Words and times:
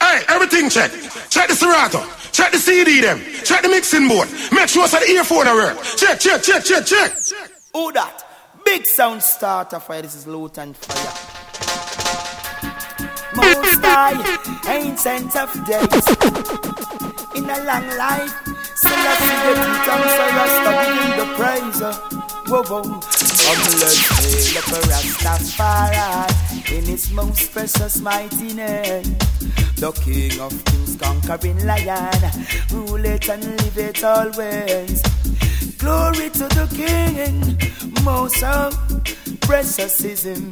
Hey, 0.00 0.22
everything 0.28 0.70
check. 0.70 0.90
Check 1.28 1.48
the 1.48 1.54
Serato. 1.54 2.04
Check 2.32 2.52
the 2.52 2.58
CD 2.58 3.00
them. 3.00 3.20
Check 3.44 3.62
the 3.62 3.68
mixing 3.68 4.08
board. 4.08 4.28
Make 4.52 4.68
sure 4.68 4.86
that 4.86 5.02
the 5.04 5.10
earphone 5.10 5.48
are 5.48 5.54
work. 5.54 5.82
Check, 5.96 6.20
check, 6.20 6.42
check, 6.42 6.64
check, 6.64 6.86
check. 6.86 7.12
Who 7.74 7.92
that? 7.92 8.24
Big 8.64 8.86
sound 8.86 9.22
starter 9.22 9.80
fire. 9.80 10.02
This 10.02 10.14
is 10.14 10.26
Lutan 10.26 10.74
Fyah. 10.74 11.38
Most 13.34 13.84
high, 13.84 14.18
ancient 14.68 15.36
of 15.36 15.52
days. 15.66 16.06
In 17.36 17.44
a 17.44 17.58
long 17.64 17.86
life, 17.96 18.34
still 18.74 18.92
I 18.92 19.14
see 19.18 19.38
the 19.44 19.54
tongue, 19.86 20.08
so 20.16 20.24
Rasta 20.38 20.70
giving 20.84 21.14
the 21.18 21.26
praise. 21.36 22.27
Whoa, 22.48 22.62
whoa. 22.62 22.82
Come 22.82 23.00
let's 23.78 23.98
hail 24.08 24.56
up 24.56 24.68
a 24.68 24.80
Rastafari 24.88 26.72
in 26.78 26.84
his 26.84 27.10
most 27.10 27.52
precious 27.52 28.00
mighty 28.00 28.54
name. 28.54 29.04
The 29.76 29.92
King 30.02 30.40
of 30.40 30.64
Kings, 30.64 30.96
conquering 30.96 31.66
lion, 31.66 32.32
rule 32.72 33.04
it 33.04 33.28
and 33.28 33.44
live 33.44 33.76
it 33.76 34.02
always. 34.02 35.02
Glory 35.76 36.30
to 36.30 36.48
the 36.48 36.66
King, 36.74 37.58
most 38.02 38.42
of 38.42 38.72
precious 39.42 40.02
is 40.02 40.24
him. 40.24 40.50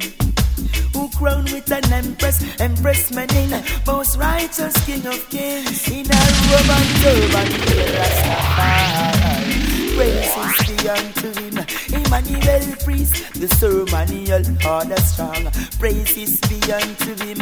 Who 0.93 1.09
crowned 1.17 1.49
with 1.49 1.71
an 1.71 1.91
empress, 1.91 2.61
empress 2.61 3.11
meaning 3.11 3.49
most 3.87 4.17
righteous 4.17 4.85
King 4.85 5.03
of 5.07 5.27
Kings 5.31 5.89
in 5.89 6.05
a 6.05 6.23
Roman 6.51 6.87
turban, 7.01 7.47
Rastafari. 7.97 9.36
Praises 9.97 10.67
be 10.67 10.89
unto 10.89 11.29
him, 11.41 11.57
Emmanuel 11.89 12.75
priest, 12.85 13.33
the 13.33 13.47
ceremonial 13.57 14.45
order 14.69 15.01
strong. 15.01 15.49
Praises 15.79 16.39
be 16.45 16.61
unto 16.71 17.17
him, 17.25 17.39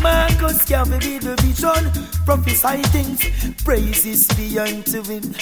Marcus 0.00 0.64
Garvey 0.64 0.98
be 0.98 1.18
the 1.18 1.36
vision, 1.44 1.92
prophesy 2.24 2.80
things. 2.88 3.20
Praises 3.64 4.26
be 4.34 4.58
unto 4.58 5.02
him, 5.04 5.34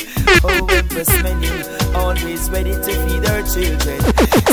oh 0.43 0.67
empress 0.71 1.11
many, 1.23 1.63
always 1.95 2.51
ready 2.51 2.73
to 2.73 2.93
feed 3.07 3.23
her 3.23 3.43
children. 3.47 4.01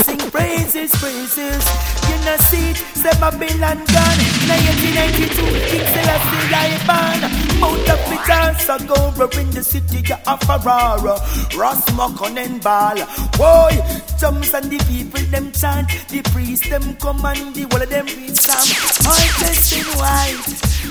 Sing 0.06 0.30
praises, 0.30 0.92
praises, 1.02 1.64
you 2.06 2.16
know 2.22 2.36
see 2.38 2.70
it, 2.70 2.76
say 2.94 3.10
Babylon 3.18 3.82
gone. 3.90 4.20
1992, 4.46 5.42
King 5.74 5.86
Selassie 5.90 6.54
I 6.54 6.70
born. 6.86 7.46
Mount 7.60 7.88
of 7.88 7.98
it 8.12 8.30
also 8.30 8.78
go 8.86 9.40
in 9.40 9.50
the 9.50 9.64
city 9.64 10.04
of 10.12 10.40
Aurora. 10.48 11.18
Ras 11.56 11.95
Makonnen 11.96 12.62
ball. 12.62 12.96
Boy, 13.38 13.74
drums 14.18 14.52
and 14.52 14.70
the 14.70 14.78
people 14.84 15.24
them 15.30 15.50
chant. 15.52 15.88
The 16.08 16.20
priest 16.30 16.68
them 16.68 16.94
come 16.96 17.24
and 17.24 17.54
the 17.54 17.62
whole 17.70 17.82
of 17.82 17.88
them 17.88 18.06
read 18.06 18.36
Psalm. 18.36 18.68
All 19.08 19.26
dressed 19.38 19.72
in 19.72 19.86
white. 19.96 20.36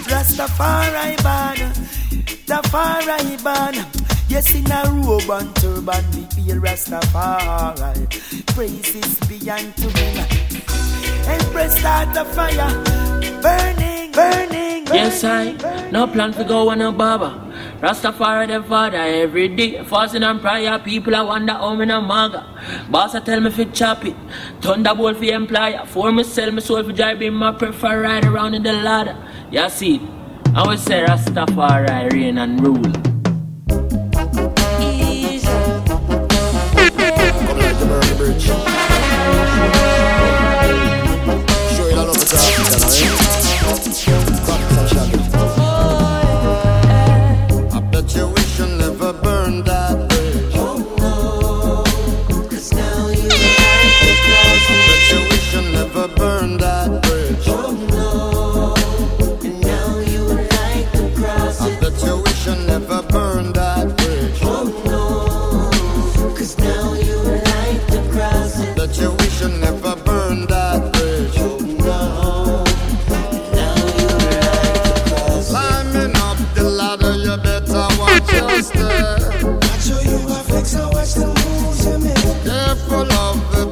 Rastafari 0.10 1.16
ban. 1.24 1.58
Rastafari 2.48 3.44
ban. 3.44 3.86
Yes, 4.28 4.56
in 4.56 4.72
a 4.72 4.84
robe 5.06 5.30
and 5.30 5.56
turban, 5.56 6.04
we 6.12 6.24
feel 6.34 6.58
Rastafari. 6.60 8.10
Praises 8.56 9.20
be 9.28 9.50
unto 9.50 9.90
him. 9.90 10.75
Empress 11.28 11.78
start 11.80 12.14
the 12.14 12.26
fire, 12.26 12.70
burning, 13.42 14.12
burning, 14.12 14.86
burning. 14.86 14.86
Yes, 14.94 15.24
I 15.24 15.54
no 15.92 16.08
plan 16.08 16.32
to 16.34 16.44
go 16.44 16.70
on 16.70 16.82
a 16.82 16.92
baba. 16.92 17.42
Rastafari 17.82 18.48
the 18.48 18.64
father 18.64 18.98
every 18.98 19.48
day. 19.48 19.84
Fasting 19.84 20.24
and 20.24 20.40
prayer, 20.40 20.80
people 20.80 21.16
I 21.16 21.22
wonder 21.22 21.54
how 21.54 21.74
me 21.76 21.86
no 21.86 22.02
maga. 22.02 22.46
Boss 22.90 23.16
I 23.16 23.20
tell 23.20 23.40
me 23.40 23.50
fi 23.50 23.66
chop 23.66 24.06
it. 24.06 24.16
Thunderbolt 24.62 25.18
for 25.18 25.24
employer. 25.26 25.86
For 25.86 26.12
me 26.12 26.24
sell 26.24 26.52
me 26.52 26.62
soul 26.62 26.84
for 26.84 26.92
drive 26.92 27.22
in 27.22 27.34
my 27.34 27.52
prefer 27.52 28.02
ride 28.04 28.26
around 28.26 28.54
in 28.54 28.64
the 28.64 28.74
ladder. 28.74 29.18
You 29.52 29.70
see, 29.70 30.02
I 30.54 30.66
would 30.66 30.80
say 30.80 31.04
Rastafari 31.06 32.12
reign 32.12 32.38
and 32.38 32.62
rule. 32.62 33.16
Come 38.48 38.85
African, 42.86 43.25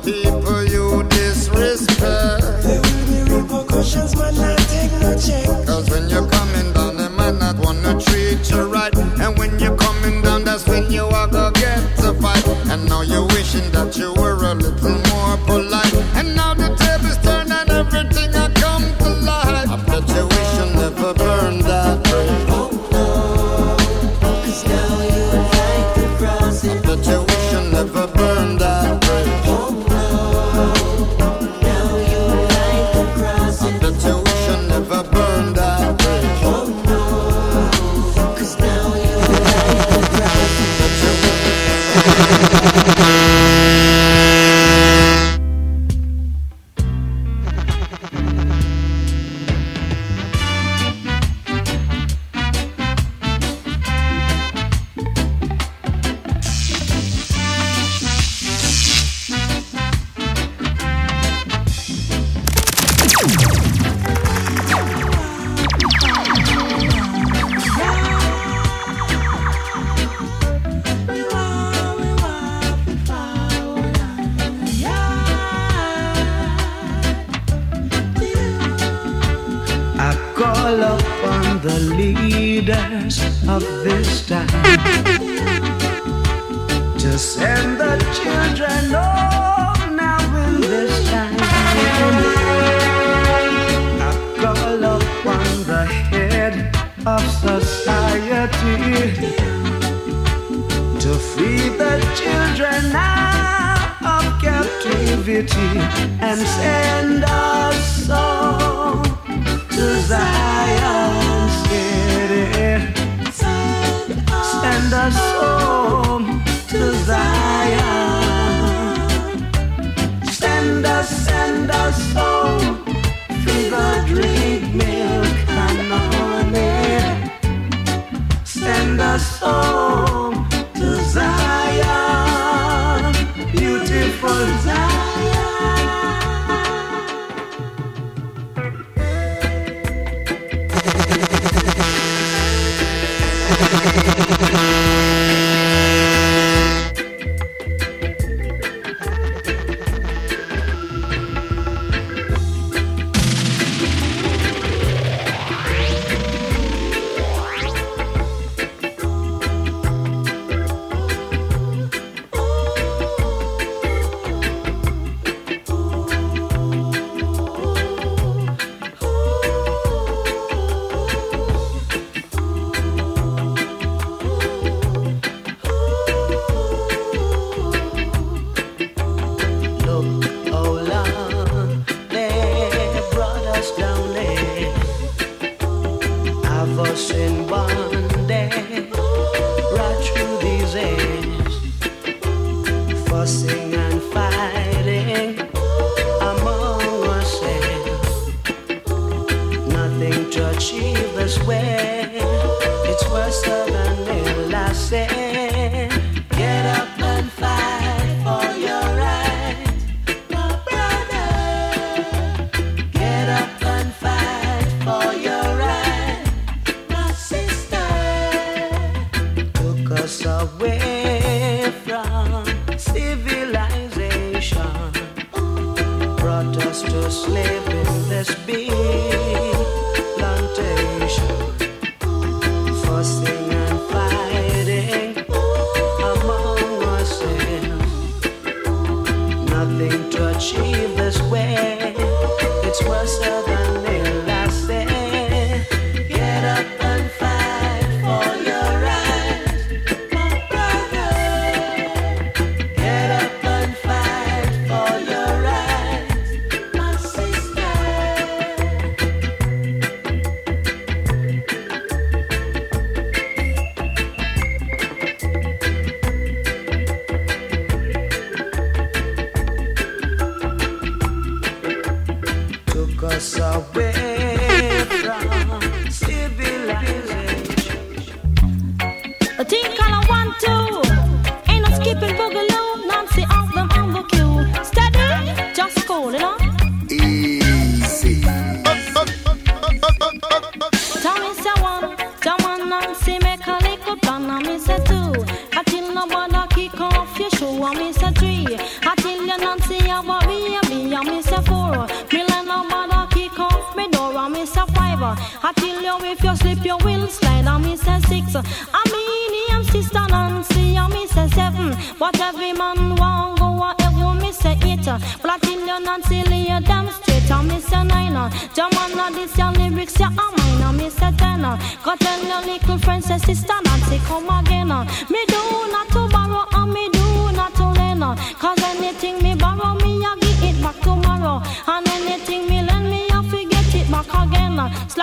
people 0.04 0.43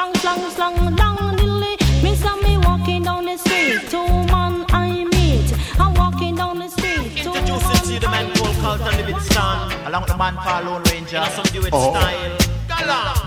slang, 0.01 0.15
slang, 0.17 0.51
slang, 0.51 0.97
long 0.97 1.37
dilly. 1.37 1.77
Me 2.03 2.15
saw 2.15 2.37
me 2.37 2.59
walking 2.59 3.03
down 3.03 3.25
the 3.25 3.37
street, 3.37 3.81
two 3.91 4.07
man 4.33 4.65
I 4.71 5.05
meet. 5.05 5.53
I'm 5.79 5.95
walking 5.95 6.37
down 6.37 6.59
the 6.59 6.69
street, 6.69 7.23
two 7.23 7.35
Introducing 7.35 7.87
to 7.87 7.93
you 7.95 8.01
the 8.01 8.09
man 8.09 8.35
called 8.37 8.57
Carlton 8.57 8.97
Livingston, 8.97 9.87
along 9.87 10.03
with 10.03 10.11
the 10.13 10.17
man 10.17 10.35
called 10.37 10.67
Lone 10.67 10.83
Ranger. 10.85 11.25
Some 11.35 11.45
do 11.47 11.67
it 11.67 11.71
oh. 11.73 11.93
style. 11.93 12.39
Galang. 12.69 13.20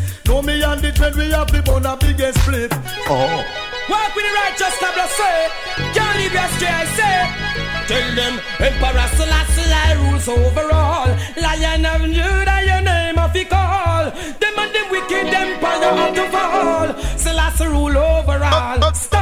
Natty 0.00 0.12
Chris. 0.12 0.26
Know 0.26 0.42
me 0.42 0.62
and 0.62 0.80
the 0.80 0.92
trend 0.92 1.16
we 1.16 1.30
have 1.30 1.50
the 1.50 1.62
bun 1.62 1.86
a 1.86 1.96
biggest 1.96 2.40
split. 2.42 2.72
Oh. 3.08 3.44
Walk 3.88 4.14
with 4.14 4.24
the 4.24 4.32
righteous 4.32 4.76
tabla 4.78 5.06
say. 5.08 5.48
Can't 5.94 6.16
leave 6.18 6.32
your 6.32 6.48
stray, 6.56 6.68
I 6.68 6.84
say. 6.96 7.18
Tell 7.88 8.14
them 8.14 8.40
Emperor 8.60 9.08
Selassie 9.16 9.72
I 9.72 9.92
rules 9.94 10.28
over 10.28 10.72
all. 10.72 11.08
Lion 11.36 11.86
of 11.86 12.02
Judah, 12.02 12.62
your 12.64 12.82
name 12.82 13.18
of 13.18 13.32
he 13.32 13.44
call. 13.44 14.10
Them 14.10 14.58
and 14.58 14.74
them 14.74 14.90
wicked 14.90 15.34
empire 15.34 15.94
have 15.96 16.14
to 16.14 16.24
fall. 16.30 17.18
Selassie 17.18 17.66
rule 17.66 17.96
over 17.96 18.44
all. 18.44 18.84
Uh, 18.84 18.88
uh. 18.88 18.92
Stall. 18.92 19.19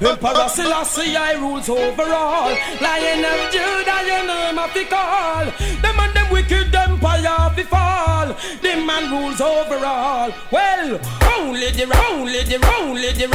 Emperor 0.00 0.48
Selassie 0.48 1.16
I 1.16 1.32
rules 1.34 1.68
over 1.68 2.02
all. 2.02 2.50
Lion 2.80 3.24
of 3.24 3.50
Judah, 3.50 4.00
your 4.06 4.24
name 4.30 4.58
of 4.58 4.70
he 4.72 4.84
call. 4.84 5.44
Them 5.82 5.98
and 5.98 6.14
them 6.14 6.30
wicked 6.30 6.72
empire 6.74 7.50
be 7.56 7.62
fall. 7.64 8.28
The 8.62 8.76
man 8.86 9.10
rules 9.10 9.40
over 9.40 9.84
all. 9.84 10.30
Well, 10.52 11.00
only 11.36 11.70
the 11.72 11.86
only 12.10 12.42
the 12.44 12.58
only 12.78 13.10
the 13.12 13.26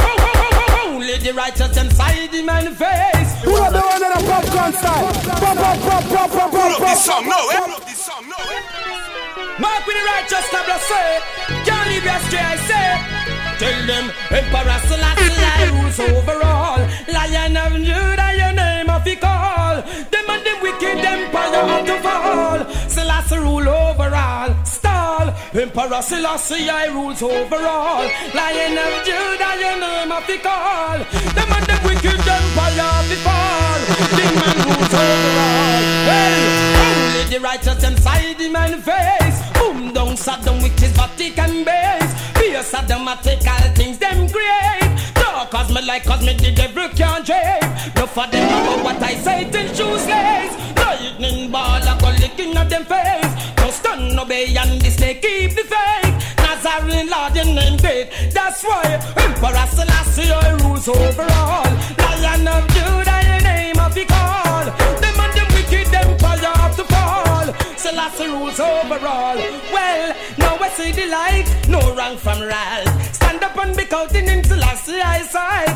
only 0.86 1.18
the 1.18 1.32
righteous 1.34 1.76
inside 1.76 2.30
the 2.32 2.42
man 2.42 2.74
face. 2.74 3.30
Who 3.44 3.52
are 3.56 3.70
the 3.70 3.80
one 3.80 4.00
that 4.00 4.16
a 4.16 4.24
popcorn 4.24 4.72
style? 4.72 5.12
Pop, 5.36 5.56
pop, 5.56 5.78
pop, 5.84 6.04
pop, 6.08 6.30
pop, 6.30 6.50
pop, 6.50 6.50
Pull 6.50 6.80
this 6.80 6.80
pop. 6.80 6.96
song 6.96 7.28
now, 7.28 7.44
eh? 7.50 7.60
Pull 7.60 7.74
up 7.76 7.84
this 7.84 8.00
song 8.00 8.24
now, 8.24 8.40
eh? 8.40 9.60
Mark 9.60 9.86
with 9.86 9.96
the 10.00 10.04
righteous 10.16 10.46
tabla 10.48 10.78
say. 10.80 11.20
Can't 11.68 11.88
leave 11.92 12.04
your 12.04 12.18
stray, 12.24 12.40
I 12.40 12.56
say. 12.56 13.23
Tell 13.58 13.86
them 13.86 14.10
Emperor 14.30 14.78
Selassie 14.88 15.70
rules 15.70 16.00
over 16.00 16.42
all. 16.44 16.80
Lion 17.12 17.56
of 17.56 17.72
Judah, 17.74 18.32
your 18.36 18.52
name 18.52 18.90
of 18.90 19.04
he 19.04 19.16
call. 19.16 19.82
Them 20.10 20.26
and 20.28 20.44
them 20.46 20.58
wicked 20.60 20.98
empire 20.98 21.66
have 21.70 21.86
to 21.86 21.96
fall. 22.02 22.83
Selassie 22.94 23.38
rule 23.38 23.68
over 23.68 24.14
all. 24.14 24.54
Stall. 24.64 25.28
Emperor 25.52 26.00
Selassie 26.00 26.70
I 26.70 26.86
rules 26.86 27.22
over 27.22 27.56
all. 27.56 28.06
Lion 28.32 28.78
of 28.78 28.94
Judah, 29.06 29.54
your 29.58 29.76
name 29.82 30.12
of 30.12 30.24
the 30.28 30.38
call. 30.38 30.98
Them 31.34 31.50
and 31.56 31.66
them 31.66 31.82
wicked 31.86 32.22
empire 32.22 32.86
of 32.94 33.04
the 33.10 33.18
fall. 33.26 33.80
The 34.14 34.26
man 34.38 34.58
rules 34.66 34.94
over 34.94 35.32
all. 35.50 35.82
Well, 36.08 36.42
only 36.86 37.24
the 37.32 37.40
righteous 37.42 37.82
inside 37.82 38.38
the 38.38 38.48
man 38.48 38.80
face. 38.80 39.38
Boom 39.58 39.92
down, 39.92 40.14
Saddam 40.14 40.62
with 40.62 40.78
his 40.78 40.92
Vatican 40.92 41.64
base. 41.64 42.12
Be 42.38 42.54
a 42.54 42.62
Saddamatical 42.62 43.74
things 43.74 43.98
them 43.98 44.28
create. 44.28 44.94
No, 45.16 45.46
cause 45.50 45.68
me 45.74 45.82
like 45.82 46.04
cause 46.04 46.24
me 46.24 46.34
the 46.34 46.52
devil 46.52 46.88
can't 46.90 47.26
drape. 47.26 47.96
No 47.96 48.06
for 48.06 48.26
them 48.28 48.48
know 48.48 48.84
what 48.84 49.02
I 49.02 49.14
say 49.16 49.50
till 49.50 49.94
lace. 49.94 50.73
Lightning 51.04 51.50
ball 51.50 51.82
a 51.82 51.98
go 52.00 52.08
licking 52.18 52.56
at 52.56 52.70
them 52.70 52.84
face. 52.86 53.32
No 53.58 53.68
stand 53.68 54.18
obey 54.18 54.46
eh, 54.56 54.62
and 54.62 54.80
this 54.80 54.96
snake 54.96 55.20
keep 55.20 55.50
the 55.50 55.62
faith. 55.62 56.16
Nazarene 56.38 57.10
Lord 57.10 57.36
your 57.36 57.44
name 57.44 57.76
great. 57.76 58.08
That's 58.32 58.64
why 58.64 58.84
Emperor 59.14 59.66
Selassie 59.68 60.32
I 60.32 60.52
rules 60.64 60.88
over 60.88 61.26
all. 61.44 61.72
Lion 62.00 62.48
of 62.48 62.64
Judah 62.72 63.20
your 63.28 63.42
name 63.42 63.78
of 63.78 63.94
the 63.94 64.06
call. 64.06 64.64
Them 65.02 65.20
and 65.20 65.32
them 65.36 65.48
wicked 65.52 65.92
empire 65.92 66.56
have 66.56 66.76
to 66.76 66.84
fall. 66.84 67.52
Selassie 67.76 68.28
rules 68.28 68.58
over 68.58 69.06
all. 69.06 69.36
Well, 69.76 70.16
now 70.38 70.56
I 70.56 70.68
see 70.70 70.92
the 70.92 71.06
light, 71.06 71.46
no 71.68 71.80
wrong 71.94 72.16
from 72.16 72.40
right. 72.40 72.88
Stand 73.12 73.44
up 73.44 73.58
and 73.58 73.76
be 73.76 73.84
counting 73.84 74.26
in 74.26 74.42
Selassie 74.42 75.02
why 75.02 75.73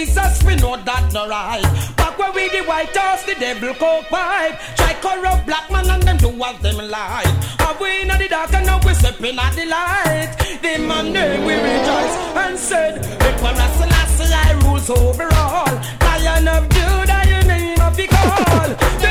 Jesus, 0.00 0.42
we 0.44 0.56
know 0.56 0.78
that 0.78 1.12
no 1.12 1.28
right. 1.28 1.60
Back 1.94 2.18
where 2.18 2.32
we 2.32 2.48
the 2.48 2.64
white 2.64 2.96
house, 2.96 3.22
the 3.24 3.34
devil 3.34 3.74
coke 3.74 4.06
pipe. 4.08 4.58
Try 4.74 4.94
corrupt 4.94 5.44
black 5.44 5.70
man 5.70 5.90
and 5.90 6.02
them 6.02 6.16
do 6.16 6.30
what 6.30 6.62
them 6.62 6.78
like. 6.88 7.26
Have 7.60 7.78
we 7.78 8.00
in 8.00 8.08
the 8.08 8.26
dark 8.26 8.50
and 8.54 8.64
now 8.64 8.80
we 8.82 8.94
stepping 8.94 9.38
at 9.38 9.52
the 9.52 9.66
light. 9.66 10.32
The 10.62 10.78
man 10.80 11.12
name 11.12 11.44
we 11.44 11.52
rejoice 11.52 12.16
and 12.32 12.58
said, 12.58 13.04
Emperor 13.28 13.68
Selassie 13.76 14.32
I 14.32 14.52
rules 14.64 14.88
over 14.88 15.28
all. 15.34 15.74
Lion 16.00 16.48
of 16.48 16.64
Judah, 16.70 17.22
your 17.28 17.44
name 17.44 17.80
of 17.82 17.94
the 17.94 18.06
call. 18.06 19.09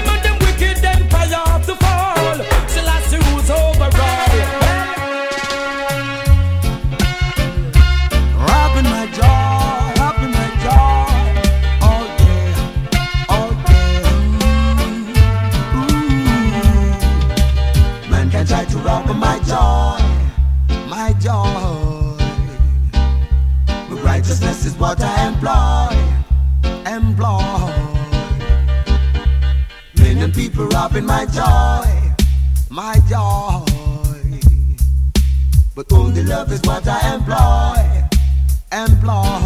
Joy. 21.29 22.17
But 23.89 24.00
righteousness 24.03 24.65
is 24.65 24.75
what 24.83 25.00
I 25.01 25.13
employ, 25.29 25.93
employ. 26.98 27.71
Many 30.03 30.31
people 30.31 30.65
robbing 30.75 31.05
my 31.05 31.25
joy, 31.39 31.88
my 32.69 32.95
joy. 33.13 33.65
But 35.75 35.86
only 35.93 36.24
love 36.24 36.51
is 36.51 36.62
what 36.69 36.86
I 36.88 37.00
employ, 37.15 37.79
employ. 38.86 39.41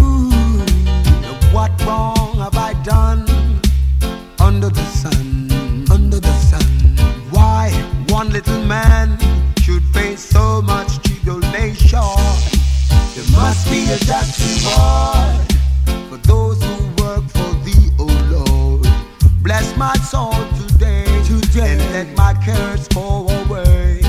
Ooh, 0.00 0.64
what 1.54 1.72
wrong 1.84 2.36
have 2.44 2.56
I 2.70 2.72
done 2.94 3.22
under 4.38 4.70
the 4.70 4.86
sun, 5.00 5.50
under 5.96 6.18
the 6.28 6.36
sun? 6.50 6.68
Why 7.30 7.70
one 8.08 8.30
little 8.30 8.62
man 8.64 9.18
should 9.68 9.84
face 9.92 10.20
so 10.20 10.62
much 10.62 10.98
tribulation? 11.02 12.00
There 13.14 13.30
must 13.36 13.68
be 13.70 13.84
a 13.92 13.98
just 13.98 14.40
reward 14.40 15.36
for 16.08 16.16
those 16.26 16.58
who 16.62 17.04
work 17.04 17.24
for 17.28 17.52
thee, 17.66 17.90
O 17.98 18.06
Lord. 18.32 18.88
Bless 19.42 19.76
my 19.76 19.94
soul 19.96 20.32
today, 20.56 21.04
today, 21.26 21.72
and 21.72 21.92
let 21.92 22.16
my 22.16 22.32
cares 22.42 22.88
fall 22.88 23.30
away. 23.30 24.00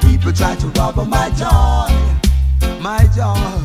People 0.00 0.32
try 0.32 0.54
to 0.56 0.66
rob 0.78 1.06
my 1.06 1.28
joy, 1.42 2.80
my 2.80 3.06
joy. 3.14 3.55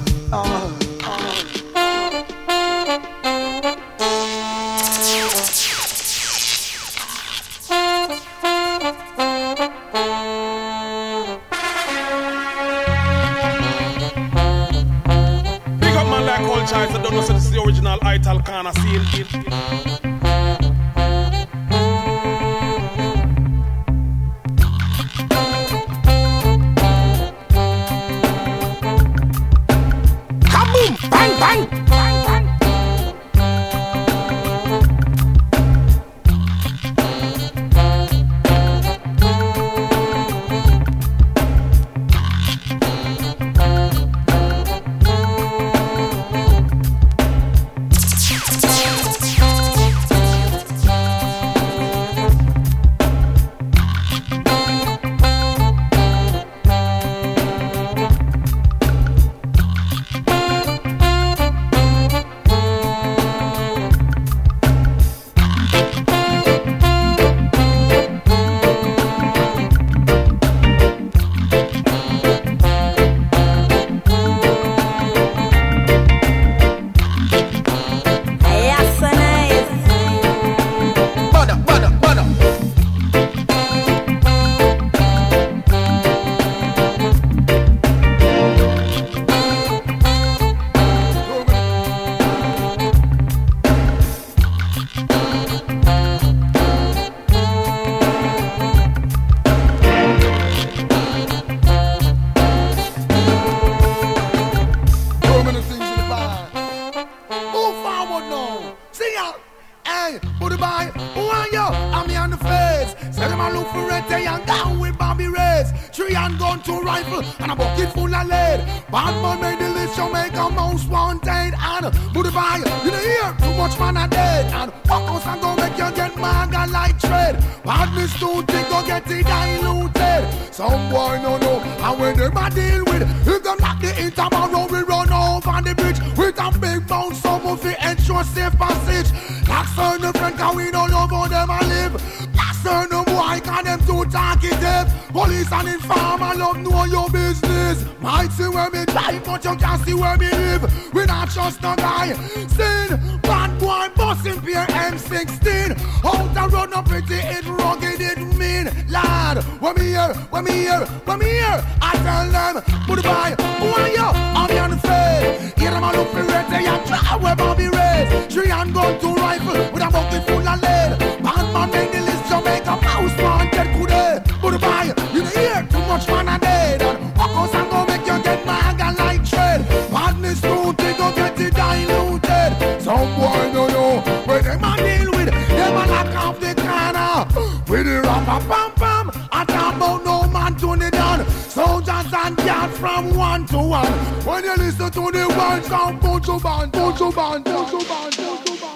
Passage. 139.04 139.48
That's 139.48 139.78
on 139.78 140.02
the 140.02 140.18
front, 140.18 140.38
cause 140.38 140.56
we 140.56 140.72
don't 140.72 140.90
know 140.90 141.08
how 141.08 141.28
them 141.28 141.50
a 141.50 141.60
live. 141.68 142.51
That's 142.72 142.94
on 142.94 143.06
the 143.06 143.12
boy, 143.12 143.40
cause 143.44 143.64
them 143.66 143.80
too 143.86 144.06
talkative. 144.10 144.88
Police 145.12 145.52
and 145.52 145.68
informer 145.68 146.36
love 146.36 146.58
know 146.60 146.86
your 146.86 147.10
business. 147.10 147.86
Might 148.00 148.32
see 148.32 148.48
where 148.48 148.70
me 148.70 148.86
drive, 148.86 149.24
but 149.26 149.44
you 149.44 149.56
can't 149.58 149.82
see 149.86 149.94
where 149.94 150.18
me 150.18 150.30
live. 150.30 150.94
We 150.94 151.06
not 151.06 151.30
trust 151.30 151.62
no 151.62 151.76
guy. 151.76 152.14
Sin, 152.48 153.20
bad 153.24 153.60
boy, 153.60 153.90
busting 153.96 154.40
peer 154.42 154.66
M16. 154.68 155.78
Out 156.06 156.34
the 156.34 156.56
run 156.56 156.74
up 156.74 156.86
pretty, 156.88 157.16
it 157.16 157.46
rugged, 157.46 158.00
it 158.00 158.20
mean. 158.38 158.72
Lad, 158.90 159.44
when 159.60 159.76
me 159.76 159.88
here, 159.88 160.14
when 160.30 160.46
me 160.46 160.52
here, 160.52 160.86
when 161.06 161.20
me 161.20 161.26
here. 161.26 161.66
I 161.82 161.92
tell 162.06 162.32
them, 162.32 162.64
goodbye, 162.88 163.36
who 163.60 163.68
are 163.68 163.90
you? 163.90 164.08
I'm 164.40 164.72
unfair. 164.72 165.54
Hear 165.58 165.72
them 165.72 165.84
all 165.84 165.94
look 165.94 166.08
for 166.10 166.24
red, 166.24 166.50
they 166.50 166.68
are 166.68 166.86
try 166.86 167.18
where 167.18 167.36
Bobby 167.36 167.68
red. 167.68 168.32
Three 168.32 168.50
and 168.50 168.74
gun, 168.74 169.00
two 169.02 169.14
rifle, 169.16 169.72
with 169.74 169.84
a 169.84 169.90
bucket 169.92 170.26
full 170.26 170.48
of 170.48 170.62
lead. 170.62 171.00
Bad 171.22 171.54
man 171.54 171.72
make 171.72 171.92
the 171.92 172.11
list, 172.32 172.64
Jamaica 172.64 172.82
mouse, 172.82 173.18
man, 173.18 173.50
get 173.52 173.88
good. 173.88 174.42
Goodbye, 174.42 174.94
you 175.14 175.26
hear 175.26 175.68
too 175.70 175.80
much 175.80 176.08
man 176.08 176.28
a 176.28 176.40
dead. 176.40 176.82
And 176.82 177.18
walk 177.18 177.32
out 177.32 177.56
and 177.56 177.70
go 177.70 177.86
make 177.86 178.08
you 178.08 178.24
get 178.24 178.46
maga 178.46 178.96
like 178.98 179.26
tread. 179.26 179.68
Badness 179.92 180.42
too 180.42 180.74
thick, 180.74 180.98
go 180.98 181.12
get 181.14 181.40
it 181.40 181.54
diluted. 181.54 182.82
Some 182.82 183.16
boy 183.16 183.52
don't 183.54 183.72
know 183.72 184.02
where 184.26 184.42
them 184.42 184.64
a 184.64 184.78
deal 184.78 185.12
with. 185.12 185.30
Them 185.30 185.74
a 185.74 185.86
lock 185.88 186.16
off 186.16 186.40
the 186.40 186.56
corner. 186.56 187.28
With 187.68 187.86
the 187.86 188.02
rapper 188.02 188.46
pam 188.48 188.72
pam. 188.72 189.12
I 189.32 189.46
talk 189.46 189.76
about 189.76 190.04
no 190.04 190.28
man 190.28 190.56
turn 190.58 190.82
it 190.82 190.94
down. 190.94 191.28
Soldiers 191.30 192.14
and 192.14 192.38
guards 192.38 192.78
from 192.78 193.16
one 193.16 193.46
to 193.48 193.58
one. 193.58 193.94
When 194.26 194.44
you 194.44 194.56
listen 194.56 194.92
to 194.92 195.12
the 195.12 195.28
words 195.38 195.70
put 196.02 196.28
your 196.28 196.40
band, 196.40 196.74
your 196.74 197.12
band, 197.12 197.46
put 197.46 197.72
your 197.72 197.84
band, 197.84 198.16
put 198.16 198.44
your 198.52 198.60
band. 198.60 198.72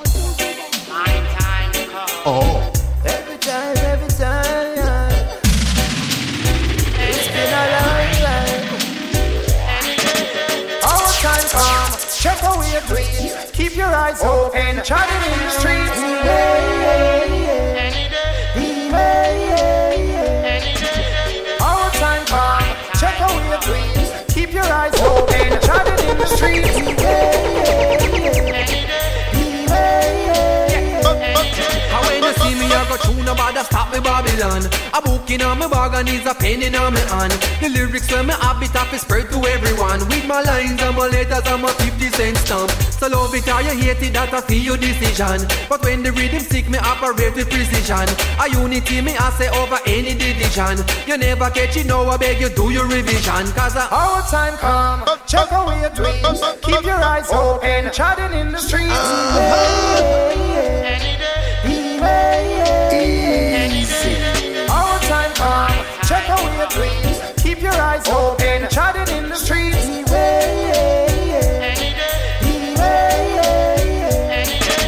Oh. 2.27 2.64
Your 13.95 14.03
eyes 14.03 14.23
open, 14.23 14.84
chatting 14.84 15.31
in 15.31 15.39
the 15.39 15.49
streets. 15.51 15.99
Our 21.62 21.89
time 21.91 22.25
come, 22.25 22.63
check 22.99 23.15
your 23.47 23.60
dreams. 23.60 24.34
Keep 24.34 24.53
your 24.53 24.65
eyes 24.65 24.99
open, 24.99 25.62
chatting 25.62 26.10
in 26.10 26.17
the 26.17 26.25
streets. 26.25 27.54
Stop 33.65 33.91
me 33.93 33.99
Babylon. 33.99 34.63
A 34.93 35.01
book 35.01 35.30
in 35.30 35.41
on 35.41 35.60
my 35.60 35.67
bag 35.67 35.93
and 35.95 36.10
is 36.10 36.25
a 36.25 36.34
pen 36.34 36.62
in 36.62 36.75
on 36.75 36.93
my 36.93 36.99
hand. 37.12 37.34
The 37.62 37.69
lyrics 37.69 38.12
when 38.12 38.28
me 38.28 38.34
have 38.41 38.62
it 38.62 38.75
up 38.75 38.93
is 38.93 39.01
spread 39.01 39.30
to 39.32 39.39
everyone. 39.45 39.99
With 40.08 40.25
my 40.28 40.41
lines 40.41 40.82
and 40.82 40.95
my 40.95 41.08
letters 41.08 41.45
and 41.45 41.62
my 41.62 41.71
50 41.73 42.10
cent 42.10 42.38
stamp. 42.38 42.71
So 42.93 43.08
love 43.08 43.34
it 43.34 43.47
or 43.47 43.62
you 43.62 43.75
hate 43.75 44.01
it, 44.01 44.13
that 44.13 44.34
a 44.34 44.41
feel 44.41 44.63
your 44.63 44.78
decision. 44.78 45.47
But 45.69 45.84
when 45.84 46.04
the 46.04 46.12
rhythm 46.12 46.39
sick, 46.39 46.69
me 46.69 46.78
operate 46.78 47.36
with 47.36 47.49
precision. 47.49 48.08
A 48.39 48.45
unity 48.49 49.01
me 49.01 49.15
I 49.17 49.30
say 49.38 49.49
over 49.49 49.80
any 49.86 50.13
division. 50.13 50.80
You 51.08 51.17
never 51.17 51.49
catch 51.49 51.78
it, 51.78 51.86
now 51.86 52.06
I 52.06 52.17
beg 52.17 52.39
you 52.39 52.49
do 52.49 52.71
your 52.71 52.88
revision. 52.88 53.45
Cause 53.58 53.75
I 53.75 53.88
Our 53.91 54.21
time 54.30 54.58
come, 54.58 55.04
check 55.28 55.51
away 55.51 55.82
your 55.82 55.91
dreams. 55.91 56.41
Keep 56.62 56.84
your 56.84 57.01
eyes 57.01 57.32
open, 57.32 57.91
chatting 57.91 58.38
in 58.39 58.51
the 58.51 58.60
streets. 58.60 58.91
Uh-huh. 58.91 60.32
Easy. 60.34 60.94
Open, 68.07 68.69
chatting 68.69 69.17
in 69.17 69.29
the 69.29 69.35
streets. 69.35 69.75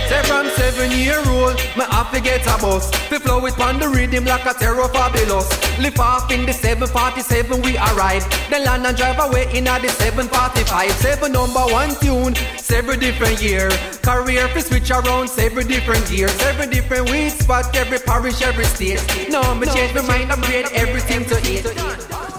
Say 0.08 0.24
from 0.24 0.48
seven 0.52 0.92
year 0.92 1.18
old, 1.28 1.56
me 1.76 1.84
have 1.90 2.12
to 2.14 2.22
get 2.22 2.46
a 2.46 2.62
bus. 2.62 2.92
We 3.10 3.18
flow 3.18 3.44
it 3.48 3.60
on 3.60 3.80
the 3.80 3.90
rhythm 3.90 4.26
like 4.26 4.46
a 4.46 4.54
Terror 4.54 4.88
Fabulous. 4.90 5.50
Lift 5.80 6.00
off 6.00 6.32
in 6.32 6.46
the 6.46 6.54
747, 6.54 7.62
we 7.64 7.78
arrive. 7.78 8.24
Then 8.52 8.64
land 8.66 8.86
and 8.86 8.96
drive 8.96 9.20
away 9.20 9.48
in 9.52 9.66
a 9.66 9.80
the 9.80 9.90
745. 9.90 10.92
Seven 10.92 11.32
number 11.32 11.66
one 11.74 11.96
tune, 11.96 12.36
seven 12.58 13.00
different 13.00 13.42
year. 13.42 13.70
Career 14.04 14.48
fi 14.50 14.60
switch 14.60 14.92
around, 14.92 15.28
seven 15.28 15.68
different 15.68 16.10
years. 16.12 16.32
Seven 16.34 16.70
different 16.70 17.10
weeks, 17.10 17.40
spot 17.40 17.76
every 17.76 17.98
parish, 17.98 18.44
every 18.44 18.66
state. 18.66 19.02
No, 19.30 19.56
me 19.56 19.66
change 19.68 19.96
my 19.96 20.02
mind, 20.04 20.32
upgrade 20.32 20.68
everything 20.74 21.26
to 21.26 21.36
it. 21.44 22.37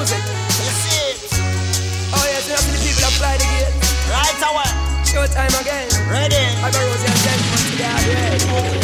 Music. 0.00 0.16
You 0.16 0.72
see 0.80 1.12
it. 1.12 1.18
Oh 2.16 2.24
yes, 2.24 2.48
know 2.48 2.56
the 2.56 2.80
people 2.80 3.04
apply 3.04 3.36
the 3.36 3.44
gate. 3.52 3.68
Right 4.08 4.32
away. 4.48 5.04
Show 5.04 5.26
time 5.26 5.52
again. 5.60 5.92
Ready. 6.08 6.40
I 6.64 6.70
got 6.72 6.80
Rosie 6.80 7.04
and 7.04 7.20
gentlemen 7.20 7.60
today. 7.68 8.76
are 8.76 8.79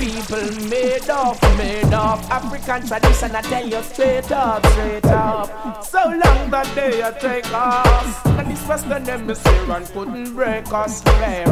people 0.00 0.68
made 0.68 1.10
of? 1.10 1.40
Made 1.58 1.92
of 1.92 2.18
African 2.30 2.86
tradition, 2.86 3.36
I 3.36 3.42
tell 3.42 3.68
you 3.68 3.82
straight 3.82 4.32
up, 4.32 4.64
straight 4.66 5.04
up. 5.04 5.84
So 5.84 6.00
long 6.04 6.50
that 6.50 6.68
they 6.74 7.02
take 7.20 7.52
us. 7.52 8.26
And 8.26 8.50
this 8.50 8.66
was 8.66 8.84
western 8.86 9.04
hemisphere 9.04 9.70
and 9.72 9.86
couldn't 9.88 10.34
break 10.34 10.72
us 10.72 11.04
rare. 11.04 11.46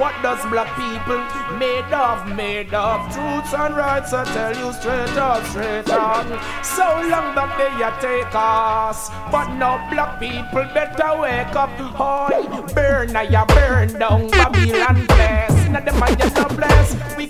What 0.00 0.14
does 0.22 0.40
black 0.46 0.70
people 0.76 1.18
made 1.58 1.92
of? 1.92 2.36
Made 2.36 2.72
of 2.72 3.00
truths 3.12 3.52
and 3.54 3.76
rights, 3.76 4.12
I 4.12 4.24
tell 4.32 4.56
you 4.56 4.72
straight 4.74 5.18
up, 5.18 5.44
straight 5.46 5.88
up. 5.90 6.26
So 6.64 6.86
long 7.12 7.34
that 7.34 7.50
they 7.58 7.70
take 8.00 8.34
us. 8.34 9.10
But 9.32 9.54
now 9.56 9.90
black 9.90 10.20
people 10.20 10.66
better 10.72 11.20
wake 11.20 11.56
up. 11.56 11.70
Hoy, 11.98 12.72
burn, 12.74 13.16
I 13.16 13.44
burn 13.46 13.98
down 13.98 14.30
Babylon 14.30 15.06
place. 15.08 15.58
in 15.66 15.72
the 15.72 15.80
no 15.80 16.56
blessed. 16.56 16.67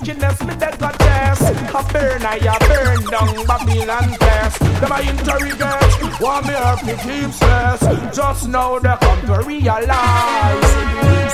Wickedness, 0.08 0.42
me 0.42 0.54
dead 0.56 0.78
got 0.78 0.98
test. 0.98 1.42
I 1.42 1.92
burn, 1.92 2.22
I 2.22 2.58
burn 2.66 3.04
down 3.10 3.46
Babylon 3.46 4.18
test. 4.18 4.58
Them 4.80 4.90
I 4.90 5.00
interrogate, 5.02 6.20
want 6.22 6.46
me 6.46 6.54
up, 6.54 6.82
me 6.82 6.94
keep 6.94 7.30
stress. 7.30 8.16
Just 8.16 8.48
now 8.48 8.78
they 8.78 8.96
come 9.02 9.26
to 9.26 9.46
realize. 9.46 10.67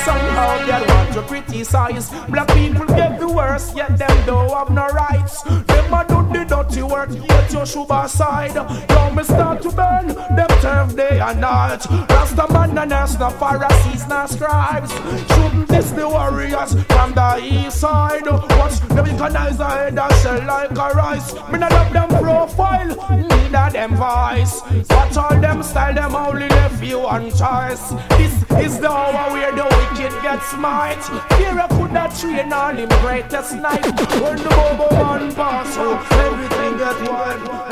Somehow 0.04 0.66
they 0.66 0.86
want 0.92 1.12
to 1.14 1.22
criticize. 1.22 2.10
Black 2.28 2.48
people 2.48 2.86
get 2.86 3.18
the 3.18 3.28
worst, 3.28 3.74
yet 3.74 3.96
them 3.96 4.26
don't 4.26 4.50
have 4.50 4.70
no 4.70 4.86
rights. 4.88 5.42
Them 5.42 5.94
a 5.94 6.04
do 6.06 6.28
the 6.32 6.44
dirty 6.44 6.82
work, 6.82 7.10
yet 7.10 7.52
you 7.52 7.64
should 7.64 7.90
aside. 7.90 8.54
Now 8.54 9.10
me 9.10 9.22
start 9.24 9.62
to 9.62 9.70
burn, 9.70 10.08
them 10.08 10.48
turf 10.60 10.94
day 10.94 11.20
and 11.20 11.40
night. 11.40 11.86
Rasta 12.10 12.52
man 12.52 12.76
and 12.76 12.90
Rasta 12.90 13.30
Pharisees 13.30 14.04
and 14.10 14.30
scribes. 14.30 14.92
Shouldn't 14.92 15.68
this 15.68 15.90
the 15.92 16.06
warriors 16.08 16.74
from 16.84 17.14
the 17.14 17.40
east 17.42 17.80
side? 17.80 18.26
Watch 18.26 18.80
them 18.80 19.04
recognize 19.04 19.58
the 19.58 19.68
head 19.68 19.98
and 19.98 20.14
shell 20.20 20.44
like 20.46 20.70
a 20.72 20.94
rice. 20.94 21.34
Me 21.50 21.58
not 21.58 21.72
love 21.72 21.92
them 21.92 22.08
profile, 22.08 22.88
neither 23.10 23.72
them 23.72 23.96
voice. 23.96 24.60
Watch 24.90 25.16
all 25.16 25.40
them 25.40 25.62
style, 25.62 25.94
them 25.94 26.14
only 26.14 26.48
left 26.48 26.82
you 26.84 27.00
on 27.00 27.30
choice. 27.30 27.90
This 28.18 28.34
is 28.64 28.80
the 28.80 28.90
hour 28.90 29.52
the 29.54 29.64
wicked 29.64 29.93
get 29.94 30.42
smite. 30.42 31.04
Here 31.38 31.58
I 31.58 31.66
could 31.68 31.92
not 31.92 32.14
train 32.18 32.52
all 32.52 32.74
him 32.74 32.88
greatest 33.00 33.54
night. 33.56 33.84
When 33.84 34.36
the 34.36 34.48
bobo 34.48 34.90
man 34.94 35.34
pass, 35.34 35.74
so 35.74 35.98
everything 36.18 36.78
get 36.78 37.00
wild. 37.08 37.64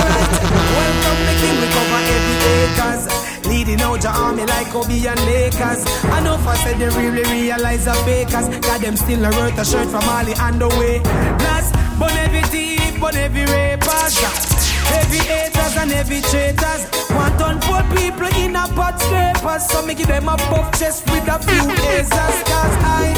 Welcome 0.00 0.59
Leading 3.70 3.86
out 3.86 4.02
your 4.02 4.12
army 4.12 4.44
like 4.46 4.66
Kobe 4.70 5.06
and 5.06 5.20
Lakers. 5.26 5.86
I 6.10 6.20
know 6.24 6.34
I 6.34 6.56
said 6.56 6.78
they 6.80 6.88
really 6.88 7.22
realize 7.30 7.84
the 7.84 7.94
fakers. 8.02 8.48
Got 8.66 8.80
them 8.80 8.96
still 8.96 9.24
a 9.24 9.30
worth 9.30 9.58
a 9.58 9.64
shirt 9.64 9.86
from 9.86 10.02
and 10.10 10.60
the 10.60 10.66
way. 10.74 10.98
Plus, 11.38 11.70
burn 11.94 12.16
every 12.18 12.42
thief, 12.50 13.00
burn 13.00 13.14
every 13.14 13.46
rapers. 13.46 14.18
Heavy 14.90 15.18
haters 15.18 15.76
and 15.76 15.90
heavy 15.92 16.20
traitors. 16.20 16.82
Want 17.14 17.38
to 17.38 17.46
put 17.62 17.86
people 17.94 18.26
in 18.42 18.56
a 18.56 18.66
pot 18.74 18.98
scrapers. 18.98 19.70
So 19.70 19.86
me 19.86 19.94
give 19.94 20.08
them 20.08 20.28
a 20.28 20.36
buff 20.50 20.76
chest 20.76 21.06
with 21.06 21.28
a 21.28 21.38
few 21.38 21.62
lasers. 21.62 22.38
Cause 22.50 22.74
I, 22.82 23.14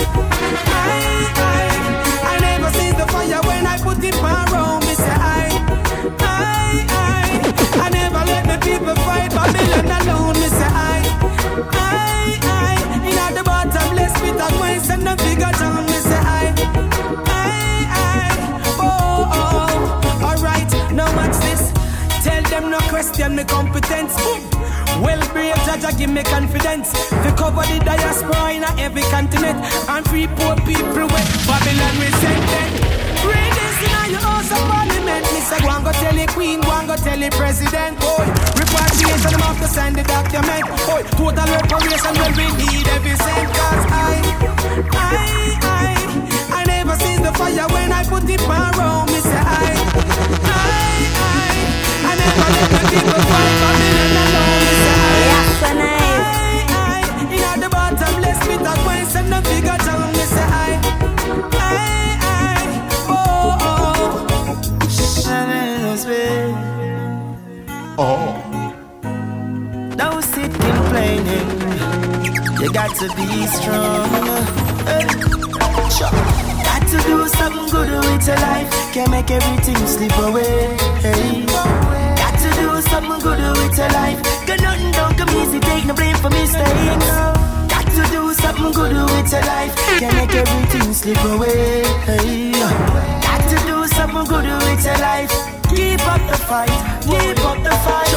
I, 0.68 1.32
I, 1.48 1.62
I 2.28 2.40
never 2.40 2.70
see 2.76 2.92
the 2.92 3.06
fire 3.08 3.40
when 3.48 3.66
I 3.66 3.78
put 3.80 4.04
it 4.04 4.14
around 4.20 4.84
me. 4.84 4.92
Say 5.00 5.16
I, 5.16 5.48
I, 6.20 6.84
I, 6.92 7.86
I 7.86 7.88
never 7.88 8.21
people 8.62 8.94
fight 9.06 9.30
Babylon 9.30 9.86
alone. 9.98 10.34
Me 10.40 10.48
say 10.48 10.70
I, 10.70 10.98
I, 11.72 12.38
I, 12.42 13.08
in 13.08 13.18
at 13.18 13.32
the 13.34 13.44
bottom, 13.44 13.96
let's 13.96 14.14
pit 14.20 14.38
and 14.40 14.60
waste 14.60 14.90
and 14.90 15.06
the 15.06 15.14
figure 15.22 15.52
down. 15.60 15.84
Me 15.86 15.98
say 16.10 16.22
I, 16.40 16.44
I, 17.26 17.86
I, 17.90 18.30
oh, 18.78 19.38
oh, 19.40 20.28
alright, 20.28 20.70
now 20.92 21.08
watch 21.16 21.36
this. 21.46 21.72
Tell 22.24 22.42
them 22.50 22.70
no 22.70 22.78
question 22.88 23.36
me 23.36 23.44
competence. 23.44 24.14
Well, 25.02 25.20
brave 25.32 25.56
judge, 25.66 25.98
give 25.98 26.10
me 26.10 26.22
confidence. 26.22 26.92
To 26.92 27.34
cover 27.36 27.62
the 27.66 27.78
diaspora 27.84 28.52
in 28.52 28.64
every 28.78 29.02
continent 29.02 29.58
and 29.88 30.06
free 30.08 30.26
poor 30.28 30.56
people 30.56 31.06
with 31.10 31.28
Babylon 31.46 31.94
we 31.98 32.12
In 33.82 34.10
your 34.14 34.20
house 34.22 34.50
of 34.52 34.62
parliament. 34.70 35.24
Me 35.32 35.40
say, 35.40 35.58
go 35.60 35.70
and 35.74 35.84
go 35.84 35.92
tell 35.92 36.14
the 36.14 36.26
queen, 36.32 36.60
go 36.60 36.70
and 36.70 36.86
go 36.88 36.96
tell 36.96 37.18
the 37.18 37.30
president. 37.34 37.98
Boy, 37.98 38.26
repatriation, 38.54 39.30
them 39.34 39.42
have 39.42 39.58
to 39.60 39.68
sign 39.68 39.92
the 39.94 40.04
document. 40.04 40.62
Boy, 40.86 41.02
total 41.18 41.46
reparation 41.50 42.12
will 42.14 42.34
we 42.38 42.46
need 42.62 42.86
every 42.94 43.16
cent. 43.18 43.48
Cause 43.58 43.84
I, 43.90 44.22
I, 44.94 45.58
I, 45.66 45.94
I 46.58 46.64
never 46.64 46.94
see 47.02 47.16
the 47.18 47.32
fire 47.34 47.66
when 47.74 47.90
I 47.92 48.04
put 48.06 48.28
it 48.30 48.42
around. 48.46 49.10
Me 49.10 49.18
say, 49.18 49.42
I, 49.42 49.74
I, 50.46 50.70
I, 51.18 51.54
I 52.06 52.12
never 52.22 52.48
let 52.54 52.68
the 52.70 52.82
people 52.86 53.22
fight 53.30 53.54
Babylon 53.62 54.14
alone. 54.22 54.62
Me 54.62 54.72
say, 54.82 54.94
I, 54.94 55.62
I, 55.62 56.70
I, 56.70 57.34
in 57.34 57.42
at 57.42 57.58
the 57.58 57.68
bottom, 57.68 58.14
let's 58.22 58.40
meet 58.46 58.62
a 58.62 58.74
quest 58.84 59.16
and 59.16 59.28
the 59.32 59.40
figure 59.48 59.78
Oh. 67.98 68.40
Don't 69.96 70.22
sit 70.22 70.50
complaining. 70.50 71.48
You 72.60 72.72
got 72.72 72.94
to 72.96 73.08
be 73.16 73.46
strong. 73.46 74.08
Hey. 74.88 75.04
Got 76.64 76.82
to 76.88 76.98
do 77.06 77.28
something 77.28 77.68
good 77.68 77.90
with 77.90 78.26
your 78.26 78.36
life. 78.36 78.70
Can't 78.94 79.10
make 79.10 79.30
everything 79.30 79.86
slip 79.86 80.16
away. 80.18 80.76
Hey. 81.04 81.44
Got 81.46 82.34
to 82.40 82.50
do 82.60 82.80
something 82.88 83.20
good 83.20 83.40
with 83.58 83.76
your 83.76 83.88
life. 83.88 84.46
Got 84.46 84.60
nothing 84.62 84.92
don't 84.92 85.16
come 85.18 85.30
easy. 85.36 85.60
Take 85.60 85.84
no 85.84 85.94
blame 85.94 86.16
for 86.16 86.30
mistakes. 86.30 87.10
Got 87.68 87.86
to 87.92 88.02
do 88.10 88.32
something 88.34 88.72
good 88.72 88.92
with 88.92 89.32
your 89.32 89.42
life. 89.42 89.76
Can't 89.98 90.16
make 90.16 90.34
everything 90.34 90.94
slip 90.94 91.22
away. 91.24 91.84
Hey. 92.08 92.52
Got 92.52 93.42
to 93.50 93.56
do 93.66 93.86
something 93.88 94.24
good 94.24 94.44
with 94.44 94.84
your 94.84 94.98
life. 94.98 95.61
Keep 95.74 96.06
up 96.06 96.20
the 96.30 96.36
fight, 96.48 96.76
keep 97.02 97.44
up 97.44 97.58
the 97.64 97.74
fight. 97.84 98.12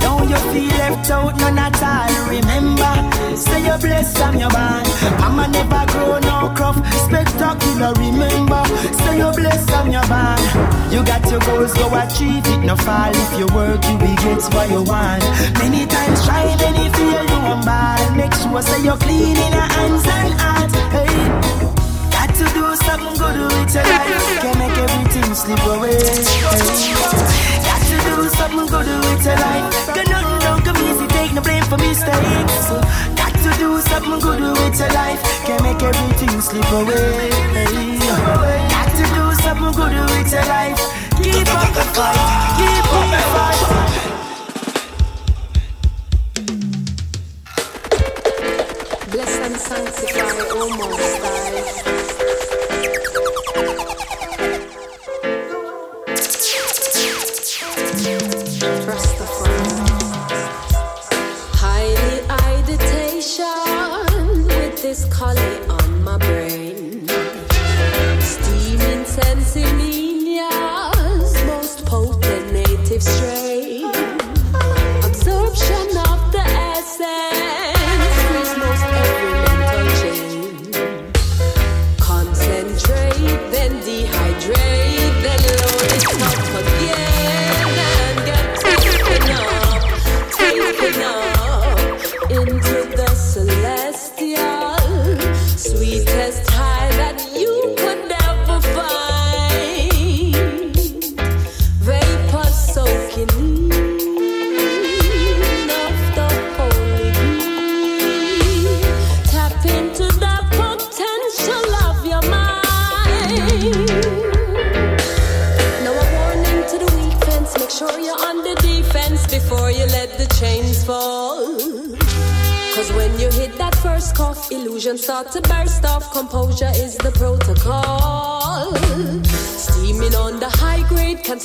Don't 0.00 0.28
you 0.28 0.36
feel 0.50 0.78
left 0.78 1.10
out, 1.10 1.36
none 1.38 1.58
at 1.58 1.82
all. 1.82 2.28
Remember, 2.28 2.92
say 3.36 3.64
you're 3.64 3.78
blessed 3.78 4.18
from 4.18 4.38
your 4.38 4.50
band. 4.50 4.86
Mama 5.20 5.48
never 5.48 5.84
grow 5.92 6.18
no 6.18 6.52
crop, 6.56 6.76
spectacular. 7.06 7.92
Remember, 7.94 8.62
say 8.98 9.18
you're 9.18 9.32
blessed 9.32 9.70
from 9.70 9.90
your 9.90 10.06
band. 10.08 10.42
You 10.92 11.04
got 11.04 11.22
your 11.30 11.40
goals, 11.40 11.72
go 11.74 11.86
achieve 11.94 12.46
it. 12.46 12.64
No 12.64 12.74
fall 12.76 13.12
if 13.14 13.38
you 13.38 13.46
work, 13.54 13.82
you 13.84 13.96
will 13.96 14.16
get 14.16 14.42
what 14.54 14.68
you 14.70 14.82
want. 14.82 15.22
Many 15.58 15.86
times 15.86 16.24
try, 16.26 16.44
many 16.56 16.90
fail, 16.90 17.24
you 17.30 17.40
want 17.46 17.64
bad. 17.64 18.16
Make 18.16 18.34
sure 18.34 18.60
say 18.62 18.82
you're 18.82 18.96
clean 18.96 19.36
in 19.36 19.52
your 19.52 19.68
hands 19.76 20.06
and 20.06 20.32
heart. 20.40 20.70
Hey. 20.92 21.47
Something 22.84 23.16
good 23.18 23.36
with 23.36 23.74
your 23.74 23.84
life. 23.84 24.40
Can't 24.40 24.58
make 24.58 24.78
everything 24.78 25.34
slip 25.34 25.62
away. 25.66 25.98
Got 27.68 27.80
to 27.88 27.96
do 28.06 28.28
something 28.38 28.66
good 28.66 28.88
with 29.04 29.24
your 29.26 29.36
life. 29.36 29.68
Got 29.94 30.06
nothing 30.08 30.38
don't 30.40 30.62
come 30.64 30.76
easy. 30.88 31.06
Take 31.08 31.32
no 31.34 31.40
blame 31.42 31.64
for 31.64 31.76
mistakes. 31.76 32.68
Got 33.20 33.34
to 33.44 33.50
do 33.58 33.80
something 33.80 34.20
good 34.20 34.40
with 34.40 34.78
your 34.78 34.92
life. 34.92 35.20
Can't 35.44 35.62
make 35.62 35.82
everything 35.82 36.40
slip 36.40 36.70
away. 36.72 37.30
Got 38.72 38.88
to 38.96 39.04
do 39.16 39.24
something 39.42 39.72
good 39.76 39.94
with 40.10 40.32
your 40.32 40.46
life. 40.46 40.80
Keep 41.20 41.48
up 41.54 41.68
the 41.74 41.84
fight. 41.94 42.18
Keep 42.58 42.92
up 42.98 43.06
the 43.12 43.20
fight. 43.34 43.60
Bless 49.10 49.34
and 49.38 49.56
sanctify, 49.56 50.20
oh, 50.20 50.62
O 50.62 50.76
Most 50.76 51.18
High. 51.22 51.37
Highly 61.54 62.18
meditation 62.66 63.44
with 64.46 64.82
this 64.82 65.04
collie 65.14 65.57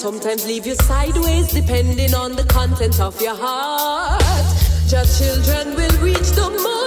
sometimes 0.03 0.45
leave 0.45 0.67
you 0.67 0.75
sideways, 0.75 1.47
depending 1.53 2.13
on 2.13 2.35
the 2.35 2.43
content 2.43 2.99
of 2.99 3.21
your 3.21 3.35
heart. 3.35 4.21
Your 4.91 5.05
children 5.05 5.75
will 5.77 5.97
reach 6.01 6.29
the 6.35 6.49
most 6.61 6.82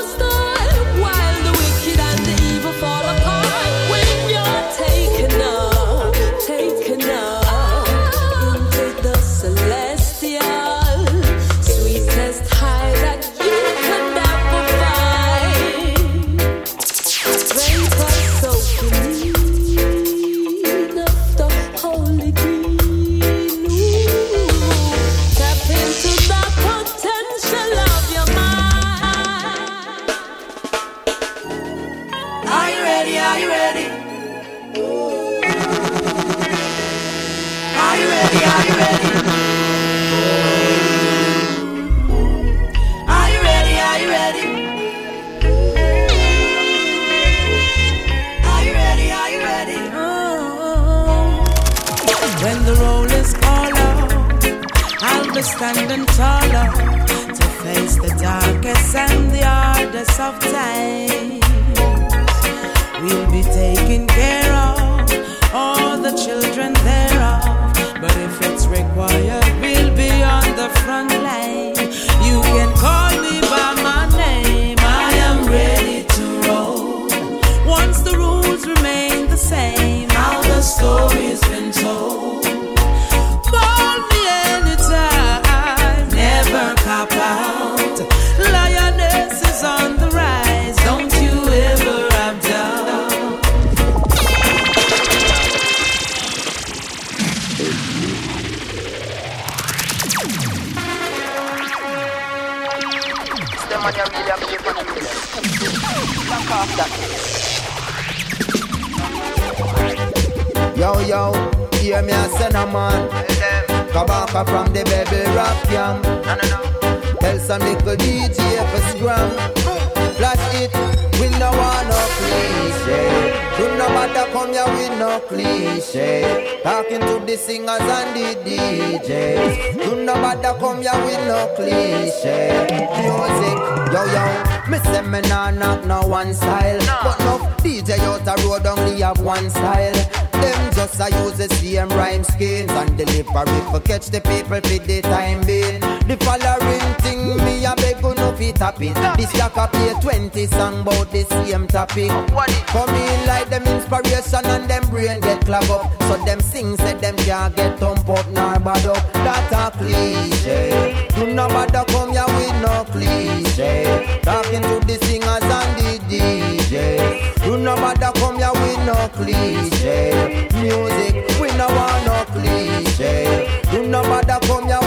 the 127.36 127.42
singers 127.42 127.80
and 127.80 128.16
the 128.16 128.28
DJs. 128.44 129.84
Do 129.84 130.04
no 130.04 130.14
matter 130.14 130.54
come 130.58 130.82
here 130.82 130.92
with 131.04 131.26
no 131.26 131.52
cliche. 131.56 132.66
Music, 132.96 133.58
yo 133.92 134.02
yo. 134.14 134.24
Me 134.70 134.78
say 134.78 135.02
me 135.02 135.20
nah 135.28 135.50
knock 135.50 135.84
no 135.84 136.06
one 136.06 136.32
style, 136.34 136.78
but 137.02 137.18
no 137.20 137.38
DJ 137.62 137.98
out 138.00 138.24
the 138.24 138.34
road 138.44 138.66
only 138.66 139.00
have 139.02 139.20
one 139.20 139.50
style. 139.50 139.94
Them 140.32 140.74
just 140.74 141.00
a 141.00 141.10
use 141.24 141.36
the 141.36 141.48
same 141.56 141.88
rhyme 141.90 142.24
schemes 142.24 142.70
and 142.70 142.96
delivery 142.96 143.60
for 143.70 143.80
catch 143.80 144.06
the 144.06 144.20
people 144.20 144.60
for 144.60 144.60
the 144.60 145.02
time 145.02 145.44
being. 145.46 145.80
The 146.08 146.16
following 146.24 146.88
thing 147.02 147.36
me 147.44 147.64
a 147.64 147.74
beg 147.76 148.02
you 148.40 148.52
no 148.52 148.52
tap 148.52 148.80
it. 148.80 148.94
This 149.16 149.34
yak 149.34 149.56
a 149.56 149.66
play 149.68 149.94
20 150.00 150.46
song 150.46 150.80
about 150.80 151.10
the 151.10 151.24
same 151.24 151.66
topic. 151.66 152.10
Oh, 152.10 152.46
come 152.66 152.94
in 152.94 153.26
like 153.26 153.48
them 153.48 153.64
inspiration 153.66 154.44
and 154.44 154.68
them 154.68 154.88
brain 154.90 155.20
get 155.20 155.44
clog 155.44 155.68
up. 155.70 156.02
So 156.04 156.16
them 156.24 156.40
sing 156.40 156.76
say 156.76 156.94
them 156.94 157.16
can't 157.16 157.54
get 157.56 157.78
thump 157.78 158.08
up 158.08 158.26
nor 158.30 158.58
bad 158.60 158.86
up. 158.86 159.12
That 159.12 159.52
a 159.52 159.76
cliche. 159.76 161.08
Do 161.14 161.32
no 161.32 161.48
bother 161.48 161.84
come 161.88 162.12
here 162.12 162.26
with 162.26 162.62
no 162.62 162.84
cliche. 162.90 164.20
Talking 164.22 164.62
to 164.62 164.80
the 164.86 164.98
singers 165.04 165.42
and 165.42 165.70
the 165.78 165.98
DJs. 166.08 167.44
Do 167.44 167.56
no 167.56 167.74
bother 167.76 168.12
come 168.18 168.38
here 168.38 168.52
with 168.52 168.86
no 168.86 169.08
cliche. 169.14 170.48
Music, 170.60 171.40
we 171.40 171.48
no 171.56 171.66
want 171.68 172.06
no 172.06 172.24
cliche. 172.32 173.62
Do 173.70 173.86
no 173.86 174.02
bother 174.02 174.38
come 174.46 174.66
no 174.68 174.80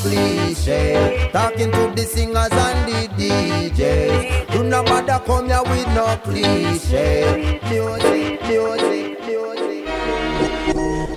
cliche. 0.00 1.28
Talking 1.32 1.70
to 1.72 1.92
the 1.94 2.02
singers 2.04 2.50
and 2.52 2.88
the 2.88 3.08
DJs. 3.18 4.50
Do 4.52 4.62
no 4.64 4.82
bother 4.82 5.20
come 5.26 5.46
here 5.46 5.62
with 5.62 5.86
no 5.94 6.16
cliche. 6.24 7.60
Music, 7.68 8.40
music, 8.48 9.20
music. 9.26 9.88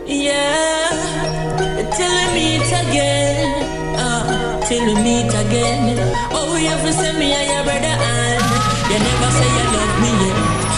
Yeah, 0.07 1.91
till 1.95 2.11
we 2.11 2.25
meet 2.35 2.67
again. 2.81 3.63
Uh, 3.97 4.61
till 4.67 4.85
we 4.85 4.93
meet 4.95 5.33
again. 5.33 5.97
Oh, 6.31 6.55
you 6.57 6.67
have 6.69 6.81
to 6.85 6.93
send 6.93 7.17
me 7.19 7.29
your 7.31 7.63
brother 7.63 7.95
and 7.95 8.43
you 8.91 8.99
never 8.99 9.29
say 9.38 9.49
you 9.57 9.65
love 9.75 9.95
me 10.01 10.11
yet. 10.25 10.38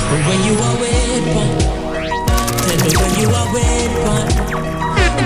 But 0.09 0.21
when 0.27 0.39
you 0.47 0.55
are 0.67 0.77
waiting, 0.81 1.51
tell 2.63 2.79
me 2.85 2.91
when 3.01 3.13
you 3.21 3.29
are 3.39 3.49
waiting. 3.53 4.27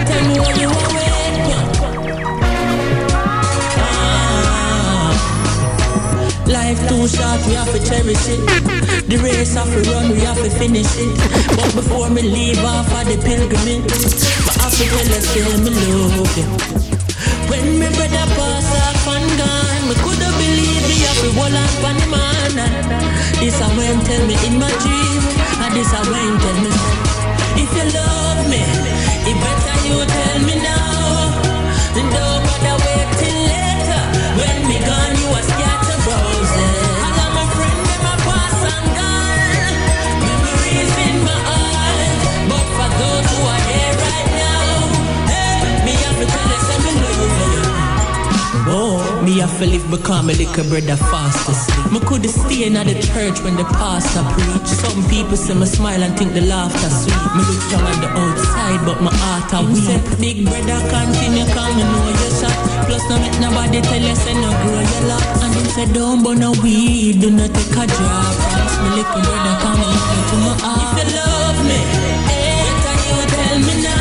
Tell 0.08 0.24
me 0.28 0.40
when 0.40 0.60
you 0.60 0.68
are 0.70 0.90
waiting. 0.94 1.01
Life 6.52 6.82
too 6.90 7.08
short, 7.08 7.40
we 7.48 7.54
have 7.56 7.72
to 7.72 7.80
cherish 7.80 8.28
it. 8.28 8.42
The 9.08 9.18
race 9.24 9.56
have 9.56 9.72
to 9.72 9.80
run, 9.92 10.12
we 10.12 10.20
have 10.28 10.36
to 10.44 10.50
finish 10.50 10.92
it. 11.00 11.16
But 11.56 11.72
before 11.76 12.10
me 12.10 12.22
leave 12.24 12.60
off 12.60 12.92
of 12.92 13.08
the 13.08 13.16
pilgrimage, 13.24 13.88
I 13.88 14.68
have 14.68 14.76
to 14.76 14.84
tell 14.84 15.08
you, 15.08 15.22
still 15.24 15.56
me 15.64 15.72
love 15.72 16.36
you. 16.36 16.48
When 17.48 17.80
me 17.80 17.88
brother 17.96 18.28
pass 18.36 18.68
off 18.84 19.08
and 19.16 19.30
gone, 19.40 19.84
me 19.88 19.96
coulda 20.04 20.30
believe 20.36 20.84
me 20.92 20.96
have 21.08 21.20
to 21.24 21.30
hold 21.40 21.56
on 21.56 21.72
for 21.80 21.94
the 21.96 22.08
man. 22.12 22.56
This 23.40 23.56
a 23.60 23.68
when 23.80 23.98
tell 24.04 24.24
me 24.28 24.36
in 24.48 24.60
my 24.60 24.68
dream, 24.84 25.24
and 25.64 25.72
this 25.72 25.92
a 25.96 26.00
when 26.12 26.36
tell 26.36 26.60
me 26.68 26.72
if 27.64 27.72
you 27.76 27.86
love 27.96 28.44
me, 28.52 28.64
it 29.28 29.38
better 29.40 29.78
you 29.88 30.04
tell 30.04 30.40
me 30.48 30.56
now. 30.60 31.32
And 31.96 32.08
me 49.32 49.40
have 49.40 49.58
to 49.60 49.66
live 49.66 49.88
become 49.90 50.30
a 50.30 50.34
little 50.34 50.66
brother 50.68 50.98
fast 51.10 51.48
asleep. 51.48 51.92
Me 51.94 52.00
coulda 52.08 52.28
stay 52.28 52.68
in 52.68 52.74
the 52.74 52.96
church 53.08 53.38
when 53.44 53.56
the 53.56 53.64
pastor 53.80 54.24
preach. 54.36 54.68
Some 54.68 55.00
people 55.08 55.38
see 55.38 55.56
me 55.56 55.66
smile 55.66 56.04
and 56.04 56.14
think 56.18 56.34
the 56.34 56.42
laughter 56.42 56.92
sweet. 57.00 57.24
Me 57.36 57.42
look 57.48 57.64
young 57.72 57.86
on 57.92 57.98
the 58.04 58.10
outside, 58.12 58.82
but 58.84 59.00
my 59.00 59.12
heart 59.24 59.52
a 59.56 59.60
weak. 59.72 60.04
Big 60.20 60.38
brother 60.44 60.80
continue 60.92 61.48
come, 61.56 61.78
you 61.80 61.88
know 61.92 62.12
you 62.20 62.30
shot. 62.40 62.58
Plus 62.88 63.04
no 63.10 63.16
make 63.24 63.38
nobody 63.40 63.80
tell 63.82 64.04
you 64.10 64.16
say 64.16 64.36
no 64.36 64.52
grow 64.64 64.84
your 64.92 65.04
lock. 65.08 65.28
And 65.44 65.54
him 65.56 65.68
say 65.76 65.88
don't 65.94 66.24
burn 66.24 66.44
a 66.44 66.52
weed, 66.64 67.22
do 67.22 67.32
not 67.32 67.52
take 67.56 67.78
a 67.80 67.86
drop. 67.88 68.36
Ask 68.60 68.76
me 68.84 68.90
little 69.00 69.22
brother 69.24 69.56
come 69.64 69.80
and 69.80 70.24
to 70.28 70.36
my 70.44 70.54
heart. 70.60 71.00
If 71.00 71.08
you 71.08 71.20
love 71.20 71.60
me, 71.70 71.80
eh, 72.36 72.68
better 72.84 73.08
you 73.08 73.26
tell 73.32 73.60
me 73.64 73.76
now. 73.84 74.01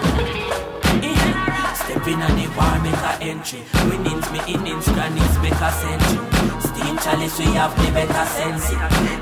In 2.11 2.19
on 2.19 2.35
the 2.35 2.43
war, 2.59 2.75
make 2.83 3.05
a 3.07 3.13
entry. 3.23 3.63
Winnings, 3.87 4.27
me 4.35 4.43
innings, 4.43 4.83
Chronixx, 4.83 5.31
make 5.39 5.55
a 5.63 5.71
century. 5.71 6.19
Steam 6.59 6.99
chalice, 6.99 7.39
we 7.39 7.47
have 7.55 7.71
the 7.79 7.87
better 7.95 8.25
sense. 8.35 8.67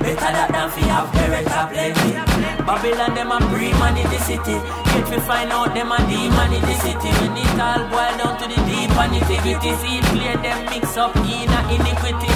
Better 0.01 0.31
that 0.33 0.49
than 0.49 0.73
fi 0.73 0.81
have 0.89 1.05
beretta 1.13 1.69
plenty. 1.69 2.17
Babylon, 2.65 3.13
them 3.13 3.29
a 3.29 3.37
pre 3.53 3.69
man 3.77 3.93
in 3.93 4.09
the 4.09 4.17
city. 4.25 4.57
Yet 4.89 5.05
we 5.05 5.21
find 5.21 5.53
out 5.53 5.77
them 5.77 5.93
a 5.93 6.01
demon 6.09 6.49
in 6.49 6.65
the 6.65 6.75
city. 6.81 7.13
When 7.21 7.37
it 7.37 7.61
all 7.61 7.85
boil 7.93 8.13
down 8.17 8.41
to 8.41 8.45
the 8.49 8.57
deep 8.65 8.89
and 8.97 9.13
integrity. 9.13 9.69
See 9.85 10.01
it 10.01 10.05
clear, 10.09 10.37
them 10.41 10.57
mix 10.73 10.97
up 10.97 11.13
in 11.29 11.45
iniquity. 11.69 12.33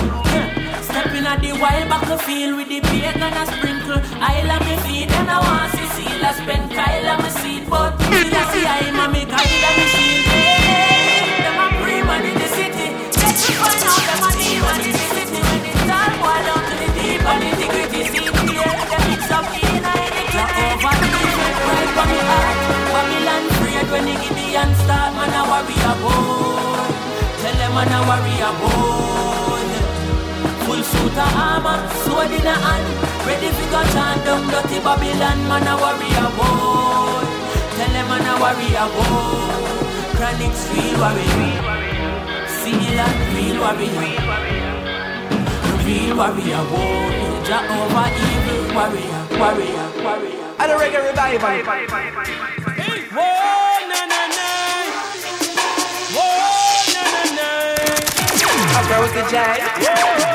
Stepping 0.85 1.25
at 1.25 1.41
the 1.41 1.57
wild 1.57 1.89
battlefield 1.89 2.61
with 2.61 2.69
the 2.69 2.79
pagan 2.93 3.25
and 3.25 3.41
a 3.41 3.43
sprinkle. 3.49 3.97
I 4.21 4.45
love 4.45 4.61
me 4.69 4.77
feet 4.85 5.09
and 5.09 5.33
I 5.33 5.41
want 5.41 5.73
to 5.73 5.85
see 5.97 6.13
I 6.21 6.31
spend 6.37 6.69
Kyle 6.71 7.09
and 7.09 7.21
my 7.25 7.29
seed. 7.41 7.67
But 7.67 7.97
I 7.99 8.43
see 8.53 8.65
I'm 8.69 8.92
Gideon 24.63 24.75
start. 24.79 25.11
Man 25.15 25.33
a 25.35 25.41
warrior 25.43 25.95
boy. 25.99 26.87
Tell 27.41 27.55
them 27.59 27.71
man 27.75 27.91
a 27.91 27.99
warrior 28.07 28.53
boy. 28.59 29.63
Full 30.65 30.83
suit 30.83 31.17
of 31.19 31.35
armor, 31.35 31.79
sword 32.03 32.31
in 32.31 32.47
a 32.47 32.55
hand. 32.55 32.87
Ready 33.27 33.49
fi 33.55 33.65
go 33.71 33.81
chant 33.93 34.23
down 34.25 34.43
dirty 34.51 34.79
Babylon 34.83 35.39
Man 35.47 35.63
a 35.63 35.75
warrior 35.79 36.29
boy 36.35 37.23
Tell 37.75 37.91
them 37.95 38.07
man 38.11 38.27
a 38.27 38.33
warrior 38.35 38.87
boy 38.91 39.47
Chronixx 40.19 40.55
real 40.75 40.99
warrior 40.99 41.55
Seal 42.51 42.99
and 42.99 43.19
real 43.31 43.57
warrior 43.63 44.27
Real 45.87 46.11
warrior 46.19 46.63
Jah 47.47 47.63
over 47.63 48.07
evil 48.27 48.75
warrior 48.75 49.21
Warrior, 49.39 49.87
warrior 50.03 50.43
And 50.59 50.67
the 50.67 50.75
reggae 50.75 50.99
revival. 51.07 51.63
Whoa, 53.15 53.87
na 53.87 53.99
na 54.11 54.22
I 58.75 58.81
broke 58.87 59.13
the 59.13 59.21
Yeah. 59.31 60.33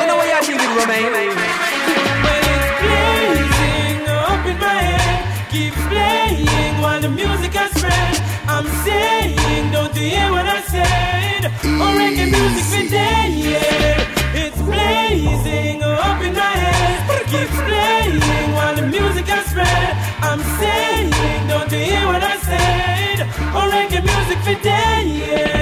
You 0.00 0.06
know 0.08 0.16
what 0.16 0.26
you're 0.26 0.40
dealing 0.56 0.72
with, 0.74 0.84
Romain 0.86 1.12
Well, 1.12 2.44
it's 2.56 2.80
blazing 2.80 4.08
up 4.08 4.46
in 4.46 4.56
my 4.58 4.80
head, 4.90 5.50
keeps 5.50 5.76
playing 5.92 6.80
while 6.80 7.00
the 7.00 7.10
music 7.10 7.52
has 7.54 7.70
spread. 7.76 8.16
I'm 8.48 8.66
saying, 8.84 9.70
don't 9.70 9.94
you 9.94 10.08
hear 10.16 10.30
what 10.32 10.46
I 10.46 10.62
said? 10.62 11.52
Oh, 11.62 11.92
reggae 12.00 12.30
music 12.32 12.64
for 12.72 12.84
day, 12.88 13.28
yeah. 13.36 14.42
It's 14.42 14.60
blazing 14.62 15.82
up 15.82 16.22
in 16.24 16.32
my 16.34 16.54
head, 16.64 17.26
keeps 17.28 17.58
playing 17.68 18.52
while 18.56 18.74
the 18.74 18.86
music 18.88 19.26
has 19.26 19.44
spread. 19.52 19.92
I'm 20.24 20.40
saying, 20.58 21.12
don't 21.48 21.70
you 21.70 21.84
hear 21.84 22.06
what 22.06 22.22
I 22.24 22.36
said? 22.48 23.28
Oh, 23.52 23.68
reggae 23.70 24.00
music 24.02 24.38
for 24.46 24.56
day, 24.62 25.04
yeah. 25.04 25.59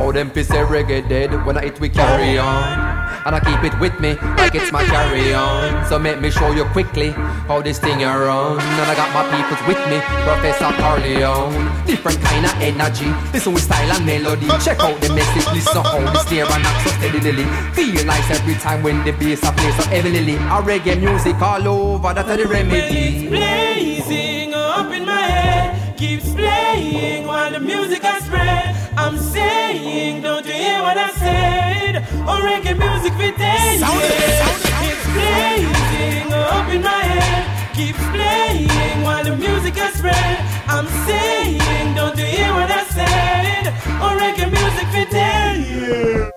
Oh, 0.00 0.12
them 0.12 0.30
piss 0.30 0.48
reggae 0.48 1.06
dead 1.06 1.44
when 1.44 1.58
I 1.58 1.62
hit 1.64 1.78
we 1.78 1.90
carry 1.90 2.38
on. 2.38 2.90
And 3.26 3.36
I 3.36 3.40
keep 3.40 3.62
it 3.62 3.78
with 3.78 4.00
me 4.00 4.14
like 4.40 4.54
it's 4.54 4.72
my 4.72 4.82
carry 4.84 5.34
on. 5.34 5.86
So 5.86 5.98
make 5.98 6.22
me 6.22 6.30
show 6.30 6.52
you 6.52 6.64
quickly 6.72 7.10
how 7.46 7.60
this 7.60 7.78
thing 7.78 8.02
around. 8.02 8.60
And 8.60 8.88
I 8.88 8.94
got 8.96 9.12
my 9.12 9.28
peoples 9.28 9.60
with 9.68 9.76
me, 9.92 10.00
Professor 10.24 10.72
Carleone. 10.80 11.86
Different 11.86 12.18
kind 12.22 12.46
of 12.46 12.54
energy, 12.64 13.12
listen 13.30 13.52
with 13.52 13.62
style 13.62 13.92
and 13.92 14.06
melody. 14.06 14.48
Check 14.64 14.80
out 14.80 14.98
the 15.02 15.12
message, 15.12 15.46
listen 15.52 15.82
how 15.84 16.00
the 16.00 16.18
snare 16.24 16.46
and 16.48 16.62
knock 16.62 16.80
so 16.80 16.90
steadily. 16.96 17.44
Feel 17.76 18.06
nice 18.06 18.30
every 18.30 18.54
time 18.54 18.82
when 18.82 19.04
the 19.04 19.12
bass 19.12 19.44
I 19.44 19.52
play 19.52 19.70
so 19.72 19.84
heavily. 19.90 20.36
A 20.36 20.64
reggae 20.64 20.98
music 20.98 21.36
all 21.42 21.68
over, 21.68 22.14
that's 22.14 22.26
the 22.26 22.48
remedy. 22.48 23.28
blazing 23.28 24.54
up 24.54 24.90
in 24.92 25.04
my 25.04 25.20
head, 25.20 25.98
keeps 25.98 26.32
playing 26.32 27.26
while 27.26 27.52
the 27.52 27.60
music 27.60 28.00
has 28.02 28.24
spread. 28.24 28.79
I'm 28.96 29.16
saying, 29.18 30.22
don't 30.22 30.44
you 30.46 30.52
hear 30.52 30.82
what 30.82 30.96
I 30.96 31.10
said? 31.10 32.04
Oh, 32.26 32.40
reggae 32.42 32.76
music 32.76 33.12
for 33.14 33.30
days. 33.38 33.82
It's 33.82 35.04
blazing 35.12 36.32
up 36.32 36.68
in 36.68 36.82
my 36.82 37.02
head, 37.14 37.74
keeps 37.74 37.98
playing 38.10 39.02
while 39.02 39.24
the 39.24 39.36
music 39.36 39.76
has 39.76 39.94
spread. 39.94 40.38
I'm 40.68 40.86
saying, 41.06 41.94
don't 41.94 42.16
you 42.18 42.24
hear 42.24 42.52
what 42.52 42.70
I 42.70 42.84
said? 42.84 43.72
Oh, 44.02 44.16
reggae 44.20 44.50
music 44.50 44.88
for 44.94 45.04
days. 45.10 46.30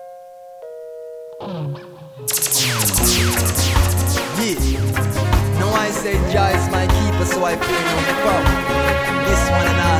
Yeah. 4.44 4.80
No, 5.58 5.66
I 5.72 5.90
say 5.90 6.14
Jah 6.32 6.50
is 6.50 6.68
my 6.70 6.86
keeper, 6.86 7.24
so 7.24 7.44
I 7.44 7.56
fear 7.56 7.82
no 7.90 7.96
foe. 8.22 8.44
This 9.24 9.42
one 9.50 9.66
and 9.66 9.80
all 9.80 9.93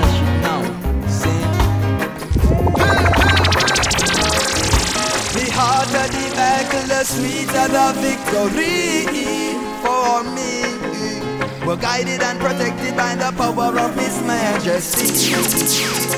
Harder 5.85 6.09
the 6.16 6.35
battle, 6.35 6.89
the 6.89 7.05
sweeter 7.05 7.68
the 7.68 7.93
victory 8.01 9.05
for 9.85 10.24
me. 10.32 10.64
We're 11.66 11.76
guided 11.76 12.22
and 12.22 12.41
protected 12.41 12.97
by 12.97 13.14
the 13.16 13.30
power 13.37 13.78
of 13.78 13.95
His 13.95 14.18
Majesty. 14.22 15.09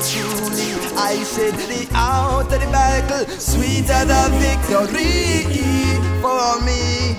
Truly, 0.07 0.71
I 0.95 1.21
said 1.23 1.55
the 1.55 1.85
out 1.93 2.43
of 2.43 2.49
the 2.49 2.59
battle, 2.71 3.25
sweeter 3.27 4.05
the 4.05 4.29
victory 4.39 5.35
for 6.21 6.61
me. 6.63 7.17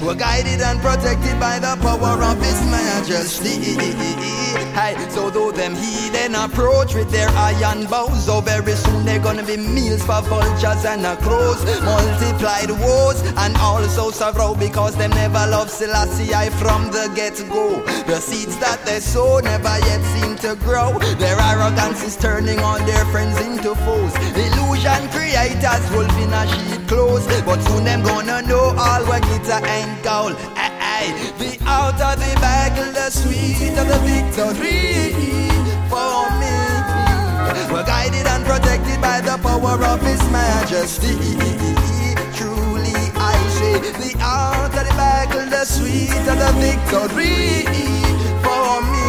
We're 0.00 0.14
guided 0.14 0.60
and 0.60 0.78
protected 0.80 1.40
by 1.40 1.58
the 1.58 1.76
power 1.82 2.22
of 2.22 2.40
His 2.40 2.60
Majesty. 2.70 4.43
Hey, 4.74 4.94
so 5.10 5.30
though 5.30 5.52
them 5.52 5.74
heathen 5.74 6.34
approach 6.34 6.94
with 6.94 7.10
their 7.10 7.28
iron 7.30 7.86
bows, 7.86 8.24
so 8.24 8.40
very 8.40 8.72
soon 8.72 9.04
they're 9.04 9.18
gonna 9.18 9.42
be 9.42 9.56
meals 9.56 10.02
for 10.02 10.20
vultures 10.22 10.84
and 10.84 11.04
a 11.06 11.16
crows. 11.16 11.64
Multiplied 11.82 12.70
woes 12.70 13.20
and 13.36 13.56
also 13.56 14.10
sorrow 14.10 14.54
because 14.54 14.96
them 14.96 15.10
never 15.10 15.46
love 15.50 15.70
Selassie 15.70 16.34
I 16.34 16.50
from 16.50 16.90
the 16.90 17.10
get-go. 17.14 17.82
The 18.06 18.20
seeds 18.20 18.56
that 18.58 18.84
they 18.84 19.00
sow 19.00 19.38
never 19.40 19.76
yet 19.86 20.02
seem 20.14 20.36
to 20.38 20.56
grow. 20.56 20.98
Their 21.18 21.38
arrogance 21.40 22.02
is 22.02 22.16
turning 22.16 22.60
all 22.60 22.78
their 22.84 23.04
friends 23.06 23.40
into 23.40 23.74
foes. 23.74 24.14
Illusion 24.36 25.08
creators 25.10 25.90
wolf 25.90 26.16
in 26.18 26.32
a 26.32 26.46
sheep 26.46 26.86
clothes, 26.88 27.26
but 27.44 27.60
soon 27.62 27.84
them 27.84 28.02
gonna 28.02 28.42
know 28.42 28.74
all 28.78 29.02
what 29.06 29.22
glitter 29.22 29.66
ain't 29.66 30.02
gold. 30.02 30.36
Hey, 30.56 30.72
hey. 30.78 31.30
The 31.38 31.58
out 31.66 32.00
of 32.00 32.18
the 32.20 32.34
battle, 32.40 32.92
the 32.92 33.10
sweet 33.10 33.76
of 33.78 33.88
the 33.88 33.98
victory 34.52 35.48
for 35.88 36.28
me. 36.40 36.52
We're 37.72 37.84
guided 37.84 38.26
and 38.26 38.44
protected 38.44 39.00
by 39.00 39.20
the 39.20 39.38
power 39.38 39.82
of 39.84 40.00
His 40.02 40.20
Majesty. 40.30 41.16
Truly, 42.36 42.92
I 43.16 43.34
say, 43.56 43.78
the 43.80 44.16
out 44.20 44.66
of 44.66 44.72
the 44.72 44.94
battle, 44.94 45.48
the 45.48 45.64
sweet 45.64 46.10
of 46.10 46.38
the 46.38 46.52
victory 46.60 47.64
for 48.44 48.82
me. 48.92 49.08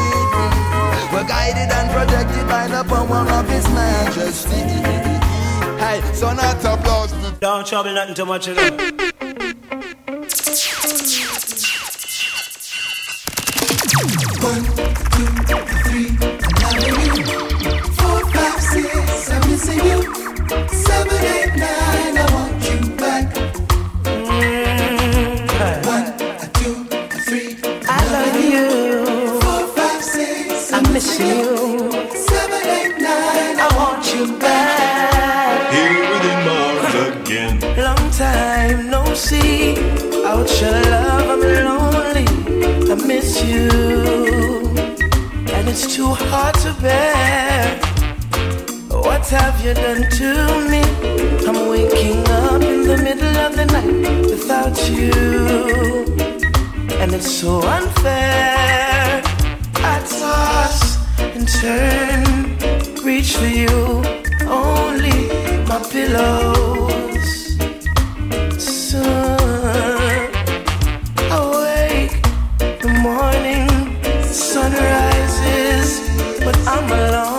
We're 1.12 1.28
guided 1.28 1.72
and 1.72 1.92
protected 1.92 2.48
by 2.48 2.68
the 2.68 2.84
power 2.84 3.30
of 3.32 3.50
His 3.50 3.68
Majesty. 3.70 4.62
Hey, 5.78 6.02
so 6.14 6.34
not 6.34 6.64
a 6.64 6.78
blast. 6.82 7.16
Don't 7.40 7.68
trouble 7.68 7.94
nothing 7.94 8.16
too 8.16 8.26
much, 8.26 8.48
know. 8.48 8.56
One, 14.42 15.05
miss 30.96 31.20
you. 31.20 31.92
Seven, 32.32 32.64
eight, 32.78 32.96
nine, 33.10 33.58
I 33.60 33.70
want 33.76 34.04
you 34.16 34.24
back. 34.40 35.74
Here 35.76 36.04
within 36.12 36.40
Mars 36.48 36.96
again. 37.10 37.56
Long 37.88 38.06
time 38.12 38.90
no 38.90 39.02
see. 39.14 39.76
Out 40.32 40.50
your 40.62 40.80
love, 40.94 41.28
I'm 41.34 41.44
lonely. 41.68 42.28
I 42.94 42.96
miss 43.12 43.44
you. 43.44 43.68
And 45.56 45.68
it's 45.68 45.86
too 45.94 46.12
hard 46.30 46.56
to 46.64 46.72
bear. 46.82 47.78
What 49.06 49.28
have 49.38 49.58
you 49.66 49.74
done 49.74 50.04
to 50.20 50.30
me? 50.72 50.84
I'm 51.48 51.60
waking 51.74 52.26
up 52.42 52.62
in 52.62 52.80
the 52.92 52.98
middle 53.08 53.36
of 53.46 53.52
the 53.60 53.66
night 53.76 54.26
without 54.32 54.78
you, 54.90 55.12
and 57.02 57.14
it's 57.14 57.30
so 57.30 57.62
unfair. 57.62 58.95
And 61.46 61.54
turn, 61.62 63.06
reach 63.06 63.36
for 63.36 63.46
you, 63.46 64.02
only 64.48 65.28
my 65.68 65.80
pillows. 65.92 67.58
Soon, 68.58 69.04
awake, 71.30 72.18
the 72.82 72.90
morning 73.00 73.70
sun 74.24 74.72
rises, 74.72 76.00
but 76.44 76.58
I'm 76.68 76.92
alone. 76.92 77.35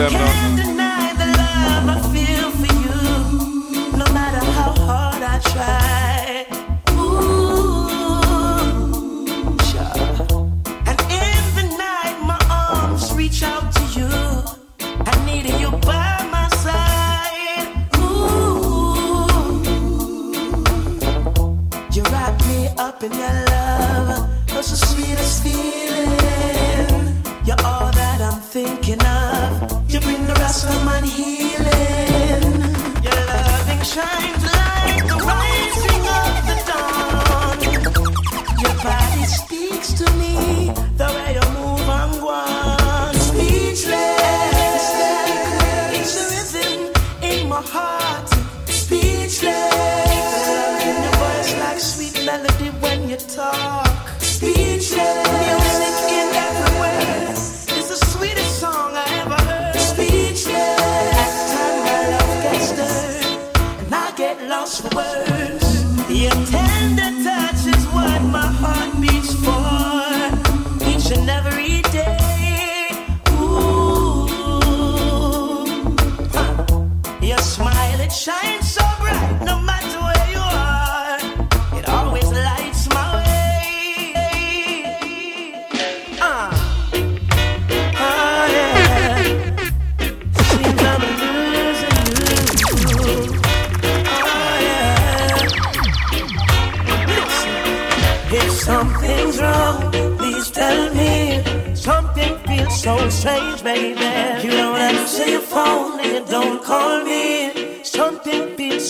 Them 0.00 0.12
now. 0.14 0.29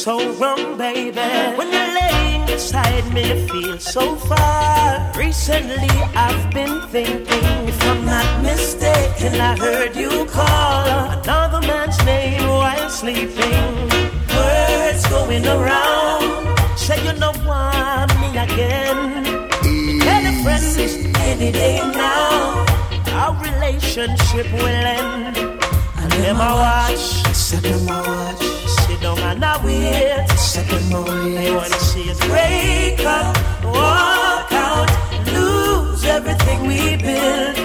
So 0.00 0.32
wrong, 0.36 0.78
baby. 0.78 1.20
When 1.58 1.70
you're 1.70 1.94
laying 2.00 2.46
beside 2.46 3.12
me, 3.12 3.22
you 3.28 3.48
feel 3.48 3.78
so 3.78 4.16
far. 4.16 5.12
Recently, 5.14 5.92
I've 6.16 6.50
been 6.54 6.80
thinking, 6.88 7.68
if 7.68 7.82
I'm 7.84 8.06
not 8.06 8.42
mistaken, 8.42 9.38
I 9.38 9.58
heard 9.58 9.94
you 9.94 10.24
call 10.24 10.86
another 11.20 11.60
man's 11.66 12.02
name 12.06 12.48
while 12.48 12.88
sleeping. 12.88 13.74
Words 14.34 15.06
going 15.08 15.46
around, 15.46 16.58
say 16.78 16.98
you 17.04 17.12
know 17.20 17.32
want 17.44 18.10
me 18.22 18.28
again. 18.38 19.50
Tell 20.00 20.24
a 20.30 20.42
friend 20.42 21.14
any 21.28 21.52
day 21.52 21.76
now. 21.92 22.64
Our 23.20 23.34
relationship 23.44 24.50
will 24.50 24.86
end. 24.98 25.60
I 26.02 26.32
watch, 26.32 27.22
I 27.52 27.60
watch, 27.60 27.62
down 27.62 27.99
and 29.40 29.44
I 29.46 29.64
wait, 29.64 30.38
sit 30.38 30.68
them 30.68 30.94
I. 30.94 31.34
They 31.34 31.54
wanna 31.54 31.80
see 31.80 32.10
us 32.10 32.20
break 32.26 33.00
up, 33.00 33.34
walk 33.64 34.52
out, 34.52 34.88
lose 35.32 36.04
everything 36.04 36.66
we 36.66 36.96
build. 36.96 37.56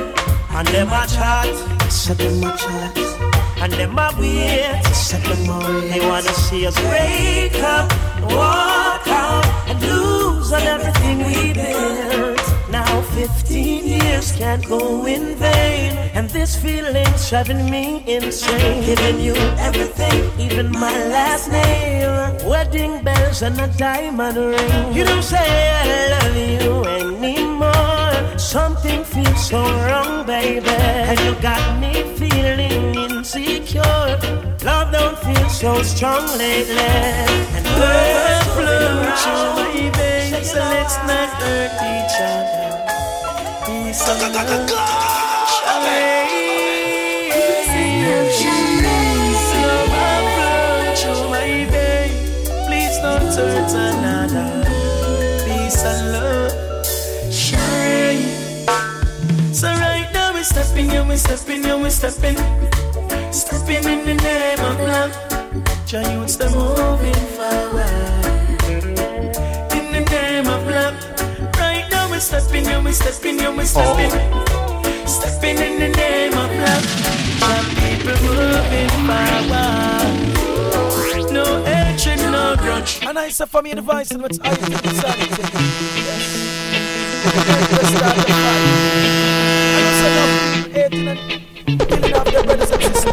And 0.56 0.68
them 0.70 0.90
I 0.92 1.06
chat, 1.06 1.92
them 2.18 2.44
I 2.44 2.56
chat. 2.56 2.98
And 3.62 3.74
them 3.74 4.00
I 4.00 4.10
wait, 4.18 4.96
I 5.50 5.60
wait. 5.70 5.90
They 5.92 6.08
wanna 6.08 6.34
see 6.46 6.66
us 6.66 6.80
break 6.80 7.56
up, 7.56 7.92
walk 8.24 9.08
out, 9.08 9.46
and 9.68 9.82
lose 9.82 10.54
on 10.54 10.62
everything 10.62 11.18
we 11.26 11.54
built. 11.54 12.35
Now 13.16 13.28
15 13.28 13.88
years 13.88 14.32
can't 14.34 14.66
go 14.68 15.06
in 15.06 15.36
vain. 15.36 15.94
And 16.14 16.30
this 16.30 16.56
feeling's 16.56 17.30
driving 17.30 17.70
me 17.70 18.04
insane. 18.08 18.84
Giving 18.84 19.22
you 19.22 19.36
everything, 19.58 20.20
even 20.38 20.70
my 20.72 20.98
last 21.08 21.50
name 21.50 22.12
Wedding 22.46 23.04
bells 23.04 23.42
and 23.42 23.60
a 23.60 23.68
diamond 23.78 24.38
ring. 24.38 24.94
You 24.94 25.06
don't 25.06 25.24
say 25.24 25.38
I 25.40 26.10
love 26.14 26.36
you 26.36 26.84
anymore. 26.84 28.38
Something 28.38 29.04
feels 29.06 29.48
so 29.48 29.64
wrong, 29.64 30.26
baby. 30.26 30.68
And 31.10 31.20
you 31.22 31.36
got 31.42 31.80
me 31.80 32.04
feeling 32.20 32.96
insecure? 32.96 34.20
Love 34.64 34.92
don't 34.92 35.18
feel 35.20 35.50
so 35.50 35.82
strong 35.84 36.28
lately. 36.38 36.92
And 37.56 37.66
birds 37.80 38.48
flew 38.56 39.92
veins 39.92 40.52
So 40.52 40.60
let's 40.60 40.98
not 41.08 41.30
hurt 41.40 41.72
each 41.96 42.20
other 42.20 42.75
Peace 44.06 44.22
and 44.22 44.22
love 44.22 45.86
Please 52.68 52.98
don't 53.00 53.34
hurt 53.34 53.74
another 53.74 54.50
Peace 55.44 55.84
and 55.84 56.12
love 56.14 56.54
Shine 57.34 58.22
So 59.54 59.70
right 59.70 60.10
now 60.14 60.34
we're 60.34 60.44
stepping, 60.44 60.92
yeah, 60.92 61.08
we're 61.08 61.18
stepping, 61.18 61.64
yeah, 61.64 61.82
we're 61.82 61.90
stepping 61.90 62.38
Stepping 63.34 63.86
in 63.86 64.06
the 64.06 64.14
name 64.22 64.60
of 64.60 64.80
love. 64.82 65.14
Giants, 65.88 66.36
they're 66.36 66.52
moving 66.52 67.14
forward 67.36 68.05
we 72.16 72.22
stepping, 72.22 72.66
yo, 72.66 72.82
we 72.82 72.92
stepping, 72.94 73.38
yo, 73.40 73.54
we 73.56 73.66
stepping. 73.66 74.10
Oh. 74.14 75.06
Stepping 75.06 75.58
in 75.58 75.80
the 75.82 75.90
name 75.90 76.34
of 76.34 76.50
love. 76.64 76.86
Some 77.40 77.70
people 77.76 78.16
moving 78.24 78.90
forward. 79.06 80.16
No 81.34 81.46
hatred, 81.66 82.20
no 82.32 82.56
grudge. 82.58 83.04
And 83.06 83.20
I 83.20 83.28
say 83.30 83.46
for 83.46 83.62
me 83.62 83.74
the 83.74 83.82
voice 83.82 84.12
and 84.12 84.22
what's 84.22 84.40
I 84.40 84.56
think 84.56 84.80
it's 84.86 85.04
on 85.04 85.20
it. 85.20 85.40
And 89.76 89.86
I 89.86 89.92
say 90.00 90.10
hating 90.72 91.08
and 91.10 91.20
killing 91.90 92.14
off 92.14 92.26
their 92.32 92.44
brothers 92.44 92.72
and 92.72 92.82
sisters. 92.82 93.12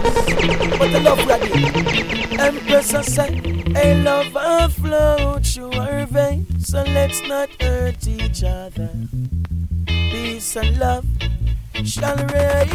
But 0.79 0.89
the 0.93 1.01
love 1.01 1.27
ready. 1.27 1.93
Empress, 2.39 2.95
I 2.95 3.03
say, 3.03 3.41
a 3.77 4.03
love 4.03 4.33
will 4.35 4.69
flow 4.69 5.39
through 5.41 5.73
our 5.73 6.07
veins, 6.07 6.69
so 6.69 6.83
let's 6.83 7.21
not 7.29 7.51
hurt 7.61 8.07
each 8.09 8.43
other. 8.43 8.92
Peace 10.43 10.57
and 10.57 10.77
love 10.77 11.07
shall 11.85 12.17
reign. 12.17 12.73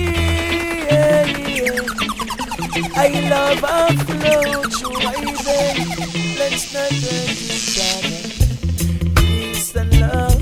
I 2.95 3.09
love 3.29 3.61
will 3.61 3.97
flow 4.05 4.63
through 4.71 5.35
veins, 5.43 6.39
let's 6.39 6.73
not 6.73 6.91
hurt 7.03 7.41
each 7.43 7.77
other. 7.91 8.19
Peace 9.19 9.75
and 9.75 9.91
love 9.99 10.39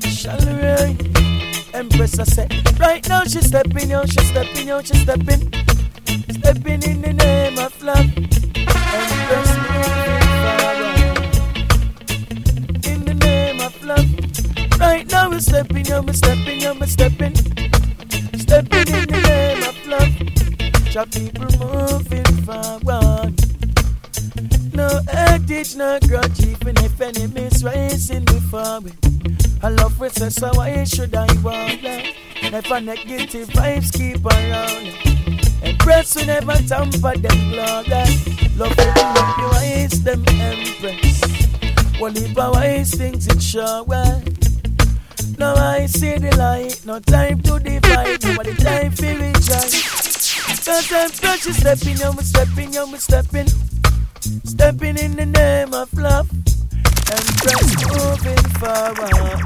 shall 0.00 0.40
reign. 0.56 0.96
Empress, 1.74 2.18
I 2.18 2.24
say, 2.24 2.48
right 2.80 3.06
now 3.10 3.24
she's 3.24 3.46
stepping 3.46 3.92
out, 3.92 4.08
she's 4.08 4.30
stepping 4.30 4.70
out, 4.70 4.86
she's 4.86 5.02
stepping. 5.02 5.52
Stepping 6.30 6.82
in 6.82 7.02
the 7.02 7.12
name 7.12 7.58
of 7.58 7.82
love. 7.82 8.33
We're 15.34 15.40
stepping, 15.40 16.06
we're 16.06 16.12
stepping, 16.12 16.78
we're 16.78 16.86
stepping. 16.86 17.34
Stepping 18.38 18.88
in 18.94 19.08
the 19.08 19.20
name 19.26 19.62
of 19.64 19.86
love. 19.88 20.14
Job 20.92 21.10
people 21.10 21.50
moving 21.58 22.22
forward. 22.46 23.34
No 24.72 24.88
heritage, 25.10 25.74
no 25.74 25.98
grudge, 26.06 26.38
even 26.46 26.76
if 26.78 27.00
enemies 27.00 27.64
rising 27.64 28.24
before 28.26 28.80
me. 28.82 28.92
I 29.60 29.70
love 29.70 29.98
with 29.98 30.22
us, 30.22 30.36
so 30.36 30.52
why 30.54 30.84
should 30.84 31.12
I 31.16 31.26
bother? 31.42 32.04
Never 32.52 32.80
negative 32.80 33.48
vibes 33.48 33.92
keep 33.92 34.24
around. 34.24 34.86
Empress 35.64 36.14
we 36.14 36.26
never 36.26 36.54
tamper 36.58 37.18
them 37.18 37.50
glory. 37.50 38.06
Love 38.54 38.76
to 38.76 38.86
love 38.86 39.38
you 39.38 39.48
wise 39.50 40.00
them 40.00 40.24
empress. 40.28 41.20
One 41.98 42.14
heap 42.14 42.38
of 42.38 42.54
wise 42.54 42.94
things 42.94 43.26
it 43.26 43.42
sure 43.42 43.82
well. 43.82 44.22
Now 45.38 45.54
I 45.54 45.86
see 45.86 46.16
the 46.18 46.36
light, 46.36 46.80
no 46.86 47.00
time 47.00 47.40
to 47.42 47.58
divide, 47.58 48.22
nobody 48.24 48.54
time 48.54 48.92
for 48.92 49.06
rejoice. 49.06 50.04
Cause 50.64 50.92
empress 50.92 51.46
is 51.46 51.56
stepping, 51.58 51.98
me 52.16 52.22
stepping, 52.22 52.70
me 52.70 52.98
stepping. 52.98 53.48
Stepping 54.44 54.96
in 54.98 55.16
the 55.16 55.26
name 55.26 55.74
of 55.74 55.92
love. 55.94 56.30
Empress 57.10 57.62
moving 57.90 58.44
forward. 58.60 59.40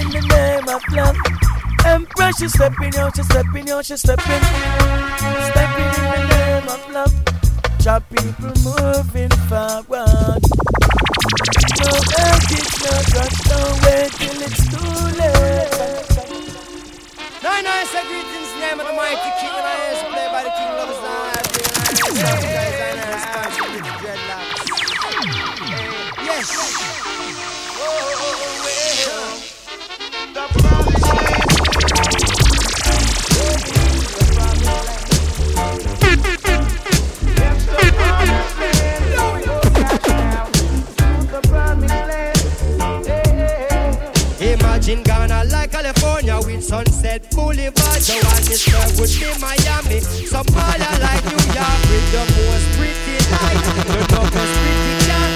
In 0.00 0.10
the 0.10 0.20
name 0.28 0.68
of 0.68 0.82
love. 0.92 1.16
Empress, 1.86 2.38
she's 2.38 2.52
stepping 2.52 2.96
out, 2.96 3.14
she's 3.16 3.26
stepping 3.26 3.70
out, 3.70 3.84
she's 3.84 4.00
stepping. 4.00 4.42
Stepping 5.50 5.92
in 5.96 6.10
the 6.12 6.26
name 6.36 6.68
of 6.68 6.90
love. 6.92 7.14
Job 7.78 8.02
people 8.10 8.52
moving 8.64 9.30
forward. 9.48 10.75
No 11.26 11.90
edit, 12.22 12.70
no 12.86 12.94
rush, 13.18 13.38
don't 13.50 13.76
wait 13.82 14.10
till 14.12 14.42
it's 14.46 14.62
too 14.70 14.90
late. 15.18 15.66
Of 18.66 18.86
the 18.86 18.92
I 18.92 19.94
played 20.12 20.30
by 20.30 20.42
the 20.44 20.50
king 20.50 20.68
of. 20.68 20.86
Yes. 26.24 26.48
Oh, 27.78 27.90
oh, 28.18 28.42
oh, 30.38 30.95
Boulevard. 47.36 48.00
The 48.00 48.16
one 48.24 48.48
is 48.48 48.64
served 48.64 48.96
would 48.98 49.12
be 49.12 49.28
Miami. 49.38 50.00
Somalia 50.24 50.92
like 51.04 51.24
New 51.28 51.44
York 51.52 51.80
with 51.92 52.06
the 52.16 52.24
most 52.32 52.66
pretty 52.80 53.16
light. 53.28 53.64
The 53.92 54.00
toughest 54.08 54.54
pretty 54.64 54.94
cat. 55.04 55.30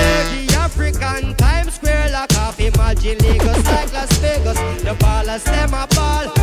Year 0.00 0.24
the 0.32 0.54
African 0.56 1.34
Times 1.36 1.74
Square 1.74 2.10
lock 2.10 2.32
off. 2.38 2.58
Imagine 2.58 3.18
Lagos 3.18 3.64
like 3.66 3.92
Las 3.92 4.12
Vegas. 4.18 4.58
The 4.82 4.96
ballers 4.98 5.44
them 5.44 5.74
a 5.74 5.86
ball. 5.94 6.33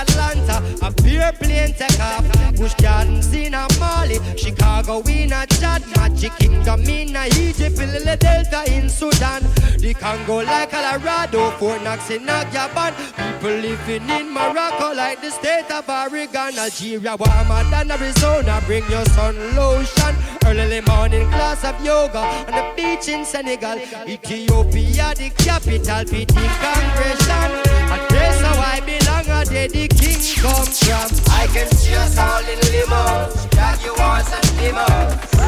Atlanta. 0.00 0.62
A 0.82 0.92
pure 0.92 1.32
plane 1.32 1.74
take 1.74 2.00
off. 2.00 2.24
Busch 2.56 2.74
Gardens 2.74 3.32
in 3.32 3.54
a 3.54 3.66
Mali. 3.78 4.18
Chicago 4.36 5.00
in 5.08 5.32
a 5.32 5.46
Chad. 5.46 5.82
Magic 5.96 6.32
Kingdom 6.38 6.80
in 6.82 7.16
a 7.16 7.26
Egypt. 7.38 7.78
Lily 7.78 8.16
Delta 8.16 8.64
in 8.72 8.88
Sudan. 8.88 9.42
The 9.78 9.94
Congo 9.94 10.42
like 10.42 10.70
Colorado. 10.70 11.50
Fort 11.58 11.82
Knox 11.82 12.10
in 12.10 12.28
a 12.28 12.44
Gabon. 12.52 12.92
People 13.16 13.56
living 13.56 14.08
in 14.08 14.32
Morocco 14.32 14.94
like 14.94 15.20
the 15.20 15.30
state 15.30 15.70
of 15.70 15.88
Oregon. 15.88 16.58
Algeria 16.58 17.16
warmer 17.16 17.64
than 17.70 17.90
Arizona. 17.90 18.62
Bring 18.66 18.88
your 18.90 19.04
sun 19.06 19.36
lotion. 19.56 20.14
Early 20.46 20.80
morning 20.80 21.28
class 21.28 21.64
of 21.64 21.84
yoga 21.84 22.18
on 22.18 22.46
the 22.46 22.72
beach 22.76 23.08
in 23.08 23.24
Senegal. 23.24 23.78
Ethiopia, 24.08 25.14
the 25.16 25.30
capital, 25.36 26.04
PT 26.04 26.34
Congression. 26.64 27.50
A 27.92 27.98
place 28.08 28.40
how 28.40 28.58
I 28.60 28.80
belong, 28.80 29.26
a 29.28 29.44
day 29.44 29.89
king 29.98 30.20
come 30.36 30.66
from. 30.66 31.08
I 31.32 31.46
can 31.52 31.68
see 31.76 31.94
us 31.94 32.18
all 32.18 32.44
in 32.44 32.58
limos, 32.72 33.50
Jaguars 33.50 34.32
and 34.32 34.44
limos. 34.60 35.39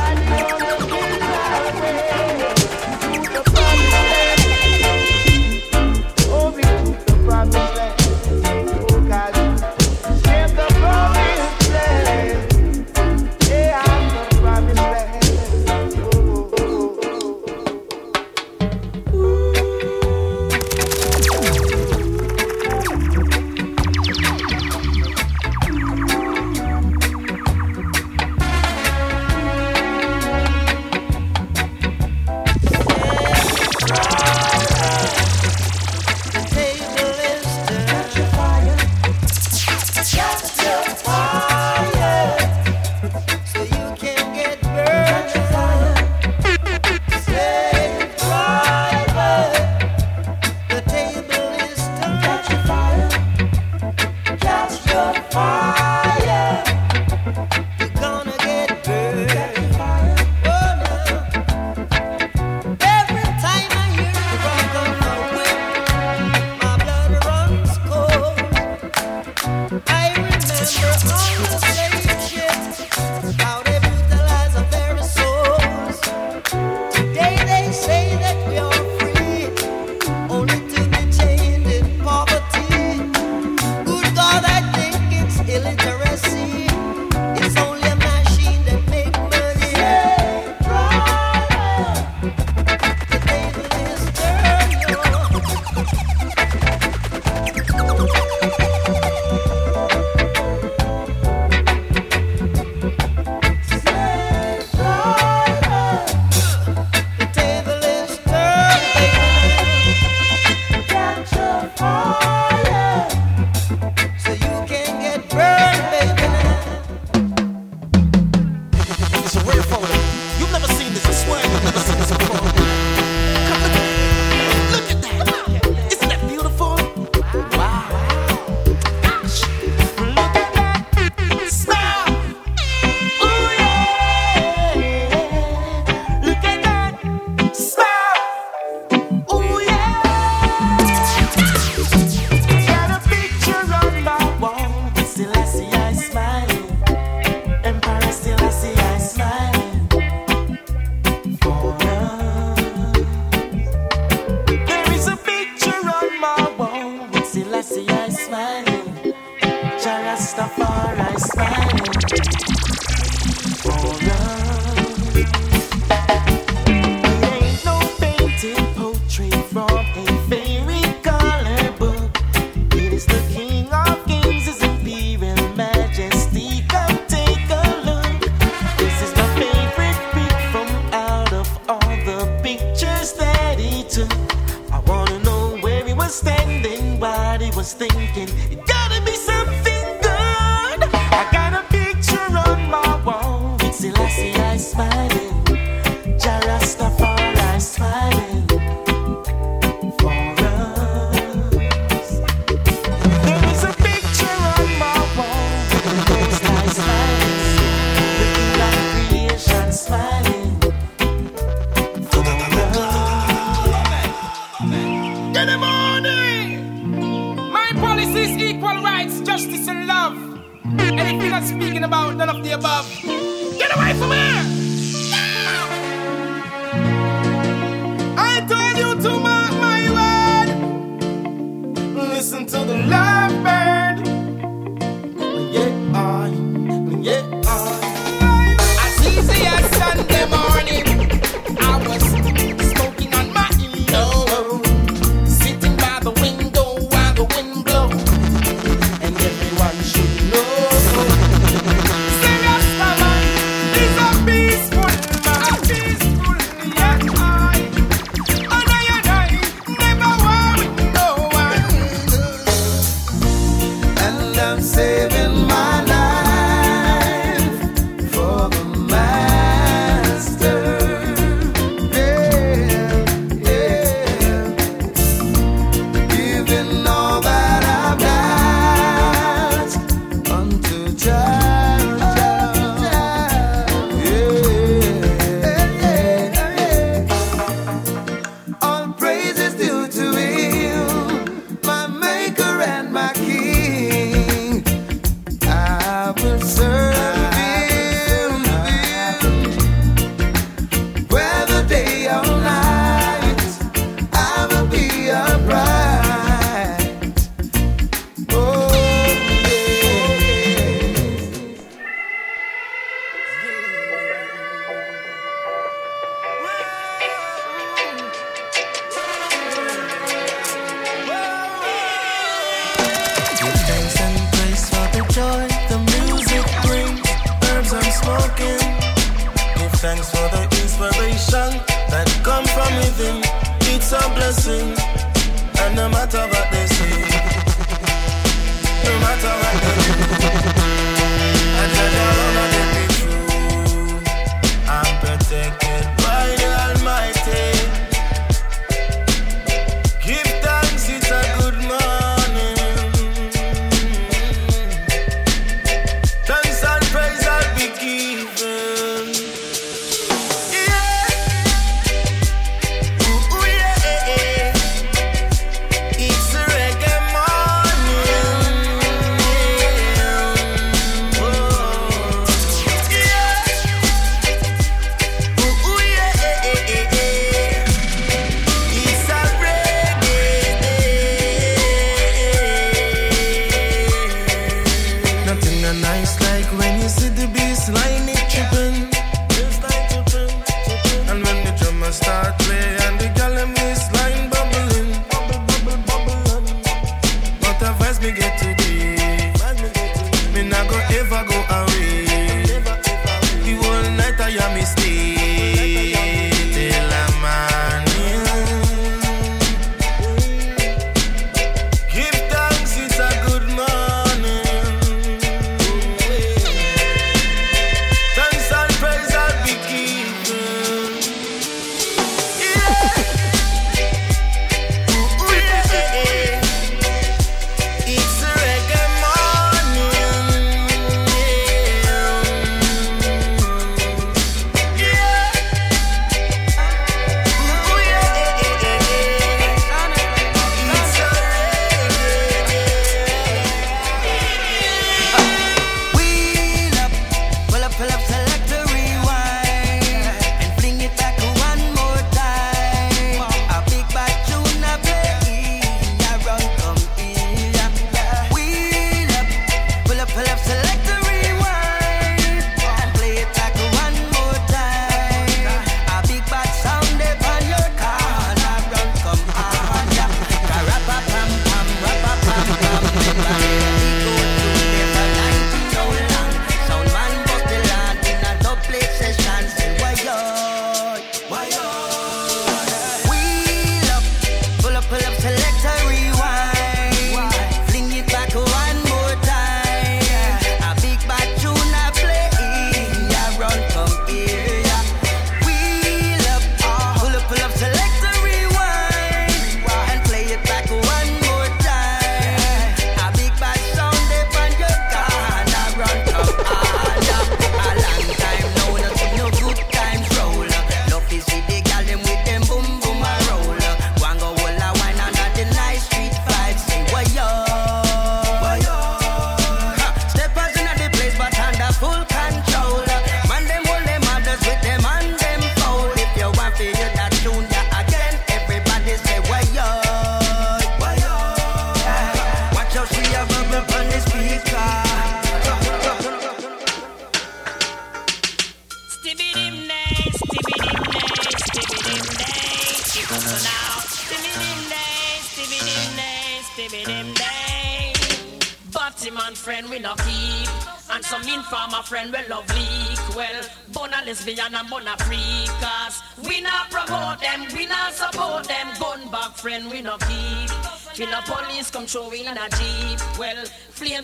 Yeah. 333.92 334.32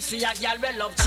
See 0.08 0.24
a 0.24 0.32
girl 0.40 0.56
we 0.62 0.78
love 0.78 0.97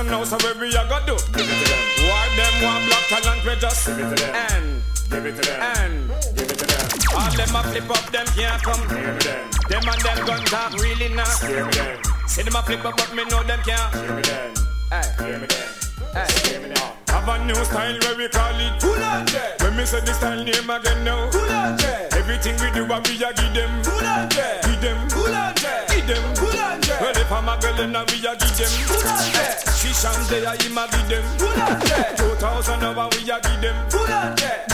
and 0.00 0.10
now, 0.10 0.24
so 0.24 0.36
what 0.36 0.58
we 0.58 0.72
gotta 0.72 1.04
do? 1.06 1.16
Give 1.36 1.44
it 1.44 1.58
to 1.60 1.66
them. 1.68 1.82
Why 2.08 2.24
them 2.36 2.54
want 2.64 2.82
black 2.88 3.04
talent? 3.12 3.44
We 3.44 3.54
just 3.60 3.86
give 3.86 3.98
it 3.98 4.08
to 4.08 4.16
them. 4.16 4.34
And 4.34 4.82
give 5.10 5.26
it 5.26 5.36
to 5.36 5.42
them. 5.42 5.60
And 5.60 6.08
give 6.36 6.50
it 6.50 6.58
to 6.58 6.66
them. 6.66 6.88
All 7.12 7.32
them 7.36 7.56
a 7.56 7.60
flip 7.68 7.90
up, 7.90 8.06
them 8.10 8.26
can't 8.32 8.62
come. 8.62 8.82
Give 8.88 9.04
it 9.04 9.20
to 9.20 9.28
them. 9.28 9.50
Them 9.68 9.88
and 9.92 10.00
them 10.00 10.18
gun 10.26 10.42
talk 10.48 10.72
really 10.80 11.08
nice. 11.12 11.40
Give 11.40 11.66
it 11.66 11.72
to 11.72 11.78
them. 11.78 12.28
See 12.28 12.42
them 12.42 12.56
a 12.56 12.62
flip 12.62 12.84
up, 12.84 12.96
but 12.96 13.14
me 13.14 13.24
know 13.28 13.42
them 13.42 13.60
can't. 13.60 13.92
Give 13.92 14.18
it 14.18 14.24
to 14.24 14.30
them. 14.30 14.54
Hey. 14.90 15.08
Give 15.18 15.42
it 15.42 15.50
to 15.50 15.56
them. 15.56 15.68
Hey. 16.16 16.28
Give 16.48 16.64
it 16.64 16.74
to 16.74 16.80
them. 16.80 16.92
Have 17.10 17.28
a 17.28 17.44
new 17.44 17.60
style 17.68 17.98
where 18.00 18.16
we 18.16 18.28
call 18.28 18.56
it 18.56 18.80
Fulanje. 18.80 19.60
When 19.60 19.76
me 19.76 19.84
say 19.84 20.00
the 20.00 20.14
style 20.14 20.42
name 20.42 20.70
again 20.70 21.04
now. 21.04 21.28
Fulanje. 21.30 22.16
Everything 22.16 22.56
we 22.62 22.70
do, 22.72 22.86
what 22.88 23.06
we 23.06 23.20
a 23.20 23.32
give 23.34 23.52
them. 23.52 23.82
Fulanje. 23.82 24.62
Give 24.64 24.80
them. 24.80 25.08
Fulanje. 25.10 25.72
Give 25.92 26.06
them. 26.06 26.24
Fulanje. 26.34 27.00
Well, 27.00 27.16
if 27.16 27.32
I'm 27.32 27.48
a 27.48 27.58
girl, 27.60 27.76
then 27.76 27.96
I 27.96 28.04
we 28.08 28.24
a 28.24 28.32
give 28.38 28.56
them. 28.56 28.72
Fulanje. 28.88 29.49
Actions 30.02 30.30
they 30.30 30.46
are 30.46 30.56
him 30.56 30.78
a 30.78 30.88
give 30.88 31.08
them. 31.10 31.24
Two 32.16 32.34
thousand 32.36 32.82
hour 32.82 33.08
we 33.12 33.30
a 33.30 33.38
give 33.38 33.60
them. 33.60 34.69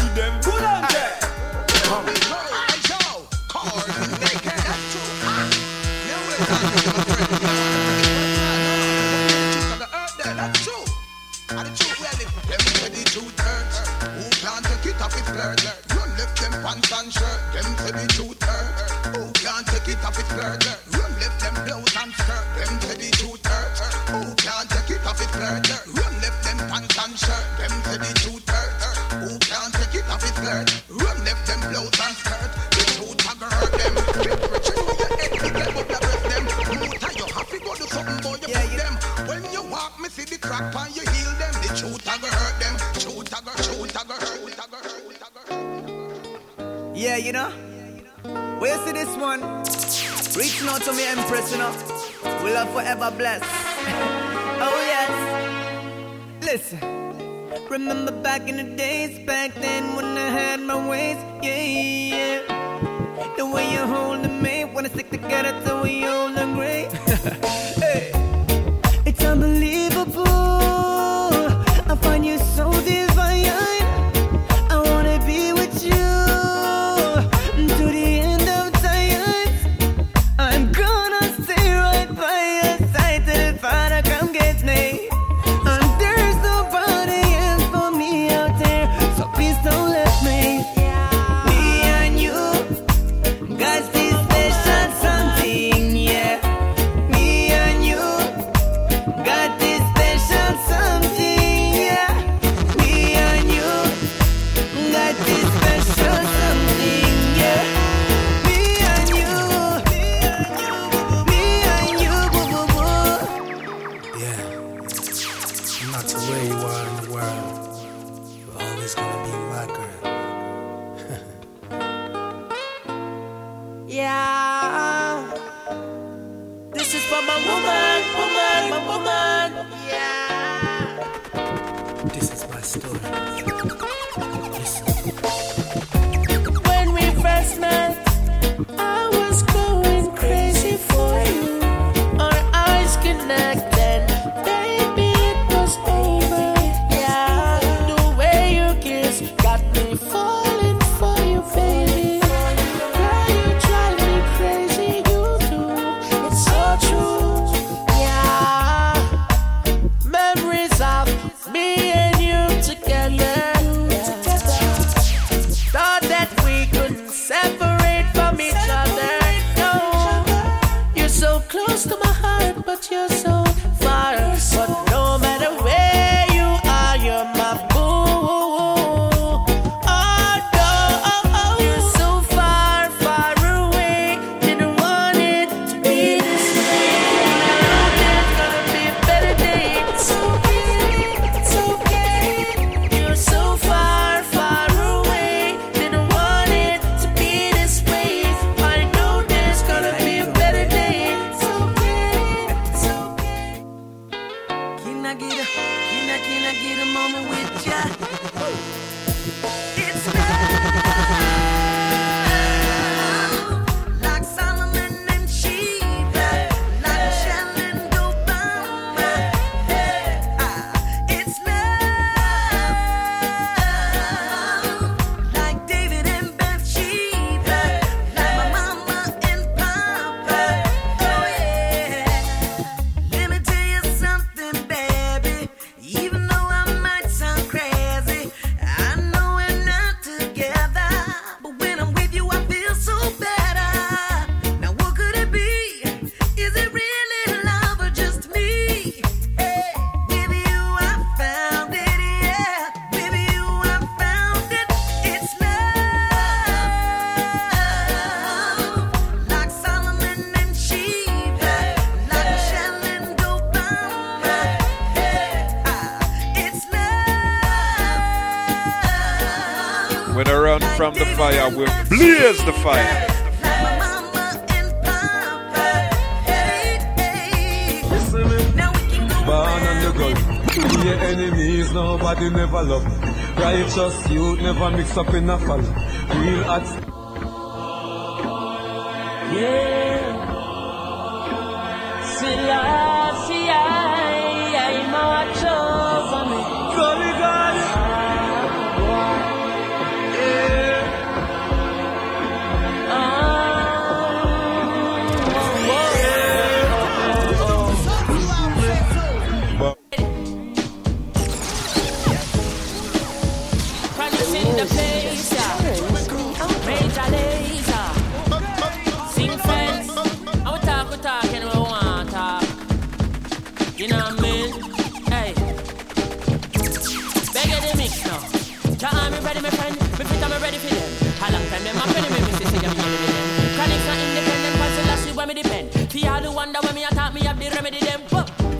close 171.56 171.84
to 171.84 171.96
my 171.96 172.12
heart, 172.22 172.66
but 172.66 172.90
you're 172.90 173.08
so 173.08 173.25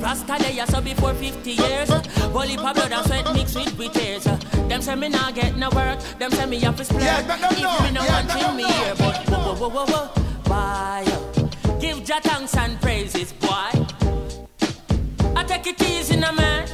Rasta 0.07 0.39
day, 0.39 0.63
so 0.69 0.81
before 0.81 1.15
50 1.15 1.51
years. 1.51 1.91
Holy 2.31 2.57
blood 2.57 2.79
and 2.79 3.05
sweat 3.07 3.35
mixed 3.35 3.57
with 3.77 3.93
tears. 3.93 4.23
Them 4.69 4.81
say 4.81 4.95
me 4.95 5.09
not 5.09 5.35
get 5.35 5.57
no 5.57 5.69
work. 5.71 5.99
Them 6.21 6.31
say 6.31 6.47
me 6.47 6.61
have 6.61 6.77
to 6.77 6.85
split. 6.85 7.03
Yeah, 7.03 7.23
If 7.51 7.61
know. 7.61 7.81
me 7.81 7.91
no 7.91 8.05
Yeah, 8.05 8.13
want 8.13 8.29
but 8.29 8.37
in 8.37 8.43
them 8.47 8.57
me 8.57 8.63
know. 8.63 8.69
here, 8.69 8.95
but 8.95 9.17
whoa, 9.29 9.55
whoa, 9.57 9.69
whoa, 9.69 9.87
whoa. 9.87 10.07
Why? 10.47 11.05
Give 11.81 12.05
Jah 12.05 12.21
thanks 12.23 12.57
and 12.57 12.81
praises, 12.81 13.33
boy. 13.33 13.49
I 15.35 15.43
take 15.45 15.67
it 15.67 15.83
easy, 15.83 16.17
no 16.21 16.31
man. 16.35 16.69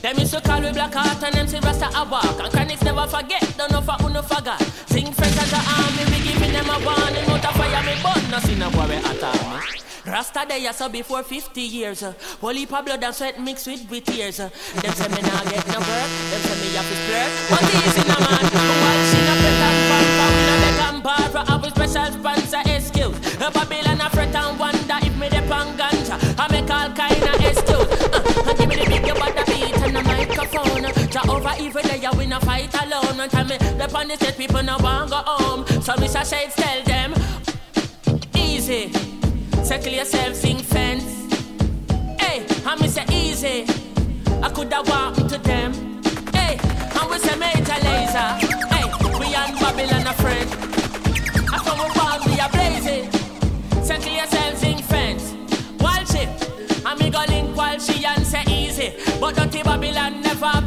Them 0.00 0.18
used 0.18 0.32
to 0.32 0.40
call 0.40 0.62
me 0.62 0.72
black 0.72 0.94
heart 0.94 1.22
and 1.24 1.34
them 1.34 1.46
say 1.46 1.60
Rasta 1.60 1.90
a 1.94 2.08
walk 2.08 2.24
And 2.40 2.50
Chronixx 2.54 2.82
never 2.84 3.06
forget, 3.06 3.42
don't 3.58 3.70
know 3.72 3.82
for 3.82 3.92
who 4.00 4.08
no 4.12 4.22
forgot 4.22 4.62
Sing 4.86 5.12
friends 5.12 5.36
as 5.36 5.52
a 5.52 5.56
army, 5.56 6.04
we 6.12 6.22
giving 6.24 6.52
them 6.52 6.70
a 6.70 6.78
warning 6.86 7.26
Out 7.28 7.44
of 7.44 7.52
fire 7.56 7.82
me 7.82 7.94
but 8.04 8.30
no 8.30 8.38
see 8.38 8.54
no 8.54 8.68
we 8.70 8.94
attack 8.94 9.34
me 9.50 9.80
Rasta 10.06 10.46
day 10.48 10.70
so 10.72 10.88
before 10.88 11.24
50 11.24 11.60
years. 11.60 12.02
Uh, 12.02 12.14
Holy 12.40 12.60
heap 12.60 12.72
of 12.72 12.84
blood 12.84 13.02
and 13.02 13.14
sweat 13.14 13.40
mixed 13.40 13.66
with 13.66 13.90
with 13.90 14.04
tears. 14.04 14.38
Uh. 14.38 14.48
Them 14.80 14.92
say 14.94 15.08
me 15.08 15.20
nah 15.22 15.42
get 15.50 15.66
no 15.66 15.78
work, 15.82 16.10
them 16.30 16.40
say 16.46 16.56
me 16.62 16.68
have 16.78 16.86
to 16.86 16.96
splurge. 17.02 17.32
But 17.50 17.62
easy 17.74 18.02
no 18.06 18.16
man, 18.22 18.46
while 18.54 19.02
she 19.10 19.18
no 19.26 19.34
fret 19.42 19.62
and 19.66 19.78
pamper 19.90 20.28
We 20.30 20.42
no 20.46 20.54
beg 20.62 20.80
and 20.86 21.02
borrow, 21.02 21.42
our 21.50 21.70
special 21.74 22.06
sponsor 22.14 22.62
excuse 22.70 23.16
uh, 23.42 23.50
Babylon 23.50 24.00
a 24.00 24.10
fret 24.10 24.34
and 24.34 24.58
wonder 24.60 24.98
if 25.02 25.18
me 25.18 25.28
dep 25.28 25.50
on 25.50 25.76
ganja. 25.76 26.14
I 26.38 26.46
make 26.54 26.70
all 26.70 26.90
kind 26.94 27.26
of 27.26 27.40
excuse. 27.42 27.90
Uh, 28.06 28.44
and 28.46 28.58
Give 28.58 28.68
me 28.68 28.76
the 28.76 28.86
big 28.86 29.10
body 29.10 29.42
beat 29.50 29.76
and 29.82 29.96
the 29.96 30.02
microphone. 30.06 30.86
Ja 31.10 31.22
over 31.28 31.54
evil 31.58 31.82
day, 31.82 31.98
yeah, 32.00 32.14
we 32.16 32.26
no 32.26 32.38
fight 32.40 32.72
alone. 32.80 33.18
One 33.18 33.28
time 33.28 33.48
me 33.48 33.58
dep 33.58 33.92
on 33.92 34.06
the 34.06 34.14
stage, 34.14 34.36
people 34.36 34.62
no 34.62 34.76
want 34.78 35.10
go 35.10 35.16
home. 35.26 35.66
So 35.82 35.94
Mr. 35.94 36.22
Shades 36.22 36.54
tell 36.54 36.82
them 36.84 37.12
Easy 38.36 39.15
Settle 39.66 39.94
yourself, 39.94 40.36
sing 40.36 40.58
fence. 40.58 41.02
Hey, 42.20 42.46
and 42.64 42.80
me 42.80 42.86
say 42.86 43.04
easy. 43.10 43.64
I 44.40 44.48
coulda 44.50 44.80
walked 44.86 45.28
to 45.28 45.38
them. 45.38 45.72
Hey, 46.32 46.56
and 46.62 47.10
we 47.10 47.18
say 47.18 47.36
major 47.36 47.74
laser. 47.82 48.28
Hey, 48.70 48.86
we 49.18 49.34
and 49.34 49.58
Babylon 49.58 50.06
a 50.06 50.12
friend. 50.22 50.48
I 51.52 51.58
come 51.58 51.78
born 51.98 52.30
we 52.30 52.38
a 52.38 52.48
blazing. 52.48 53.10
Settle 53.82 54.12
yourself, 54.12 54.56
sing 54.56 54.78
fence. 54.78 55.32
While 55.82 56.04
she, 56.04 56.28
and 56.86 57.00
me 57.00 57.10
go 57.10 57.24
link 57.26 57.56
while 57.56 57.80
she 57.80 58.04
and 58.04 58.24
say 58.24 58.44
easy. 58.48 58.92
But 59.20 59.34
dirty 59.34 59.64
Babylon 59.64 60.20
never 60.20 60.64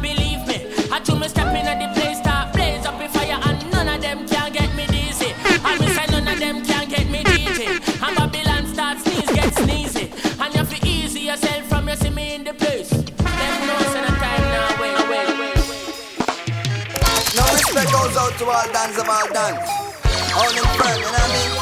to 18.40 18.46
all 18.48 18.72
dance 18.72 18.96
of 18.96 19.06
all 19.06 19.28
dance. 19.36 19.68
All 20.32 20.48
them 20.48 20.64
firm, 20.80 20.96
you 20.96 21.04
know 21.04 21.12
what 21.12 21.28
I 21.28 21.36
mean? 21.36 21.52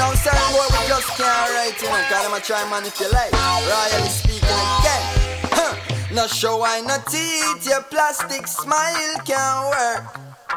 No 0.00 0.06
certain 0.16 0.48
boy 0.56 0.64
we 0.64 0.80
just 0.88 1.08
can't 1.12 1.52
write, 1.52 1.76
you 1.76 1.92
know. 1.92 2.08
Cause 2.08 2.24
them 2.24 2.32
a 2.32 2.40
try 2.40 2.64
manipulate. 2.72 3.32
Royally 3.68 4.08
speaking 4.08 4.60
again. 4.80 5.04
Huh. 5.52 5.76
No 6.14 6.26
show 6.26 6.64
I 6.64 6.80
no 6.80 6.96
teeth, 7.12 7.68
your 7.68 7.82
plastic 7.82 8.46
smile 8.46 9.20
can't 9.28 9.68
work. 9.68 10.04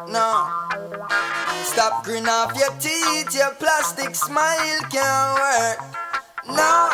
No. 0.07 0.47
Stop 1.67 2.05
grin 2.05 2.29
off 2.29 2.55
your 2.55 2.71
teeth, 2.79 3.35
your 3.35 3.51
plastic 3.59 4.15
smile 4.15 4.79
can't 4.95 5.35
work. 5.35 5.79
No. 6.47 6.87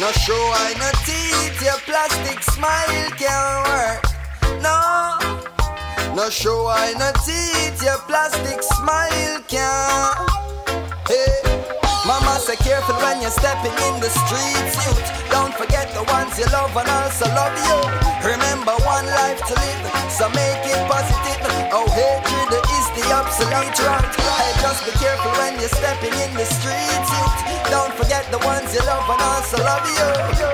No 0.00 0.08
show 0.24 0.40
I 0.56 0.72
no 0.80 0.88
teeth, 1.04 1.60
your 1.60 1.80
plastic 1.84 2.42
smile 2.42 3.10
can't 3.20 3.68
work. 3.68 4.62
No. 4.62 5.39
No 6.14 6.28
show 6.28 6.66
I 6.66 6.92
no 6.98 7.14
teeth, 7.22 7.78
your 7.86 7.98
plastic 8.10 8.62
smile 8.62 9.38
can't. 9.46 10.18
Hey, 11.06 11.38
mama 12.02 12.34
say 12.42 12.58
careful 12.58 12.98
when 12.98 13.22
you're 13.22 13.30
stepping 13.30 13.72
in 13.86 13.94
the 14.02 14.10
streets, 14.10 14.74
youth. 14.84 15.06
Don't 15.30 15.54
forget 15.54 15.86
the 15.94 16.02
ones 16.10 16.34
you 16.34 16.50
love 16.50 16.74
and 16.74 16.90
also 16.90 17.30
love 17.30 17.54
you. 17.54 17.78
Remember 18.26 18.74
one 18.82 19.06
life 19.06 19.38
to 19.38 19.54
live, 19.54 19.82
so 20.10 20.26
make 20.34 20.66
it 20.66 20.82
positive. 20.90 21.46
Oh, 21.70 21.86
hatred 21.86 22.58
is 22.58 22.86
the 22.98 23.06
obsolete 23.14 23.78
route. 23.78 24.10
Hey, 24.34 24.52
just 24.60 24.82
be 24.82 24.92
careful 24.98 25.30
when 25.38 25.62
you're 25.62 25.70
stepping 25.72 26.12
in 26.12 26.30
the 26.34 26.44
streets, 26.44 27.10
youth. 27.14 27.38
Don't 27.70 27.94
forget 27.94 28.26
the 28.34 28.42
ones 28.42 28.74
you 28.74 28.82
love 28.82 29.06
and 29.06 29.22
also 29.22 29.62
love 29.62 29.86
you. 29.86 30.06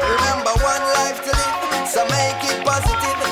Remember 0.05 0.53
one 0.61 0.85
life 1.01 1.25
to 1.25 1.33
live, 1.33 1.89
so 1.89 2.05
make 2.13 2.45
it 2.45 2.61
positive. 2.61 3.26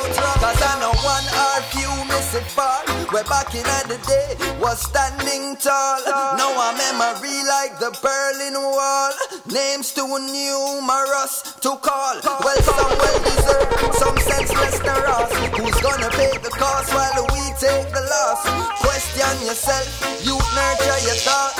Route. 0.00 0.16
Cause 0.40 0.62
I 0.62 0.72
know 0.80 0.94
one 1.04 1.26
or 1.28 1.58
few 1.72 1.92
miss 2.08 2.34
it 2.34 2.46
fall. 2.48 2.82
Where 3.12 3.24
back 3.24 3.54
in 3.54 3.66
the 3.88 3.98
day 4.08 4.28
was 4.60 4.80
standing 4.80 5.56
tall. 5.56 6.00
Now 6.38 6.52
a 6.56 6.68
memory 6.76 7.38
like 7.44 7.78
the 7.78 7.92
Berlin 8.00 8.56
Wall. 8.56 9.12
Names 9.46 9.92
too 9.92 10.08
numerous 10.08 11.42
to 11.60 11.76
call. 11.76 12.16
Well, 12.24 12.62
some 12.62 12.94
well 12.96 13.18
deserved, 13.22 13.94
some 14.00 14.18
senseless 14.18 14.80
us. 14.82 15.32
Who's 15.58 15.78
gonna 15.80 16.10
pay 16.10 16.32
the 16.38 16.50
cost 16.50 16.92
while 16.94 17.26
we 17.34 17.42
take 17.60 17.88
the 17.92 18.02
loss? 18.12 18.42
Question 18.80 19.46
yourself, 19.46 19.86
you 20.24 20.36
nurture 20.56 21.00
your 21.06 21.18
thoughts. 21.20 21.51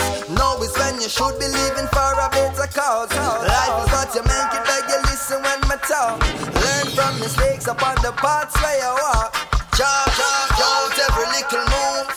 Mistakes 7.22 7.68
upon 7.68 7.94
the 8.02 8.10
paths 8.18 8.54
where 8.58 8.78
you 8.82 8.92
walk. 8.98 9.30
Chop, 9.78 10.10
chop, 10.18 10.50
out 10.58 10.94
every 11.06 11.28
little 11.30 11.66
move. 11.70 12.10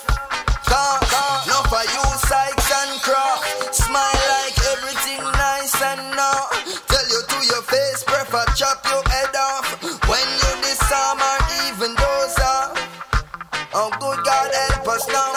Talk, 0.66 1.00
talk, 1.14 1.46
no 1.46 1.62
for 1.70 1.86
you, 1.94 2.06
Sykes 2.26 2.70
and 2.82 2.94
Croft. 3.06 3.46
Smile 3.70 4.22
like 4.34 4.58
everything 4.74 5.22
nice 5.22 5.78
and 5.94 6.02
now. 6.18 6.50
Tell 6.90 7.06
you 7.14 7.22
to 7.22 7.38
your 7.54 7.64
face, 7.70 8.02
prefer 8.04 8.46
chop 8.58 8.82
your 8.90 9.04
head 9.14 9.34
off. 9.38 9.78
When 10.10 10.26
you 10.42 10.52
disarm 10.66 11.22
or 11.22 11.40
even 11.70 11.94
doze 11.94 12.40
off. 12.42 12.74
Oh, 13.78 13.94
good 14.02 14.20
God, 14.26 14.50
help 14.74 14.90
us 14.90 15.06
now. 15.06 15.30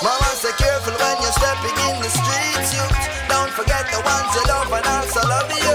Mama 0.00 0.30
say 0.40 0.56
careful 0.56 0.96
when 0.96 1.16
you're 1.20 1.36
stepping 1.36 1.76
in 1.84 1.96
the 2.00 2.10
streets, 2.16 2.70
you 2.72 2.84
don't 3.28 3.52
forget 3.52 3.84
the 3.92 4.00
ones 4.00 4.30
you 4.32 4.42
love 4.48 4.72
and 4.72 4.86
also 4.88 5.20
love 5.28 5.52
you. 5.52 5.73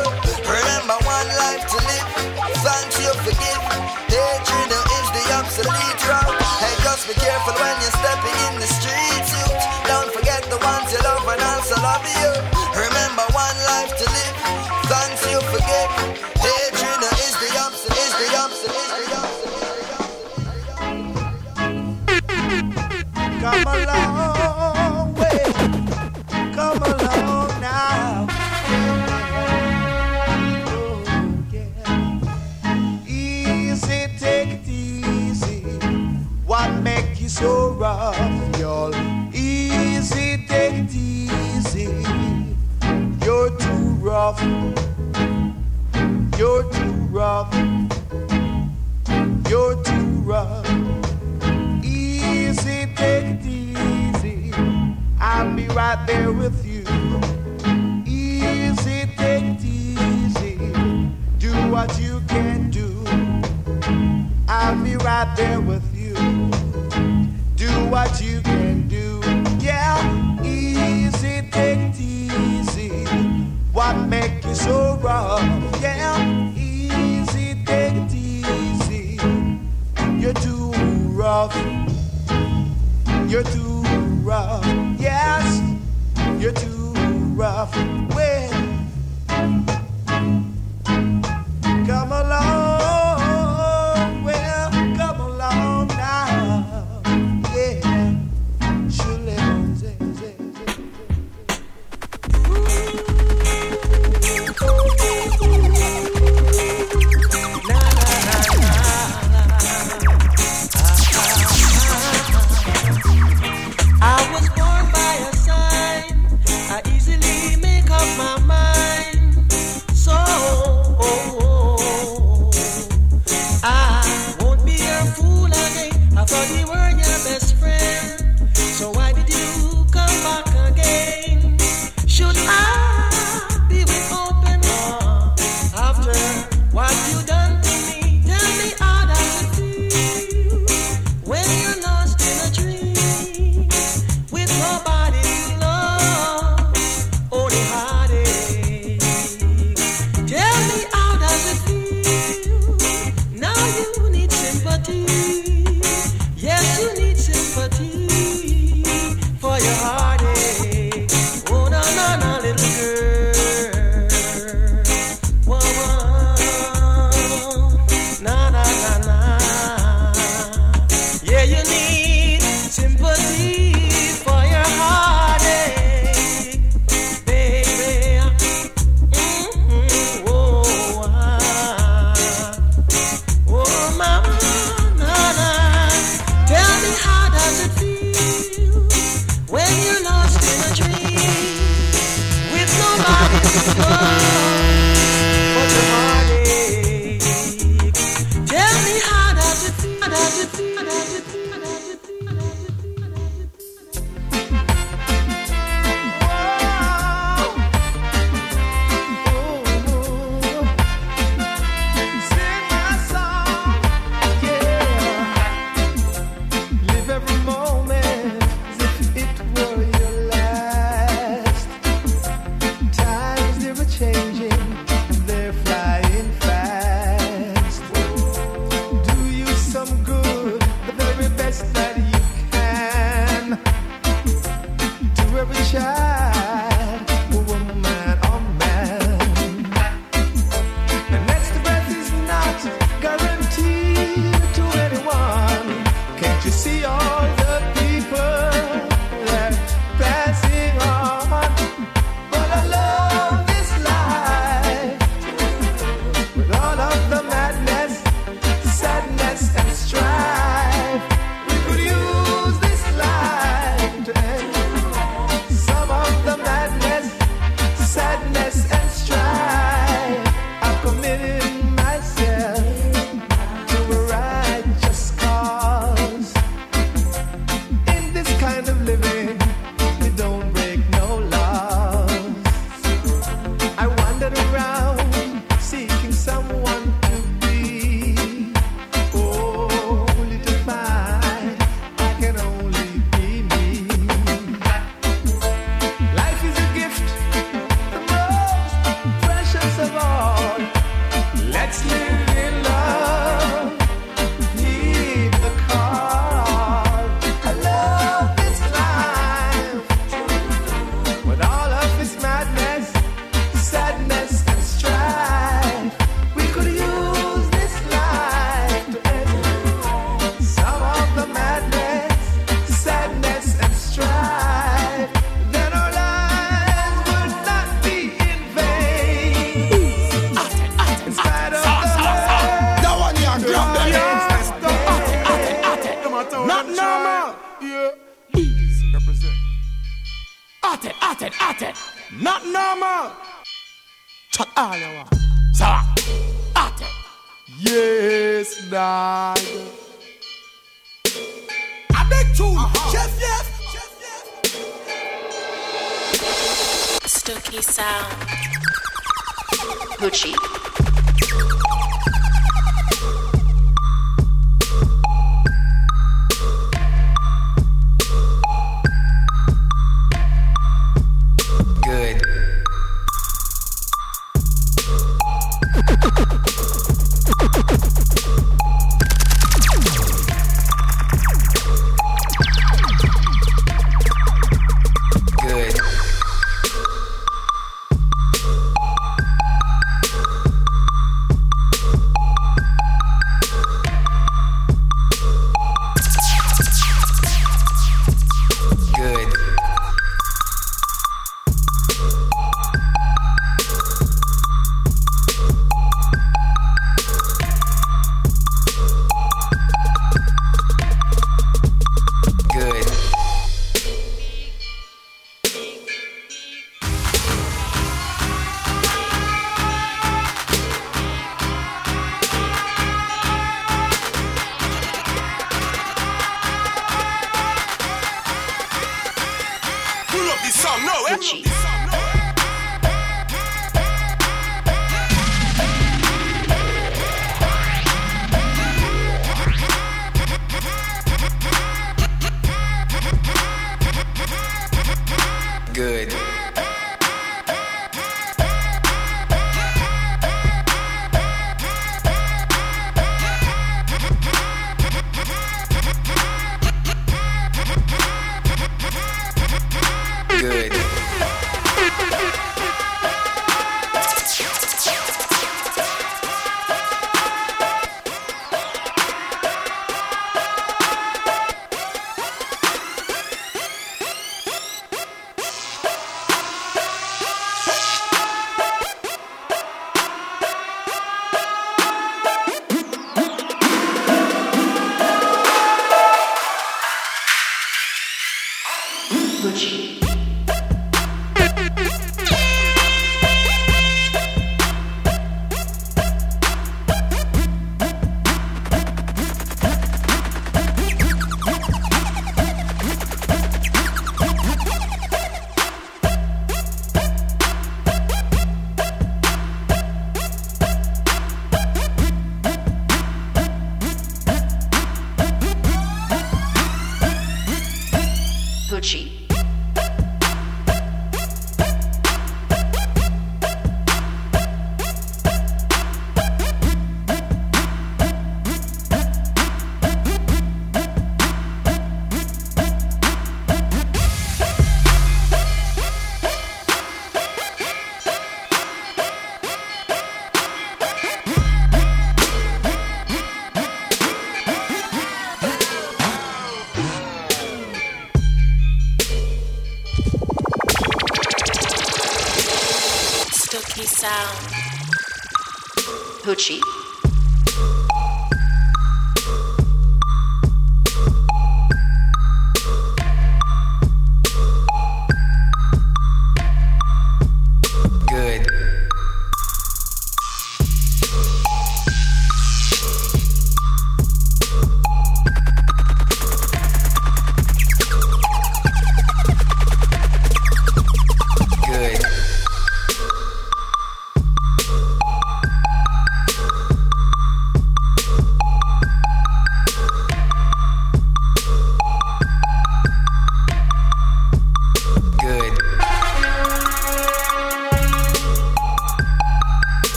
Forgive. 3.30 3.62
Hatred 4.10 4.72
is 4.74 5.08
the 5.14 5.26
obsolete 5.38 6.02
route. 6.10 6.42
Hey, 6.62 6.76
just 6.84 7.08
be 7.08 7.14
careful 7.14 7.54
when 7.54 7.76
you're 7.82 7.98
stepping 8.02 8.38
in 8.50 8.60
the 8.60 8.70
streets, 8.78 9.32
don't 9.86 10.12
forget 10.12 10.42
the 10.50 10.58
ones 10.58 10.92
you 10.92 11.00
love 11.04 11.28
and 11.28 11.42
also 11.42 11.76
love 11.82 12.06
you. 12.06 12.59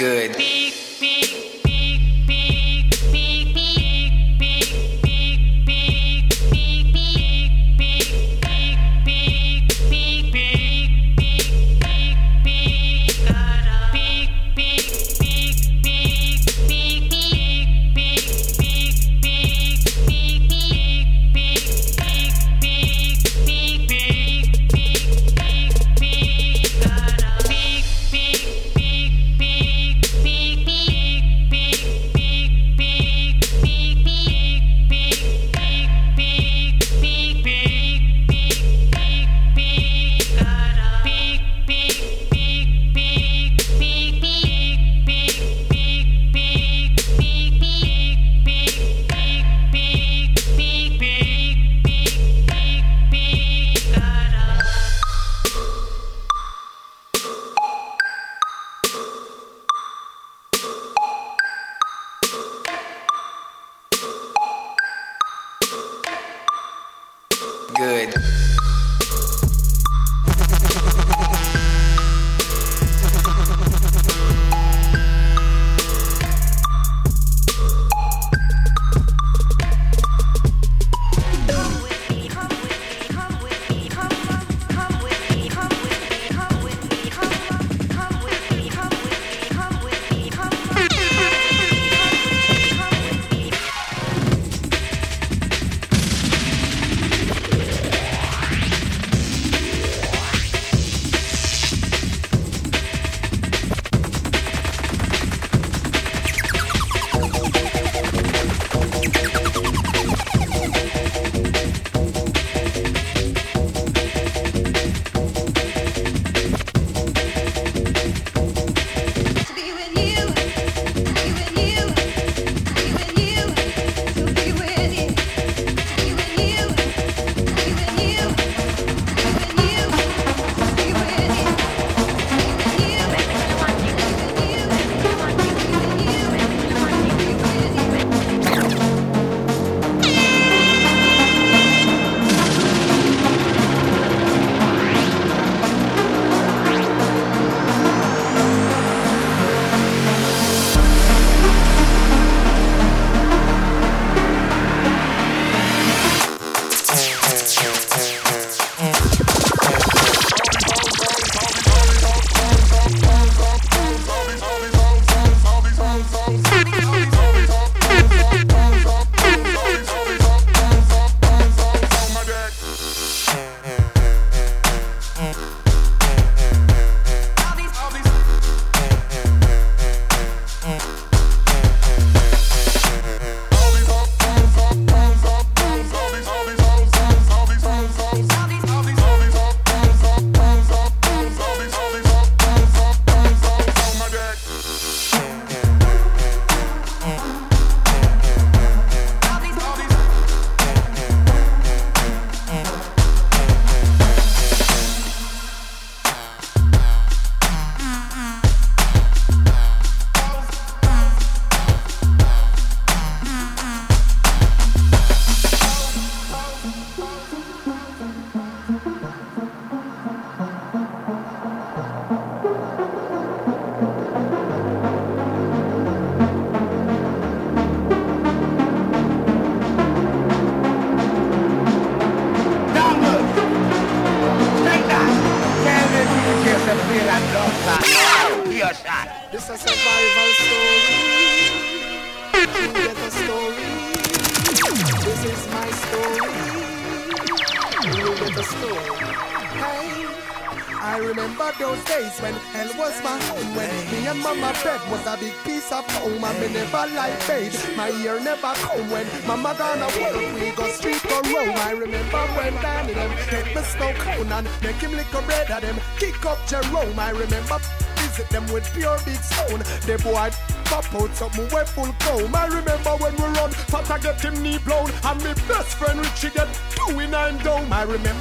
good. 0.00 0.59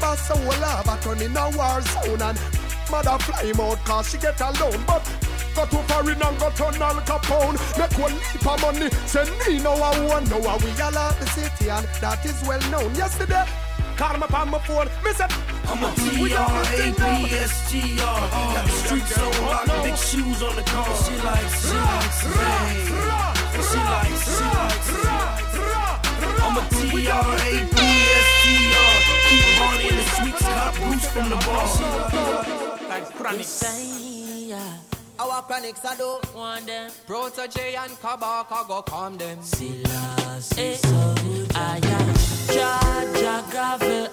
Remember 0.10 0.26
so 0.26 0.41
lava 0.60 0.98
turn 1.03 1.22
in 1.22 1.38
a 1.38 1.49
war 1.56 1.81
zone 1.81 2.22
And 2.22 2.40
mother 2.90 3.19
fly 3.19 3.52
out 3.61 3.77
cause 3.86 4.10
she 4.10 4.18
get 4.18 4.41
alone 4.41 4.84
But 4.88 5.06
go 5.53 5.65
to 5.68 5.77
foreign 5.86 6.22
and 6.22 6.40
go 6.40 6.49
turn 6.49 6.81
Al 6.81 6.95
Capone. 7.06 7.57
Make 7.77 7.99
one 7.99 8.15
leap 8.15 8.48
of 8.48 8.61
money, 8.61 8.90
send 9.06 9.30
me 9.30 9.60
I 9.64 9.68
want 10.07 10.30
Now 10.31 10.40
we 10.40 10.81
all 10.81 10.98
out 10.98 11.19
the 11.19 11.27
city 11.27 11.69
and 11.69 11.86
that 12.02 12.26
is 12.26 12.41
well 12.48 12.61
known. 12.72 12.95
Yesterday, 12.95 13.45
call 13.98 14.18
me 14.18 14.26
on 14.34 14.49
my 14.49 14.57
phone, 14.60 14.90
me 15.06 15.14
said 15.14 15.31
I'm 15.68 15.84
a 15.84 15.94
T-R-A-B-S-T-R 15.94 17.10
Got 18.31 18.65
the 18.65 18.72
streets 18.72 19.18
on 19.19 19.31
lock, 19.45 19.68
big 19.84 19.95
shoes 19.95 20.41
on 20.41 20.56
the 20.56 20.64
car. 20.64 20.90
She 21.06 21.15
likes, 21.22 21.69
she 21.69 21.77
likes, 21.77 22.22
She 22.23 22.30
likes, 23.06 23.45
she 23.69 23.77
likes, 23.77 24.26
she 24.26 24.98
likes 25.06 25.53
I'm 26.41 26.57
a 26.57 26.60
T-R-A-B-S-T-R 26.69 27.89
Barney 30.10 30.30
in 30.30 30.31
the 30.31 30.38
sweets, 30.38 30.41
cop 30.41 30.76
boots 30.76 31.07
from 31.07 31.30
the 31.30 31.36
bar 31.36 32.90
Like 32.90 33.06
chronic 33.15 33.45
Our 35.19 35.41
chronics 35.44 35.86
I 35.86 35.95
do 35.98 36.19
Want 36.36 36.65
them. 36.68 36.91
Protoje 37.07 37.76
and 37.77 37.91
Kabaka 37.99 38.68
go 38.68 38.81
calm 38.81 39.18
them. 39.18 39.40
Eh, 40.57 40.77
I 41.56 41.80
am 41.84 42.14
Jaja 42.49 43.49
gravel, 43.52 44.07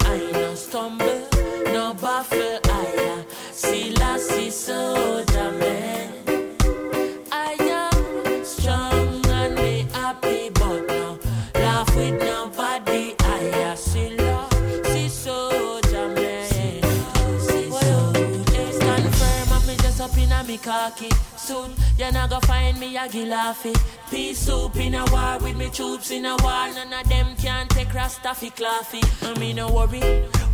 suit. 21.47 21.71
You 21.99 22.11
not 22.13 22.31
go 22.31 22.41
find 22.41 22.79
me 22.81 22.97
a 22.97 23.09
gilafi. 23.09 23.75
Peace 24.11 24.39
soup 24.39 24.77
in 24.77 24.95
a 24.95 25.05
war 25.13 25.39
with 25.41 25.57
me 25.57 25.69
troops 25.71 26.11
in 26.11 26.27
a 26.27 26.37
war. 26.43 26.69
None 26.75 26.93
of 26.93 27.09
them 27.09 27.37
can 27.37 27.69
take 27.69 27.89
Rastafi 27.89 28.51
claffy. 28.55 29.03
I 29.23 29.39
me 29.39 29.53
no 29.53 29.71
worry. 29.71 30.01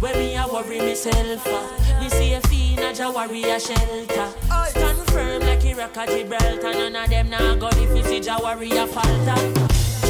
When 0.00 0.14
me 0.18 0.36
a 0.36 0.46
worry 0.46 0.78
myself. 0.78 1.46
Uh. 1.46 2.00
Me 2.00 2.08
see 2.10 2.34
a 2.34 2.40
fiend 2.42 2.98
ja 2.98 3.10
worry 3.10 3.42
a 3.44 3.58
shelter. 3.58 4.28
Stand 4.68 4.98
firm 5.10 5.40
like 5.42 5.64
Iraq 5.64 5.96
a 5.96 6.06
Gibraltar. 6.06 6.72
None 6.72 6.96
of 6.96 7.10
them 7.10 7.30
nah 7.30 7.54
go 7.54 7.68
if 7.72 7.96
you 7.96 8.04
see 8.04 8.20
ja 8.20 8.38
worry 8.42 8.70
a 8.72 8.86
falter. 8.86 9.40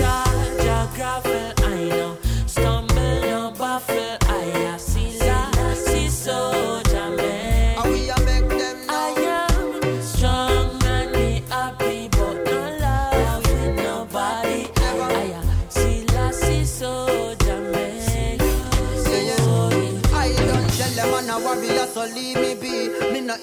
Ja, 0.01 0.25
ja 0.65 0.87
gravel, 0.95 1.53
I 1.59 1.89
know. 1.91 2.19
Stumble, 2.47 3.21
no 3.23 3.51
baffle, 3.53 4.19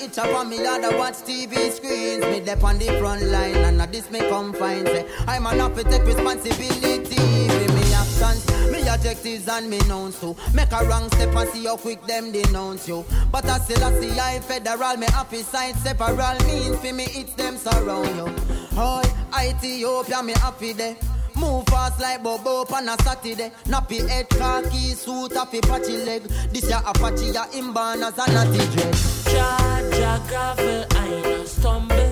itch 0.01 0.17
up 0.17 0.33
on 0.35 0.49
me 0.49 0.65
other 0.65 0.97
watch 0.97 1.15
TV 1.15 1.71
screens. 1.71 2.23
Me 2.25 2.39
dep 2.39 2.63
on 2.63 2.77
the 2.77 2.87
front 2.99 3.23
line 3.23 3.55
and 3.55 3.81
at 3.81 3.91
this 3.91 4.09
me 4.09 4.19
come 4.19 4.53
find 4.53 4.87
say 4.87 5.05
I'm 5.27 5.45
an 5.45 5.59
up 5.59 5.75
take 5.75 6.03
responsibility 6.03 7.15
for 7.15 7.73
me 7.73 7.93
actions, 7.93 8.71
me 8.71 8.81
adjectives 8.87 9.47
and 9.47 9.69
me 9.69 9.79
nouns 9.87 10.19
too. 10.19 10.35
Make 10.53 10.71
a 10.71 10.85
wrong 10.85 11.09
step 11.11 11.35
and 11.35 11.49
see 11.49 11.65
how 11.65 11.77
quick 11.77 12.05
them 12.05 12.31
denounce 12.31 12.87
you. 12.87 13.05
But 13.31 13.45
I 13.45 13.59
still 13.59 13.83
I 13.83 13.99
see 13.99 14.19
I 14.19 14.39
federal 14.39 14.97
me 14.97 15.07
happy 15.07 15.43
side 15.43 15.75
separal 15.77 16.37
means 16.47 16.77
for 16.79 16.93
me 16.93 17.05
it's 17.09 17.33
them 17.33 17.57
surround 17.57 18.15
you. 18.15 18.35
Oh, 18.73 19.01
Ethiopia 19.41 20.23
me 20.23 20.33
happy 20.33 20.73
there. 20.73 20.95
Move 21.39 21.65
fast 21.67 21.99
like 22.01 22.21
Bobo 22.21 22.65
on 22.73 22.89
a 22.89 22.95
Saturday. 23.03 23.51
Nappy 23.65 24.07
head, 24.07 24.29
khaki 24.29 24.93
suit, 24.93 25.33
happy 25.33 25.61
patchy 25.61 25.97
leg. 25.97 26.23
This 26.51 26.69
ya 26.69 26.81
Apache, 26.85 27.31
ya 27.31 27.45
inborn 27.53 28.03
as 28.03 28.17
a 28.17 28.25
dread. 28.25 28.93
Jaja 29.31 30.27
gravel, 30.27 30.85
I 30.91 31.21
no 31.23 31.45
stumble, 31.45 32.11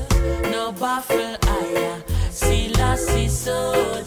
no 0.52 0.72
baffle, 0.72 1.38
I 1.44 2.02
see 2.32 2.70
lassie 2.70 3.28
soldier 3.28 4.04
man. 4.04 4.07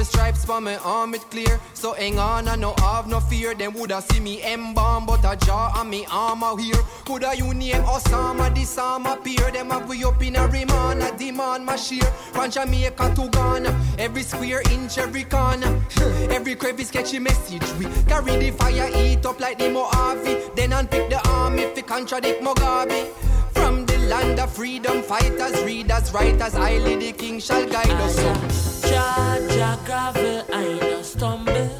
Four 0.00 0.06
stripes 0.06 0.46
for 0.46 0.62
my 0.62 0.76
arm 0.76 1.12
it 1.14 1.30
clear. 1.30 1.60
So 1.74 1.92
hang 1.92 2.18
on, 2.18 2.48
I 2.48 2.56
no 2.56 2.72
have 2.78 3.06
no 3.06 3.20
fear. 3.20 3.52
Them 3.52 3.74
woulda 3.74 4.00
see 4.00 4.18
me 4.18 4.42
embalm, 4.42 5.04
but 5.04 5.22
a 5.26 5.36
jaw 5.44 5.70
on 5.76 5.90
me 5.90 6.06
arm 6.10 6.42
out 6.42 6.58
here. 6.58 6.82
Coulda 7.04 7.36
you 7.36 7.52
name 7.52 7.82
Osama, 7.82 8.48
this 8.54 8.78
arm 8.78 9.04
appear. 9.04 9.50
Them 9.50 9.68
have 9.68 9.86
we 9.86 10.02
up 10.02 10.22
in 10.22 10.36
a 10.36 10.46
remand, 10.46 11.02
a 11.02 11.14
demand 11.18 11.66
my 11.66 11.76
share. 11.76 12.10
From 12.32 12.50
Jamaica 12.50 13.14
to 13.14 13.28
Ghana, 13.28 13.78
every 13.98 14.22
square 14.22 14.62
inch, 14.70 14.96
every 14.96 15.24
corner. 15.24 15.84
every 16.30 16.54
crevice 16.54 16.90
catchy 16.90 17.18
message. 17.18 17.70
We 17.74 17.84
carry 18.04 18.38
the 18.38 18.52
fire, 18.52 18.88
eat 18.96 19.26
up 19.26 19.38
like 19.38 19.58
the 19.58 19.68
Mojave. 19.68 20.52
Then 20.56 20.72
unpick 20.72 21.10
the 21.10 21.20
arm 21.28 21.58
if 21.58 21.76
it 21.76 21.86
contradict 21.86 22.42
Mugabe. 22.42 23.06
From 23.52 23.84
the 23.84 23.98
land 24.08 24.40
of 24.40 24.50
freedom, 24.50 25.02
fighters, 25.02 25.62
readers, 25.62 26.10
writers, 26.14 26.54
highly 26.54 26.96
the 26.96 27.12
king 27.12 27.38
shall 27.38 27.68
guide 27.68 27.90
us. 27.90 28.69
Jaja 29.00 29.78
gravel, 29.86 30.44
I 30.52 30.78
no 30.90 31.02
stumble, 31.02 31.70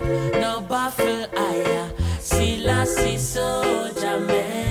no 0.41 0.63
baffle, 0.63 1.27
I 1.37 1.91
see 2.19 2.65
lassie 2.65 3.19
soldier 3.19 4.21
man. 4.21 4.70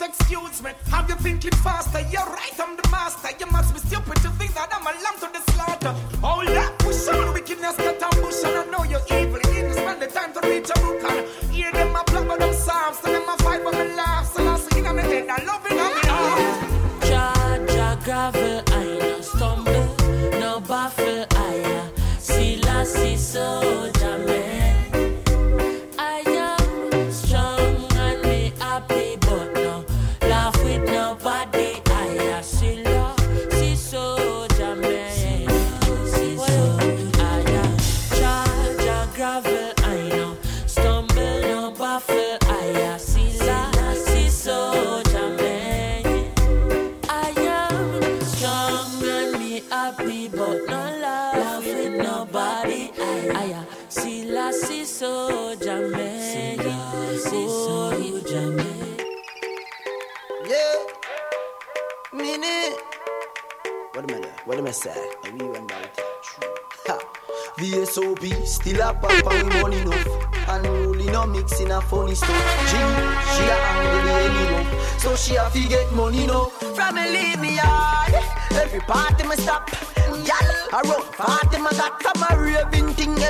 Excuse 0.00 0.62
me. 0.62 0.70
Have 0.90 1.08
you 1.08 1.16
thinking 1.16 1.52
faster? 1.62 2.00
You're 2.10 2.24
right, 2.26 2.52
I'm 2.60 2.76
the 2.76 2.88
master. 2.90 3.30
You 3.38 3.46
must 3.50 3.72
be 3.74 3.80
stupid 3.80 4.16
to 4.22 4.30
think 4.38 4.54
that 4.54 4.68
I'm 4.72 4.82
a 4.86 4.92
lamb 5.04 5.16
to 5.20 5.28
the 5.32 5.52
slaughter. 5.52 5.94
Oh, 6.22 6.28
Hold 6.38 6.48
up, 6.48 6.77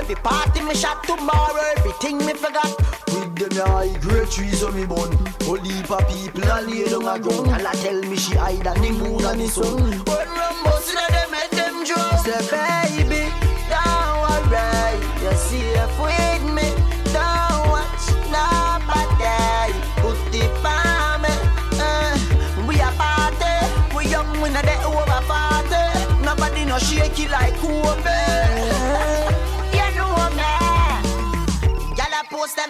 Every 0.08 0.22
party 0.22 0.62
me 0.62 0.74
shot 0.74 1.04
tomorrow 1.04 1.60
Everything 1.76 2.16
me 2.24 2.32
forgot 2.32 2.74
With 3.08 3.36
them 3.36 3.66
high 3.66 3.92
grade 4.00 4.30
trees 4.30 4.62
on 4.62 4.74
me 4.74 4.86
bun 4.86 5.12
Whole 5.42 5.56
heap 5.60 5.90
of 5.90 6.08
people 6.08 6.44
a 6.44 6.62
lay 6.62 6.88
down 6.88 7.04
a 7.04 7.20
ground 7.20 7.50
All 7.50 7.66
a 7.66 7.76
tell 7.76 8.00
me 8.00 8.16
she 8.16 8.34
hide 8.34 8.66
on 8.66 8.80
the 8.80 8.90
moon 8.90 9.22
and 9.22 9.38
the 9.38 9.48
sun 9.48 9.76
When 9.76 10.28
Rumbo 10.32 10.78
see 10.80 10.96
them 10.96 11.30
make 11.30 11.50
them 11.50 11.84
drunk 11.84 12.24
Say 12.24 12.40
baby 12.48 13.28
don't 13.68 14.16
worry, 14.24 14.96
you're 15.20 15.34
safe 15.34 16.00
with 16.00 16.54
me. 16.56 16.72
Don't 17.12 17.68
watch 17.68 18.08
nobody 18.32 19.76
put 20.00 20.16
the 20.32 20.48
palm 20.62 21.26
uh, 21.28 22.64
We 22.66 22.80
a 22.80 22.90
party, 22.96 23.94
we 23.94 24.08
young, 24.08 24.40
we 24.40 24.48
not 24.48 24.64
that 24.64 24.86
over 24.86 25.20
party. 25.28 26.24
Nobody 26.24 26.64
no 26.64 26.78
shake 26.78 27.20
it 27.20 27.30
like 27.30 27.54
Kobe. 27.56 28.17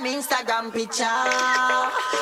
Them 0.02 0.22
Instagram 0.22 0.72
picture. 0.72 1.04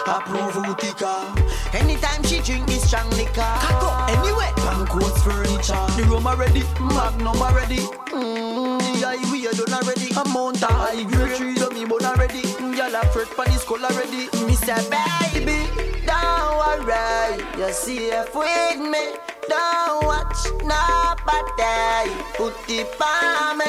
Approve 0.07 0.67
Utica. 0.67 1.35
Anytime 1.75 2.23
she 2.25 2.41
drink 2.41 2.67
this 2.67 2.87
strong 2.87 3.09
liquor. 3.11 3.41
Up 3.41 4.11
anyway. 4.11 4.51
Banquets 4.57 5.23
furniture. 5.23 5.87
The 5.97 6.07
room 6.09 6.27
already, 6.27 6.63
magnum 6.81 7.37
already. 7.37 7.79
Mm, 8.13 8.79
the 8.79 9.07
highway 9.07 9.57
done 9.57 9.75
already. 9.75 10.09
A 10.15 10.29
mount 10.29 10.63
a 10.63 10.67
high 10.67 11.03
grade 11.05 11.37
trees 11.37 11.63
on 11.63 11.75
me 11.75 11.85
bone 11.85 12.05
already. 12.05 12.43
Gyal 12.77 13.01
a 13.01 13.07
fret 13.09 13.29
pan 13.37 13.47
the 13.47 13.59
skull 13.59 13.85
already. 13.85 14.29
Me 14.47 14.55
say 14.55 14.77
baby, 14.91 15.69
don't 16.07 16.57
worry, 16.59 17.43
you're 17.59 17.73
safe 17.73 18.35
with 18.35 18.79
me. 18.79 19.17
Don't 19.49 20.05
watch 20.07 20.43
nobody 20.63 22.11
put 22.35 22.55
the 22.67 22.85
palm 22.99 23.61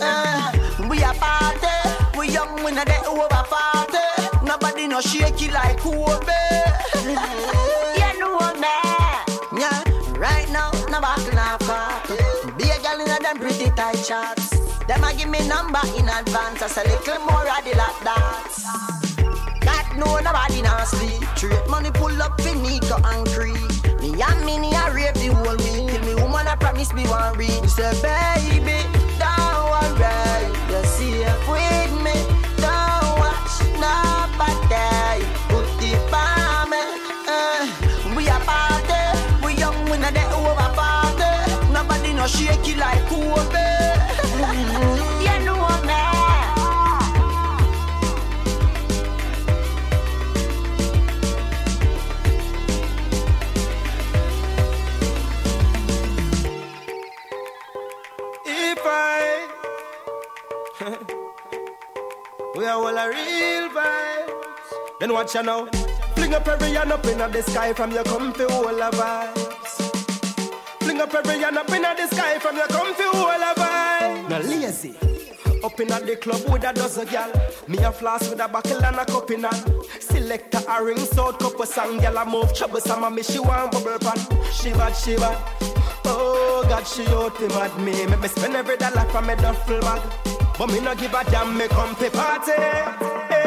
uh, 0.00 0.88
We 0.88 0.98
a 1.02 1.12
party, 1.14 1.81
we 2.22 2.32
young, 2.32 2.54
we 2.64 2.70
not 2.70 2.86
that 2.86 3.04
over 3.06 3.26
party. 3.50 4.46
Nobody 4.46 4.86
no 4.86 5.00
shake 5.00 5.42
it 5.42 5.52
like 5.52 5.78
Kobe. 5.78 6.30
you 7.98 8.10
know 8.20 8.38
me, 8.62 8.78
yeah. 9.58 9.82
Right 10.14 10.48
now, 10.54 10.70
no 10.86 11.00
back 11.00 11.18
now 11.34 11.58
cock. 11.66 12.06
Be 12.56 12.70
a 12.70 12.78
girl 12.78 13.00
in 13.02 13.10
a 13.10 13.18
them 13.18 13.38
pretty 13.38 13.70
tight 13.74 13.98
shots. 13.98 14.50
Them 14.86 15.02
a 15.02 15.14
give 15.14 15.28
me 15.28 15.46
number 15.48 15.82
in 15.98 16.08
advance, 16.08 16.60
just 16.60 16.78
a 16.78 16.82
little 16.86 17.18
more 17.26 17.42
of 17.42 17.62
the 17.66 17.74
lap 17.74 17.96
dance. 18.06 18.62
God 19.66 19.86
know 19.98 20.18
nobody 20.22 20.62
not 20.62 20.86
sleep. 20.86 21.22
Trade 21.34 21.66
money 21.68 21.90
pull 21.90 22.22
up 22.22 22.38
in 22.46 22.62
Nico 22.62 23.02
and 23.02 23.26
Cree. 23.34 23.66
Me 23.98 24.22
and 24.22 24.40
me 24.46 24.70
a 24.70 24.94
rape 24.94 25.14
the 25.18 25.34
whole 25.34 25.58
week. 25.58 25.90
Till 25.90 26.02
me 26.06 26.14
woman 26.22 26.46
a 26.46 26.56
promise 26.56 26.92
me 26.92 27.02
one 27.06 27.36
ring. 27.36 27.50
You 27.62 27.68
say 27.68 27.90
baby, 27.98 28.78
watch 65.22 65.34
you 65.34 65.42
now. 65.42 65.66
Fling 66.14 66.34
up 66.34 66.48
every 66.48 66.72
hand 66.72 66.92
up 66.92 67.06
in 67.06 67.18
the 67.18 67.42
sky 67.42 67.72
from 67.72 67.92
your 67.92 68.04
comfy 68.04 68.44
whole 68.44 68.66
a 68.66 68.90
vibes. 68.90 69.74
Fling 70.80 71.00
up 71.00 71.14
every 71.14 71.38
hand 71.38 71.58
up 71.58 71.70
in 71.70 71.82
the 71.82 72.06
sky 72.08 72.38
from 72.38 72.56
your 72.56 72.66
comfy 72.66 73.04
whole 73.04 73.28
a 73.28 73.54
vibes. 73.54 74.28
Now 74.28 74.38
lazy. 74.40 74.96
Up 75.62 75.78
in 75.78 75.88
the 75.88 76.16
club 76.16 76.42
with 76.50 76.64
a 76.64 76.72
dozen 76.72 77.06
gal. 77.06 77.30
Me 77.68 77.78
a 77.78 77.92
floss 77.92 78.28
with 78.28 78.40
a 78.40 78.48
buckle 78.48 78.84
and 78.84 78.96
a 78.96 79.04
cup 79.04 79.30
in 79.30 79.44
hand. 79.44 79.64
Select 80.00 80.54
a 80.54 80.84
ring 80.84 80.98
sound 80.98 81.38
couple 81.38 81.66
song. 81.66 81.98
Gal 81.98 82.16
a 82.16 82.24
move 82.24 82.52
troublesome 82.54 83.04
and 83.04 83.14
me 83.14 83.22
she 83.22 83.38
want 83.38 83.70
bubble 83.70 83.98
pan. 84.00 84.18
She 84.52 84.72
bad, 84.72 84.96
she 84.96 85.14
bad. 85.16 85.38
Oh 86.04 86.64
God, 86.68 86.84
she 86.84 87.06
out 87.06 87.36
him 87.36 87.52
at 87.52 87.78
me. 87.78 88.06
Make 88.06 88.20
me 88.20 88.28
spend 88.28 88.56
every 88.56 88.76
dollar 88.76 89.04
from 89.10 89.26
me 89.28 89.36
duffel 89.36 89.80
bag. 89.80 90.02
But 90.58 90.66
me 90.72 90.80
no 90.80 90.94
give 90.96 91.14
a 91.14 91.24
damn, 91.30 91.56
me 91.56 91.68
come 91.68 91.94
to 91.94 92.10
party. 92.10 92.52
Hey, 92.52 93.41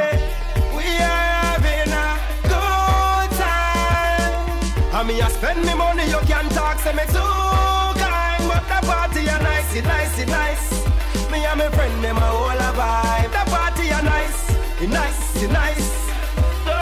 And 4.95 5.09
me 5.09 5.19
a 5.19 5.29
spend 5.29 5.61
me 5.65 5.73
money, 5.73 6.05
you 6.05 6.19
can 6.19 6.47
talk, 6.51 6.79
say 6.79 6.93
me 6.93 7.03
too 7.07 7.19
kind. 7.99 8.47
But 8.47 8.63
the 8.63 8.87
party 8.87 9.27
a 9.27 9.37
nice, 9.43 9.75
it 9.75 9.83
nice, 9.83 10.19
it 10.19 10.29
nice. 10.29 11.29
Me 11.29 11.43
and 11.43 11.59
my 11.59 11.69
friend, 11.71 12.01
them 12.01 12.15
a 12.15 12.21
whole 12.21 12.47
a 12.47 12.71
vibe. 12.71 13.29
The 13.29 13.51
party 13.51 13.89
a 13.89 14.01
nice, 14.01 14.49
it 14.81 14.89
nice, 14.89 15.43
it 15.43 15.51
nice. 15.51 15.91
So 16.63 16.77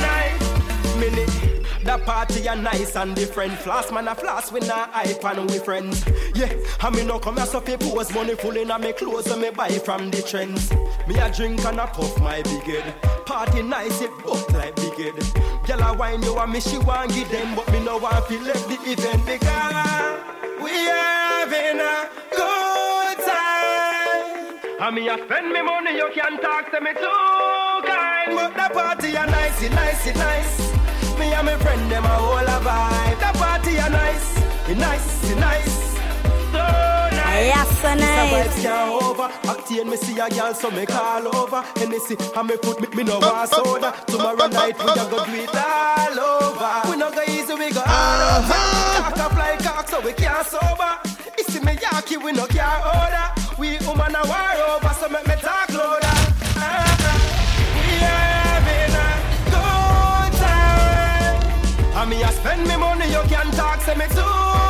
nice. 0.00 0.96
Minute. 0.96 1.84
The 1.84 1.98
party 2.06 2.46
a 2.46 2.56
nice 2.56 2.96
and 2.96 3.14
different. 3.14 3.52
Floss 3.58 3.92
man 3.92 4.08
a 4.08 4.14
floss, 4.14 4.50
we 4.50 4.60
not 4.60 4.90
hype 4.94 5.22
and 5.26 5.50
we 5.50 5.58
friends. 5.58 6.06
Yeah, 6.34 6.54
I 6.80 6.88
me 6.88 7.04
no 7.04 7.18
come 7.18 7.36
here 7.36 7.44
so 7.44 7.60
people 7.60 7.94
was 7.94 8.10
money 8.14 8.34
full 8.34 8.56
in 8.56 8.70
a 8.70 8.78
me 8.78 8.94
clothes 8.94 9.30
and 9.30 9.42
me 9.42 9.50
buy 9.50 9.68
from 9.68 10.10
the 10.10 10.22
trends. 10.22 10.72
Me 11.06 11.18
a 11.18 11.30
drink 11.30 11.62
and 11.66 11.80
a 11.80 11.86
puff 11.86 12.18
my 12.18 12.40
big 12.40 12.62
head. 12.62 12.94
Party 13.26 13.62
nice, 13.62 14.00
it 14.00 14.10
book 14.24 14.50
like 14.52 14.74
big 14.76 14.94
head. 14.94 15.57
Girl 15.68 15.82
a 15.82 15.92
wine 15.92 16.22
you 16.22 16.34
and 16.38 16.50
me 16.50 16.60
she 16.60 16.78
want 16.78 17.12
give 17.12 17.28
them, 17.30 17.54
but 17.54 17.70
me 17.70 17.84
no 17.84 17.98
want 17.98 18.26
to 18.28 18.40
left 18.40 18.66
the 18.70 18.78
event 18.90 19.26
because 19.26 20.18
we 20.62 20.70
are 20.88 21.44
having 21.44 21.78
a 21.78 22.08
good 22.32 23.18
time. 23.28 24.80
And 24.80 24.94
me 24.96 25.08
a 25.10 25.18
spend 25.26 25.52
me 25.52 25.60
money, 25.60 25.94
you 25.94 26.08
can 26.14 26.40
talk 26.40 26.70
to 26.72 26.80
me 26.80 26.94
too 26.94 27.86
kind. 27.86 28.34
But 28.34 28.54
the 28.54 28.68
party 28.72 29.14
a 29.14 29.26
nice, 29.26 29.62
it 29.62 29.72
nice, 29.72 30.06
nice. 30.16 30.72
Me 31.18 31.34
and 31.34 31.44
my 31.44 31.58
friend 31.58 31.92
them 31.92 32.04
a 32.04 32.08
whole 32.08 32.38
a 32.38 32.60
vibe. 32.64 33.18
The 33.20 33.38
party 33.38 33.76
a 33.76 33.90
nice, 33.90 34.38
it 34.70 34.78
nice, 34.78 35.30
it 35.30 35.36
nice. 35.36 35.98
So 36.50 37.17
nice. 37.38 37.54
Yes, 37.54 37.80
so 37.80 37.94
nice. 37.94 38.46
It's 38.46 38.58
a 38.58 38.58
vibes 38.58 38.62
can't 38.62 39.02
over. 39.02 39.28
Octane 39.48 39.90
me 39.90 39.96
see 39.96 40.18
a 40.18 40.28
girl, 40.28 40.54
so 40.54 40.70
me 40.70 40.86
call 40.86 41.36
over. 41.36 41.62
Hennessy, 41.76 42.16
and 42.36 42.48
me 42.48 42.56
put 42.56 42.80
me, 42.80 42.88
me 42.96 43.04
no 43.04 43.18
want 43.18 43.50
soda. 43.50 43.94
Tomorrow 44.06 44.46
night 44.48 44.78
we 44.78 44.90
a 44.90 44.94
go 45.10 45.24
do 45.24 45.32
it 45.34 45.50
all 45.54 46.20
over. 46.20 46.90
We 46.90 46.96
no 46.96 47.10
go 47.10 47.22
easy, 47.22 47.54
we 47.54 47.70
go 47.70 47.82
all 47.86 48.20
over. 48.38 48.60
Cock 48.98 49.16
a 49.16 49.34
fly 49.34 49.56
cock, 49.60 49.88
so 49.88 50.00
we 50.00 50.12
can't 50.12 50.46
sober. 50.46 50.92
You 51.36 51.44
see 51.44 51.60
me 51.60 51.72
yaki, 51.76 52.22
we 52.22 52.32
no 52.32 52.46
care 52.46 52.80
order. 52.84 53.26
We 53.58 53.78
woman 53.86 54.14
a 54.14 54.22
war 54.26 54.76
over, 54.76 54.94
so 54.94 55.08
make 55.08 55.26
me 55.26 55.34
talk 55.36 55.72
louder. 55.72 56.06
Uh-huh. 56.58 57.18
We 57.74 57.86
having 58.06 58.94
a 58.94 59.10
good 59.52 60.32
time. 60.42 62.02
And 62.02 62.10
me 62.10 62.22
a 62.22 62.28
spend 62.32 62.66
me 62.66 62.76
money, 62.76 63.06
you 63.06 63.22
can't 63.28 63.52
talk, 63.54 63.80
say 63.82 63.94
me 63.94 64.06
too 64.08 64.67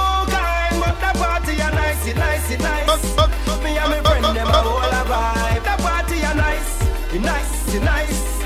nice, 2.49 2.51
it 2.51 2.61
nice. 2.61 3.63
Me 3.63 3.77
and 3.77 3.91
my 3.91 4.01
friend, 4.03 4.25
them 4.25 4.49
a 4.49 4.53
whole 4.53 4.79
a 4.79 5.05
vibe. 5.05 5.63
The 5.65 5.83
party 5.83 6.21
a 6.21 6.35
nice, 6.35 6.83
it 7.13 7.21
nice, 7.21 7.75
it 7.75 7.83
nice. 7.83 8.43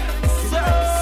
So 0.50 1.01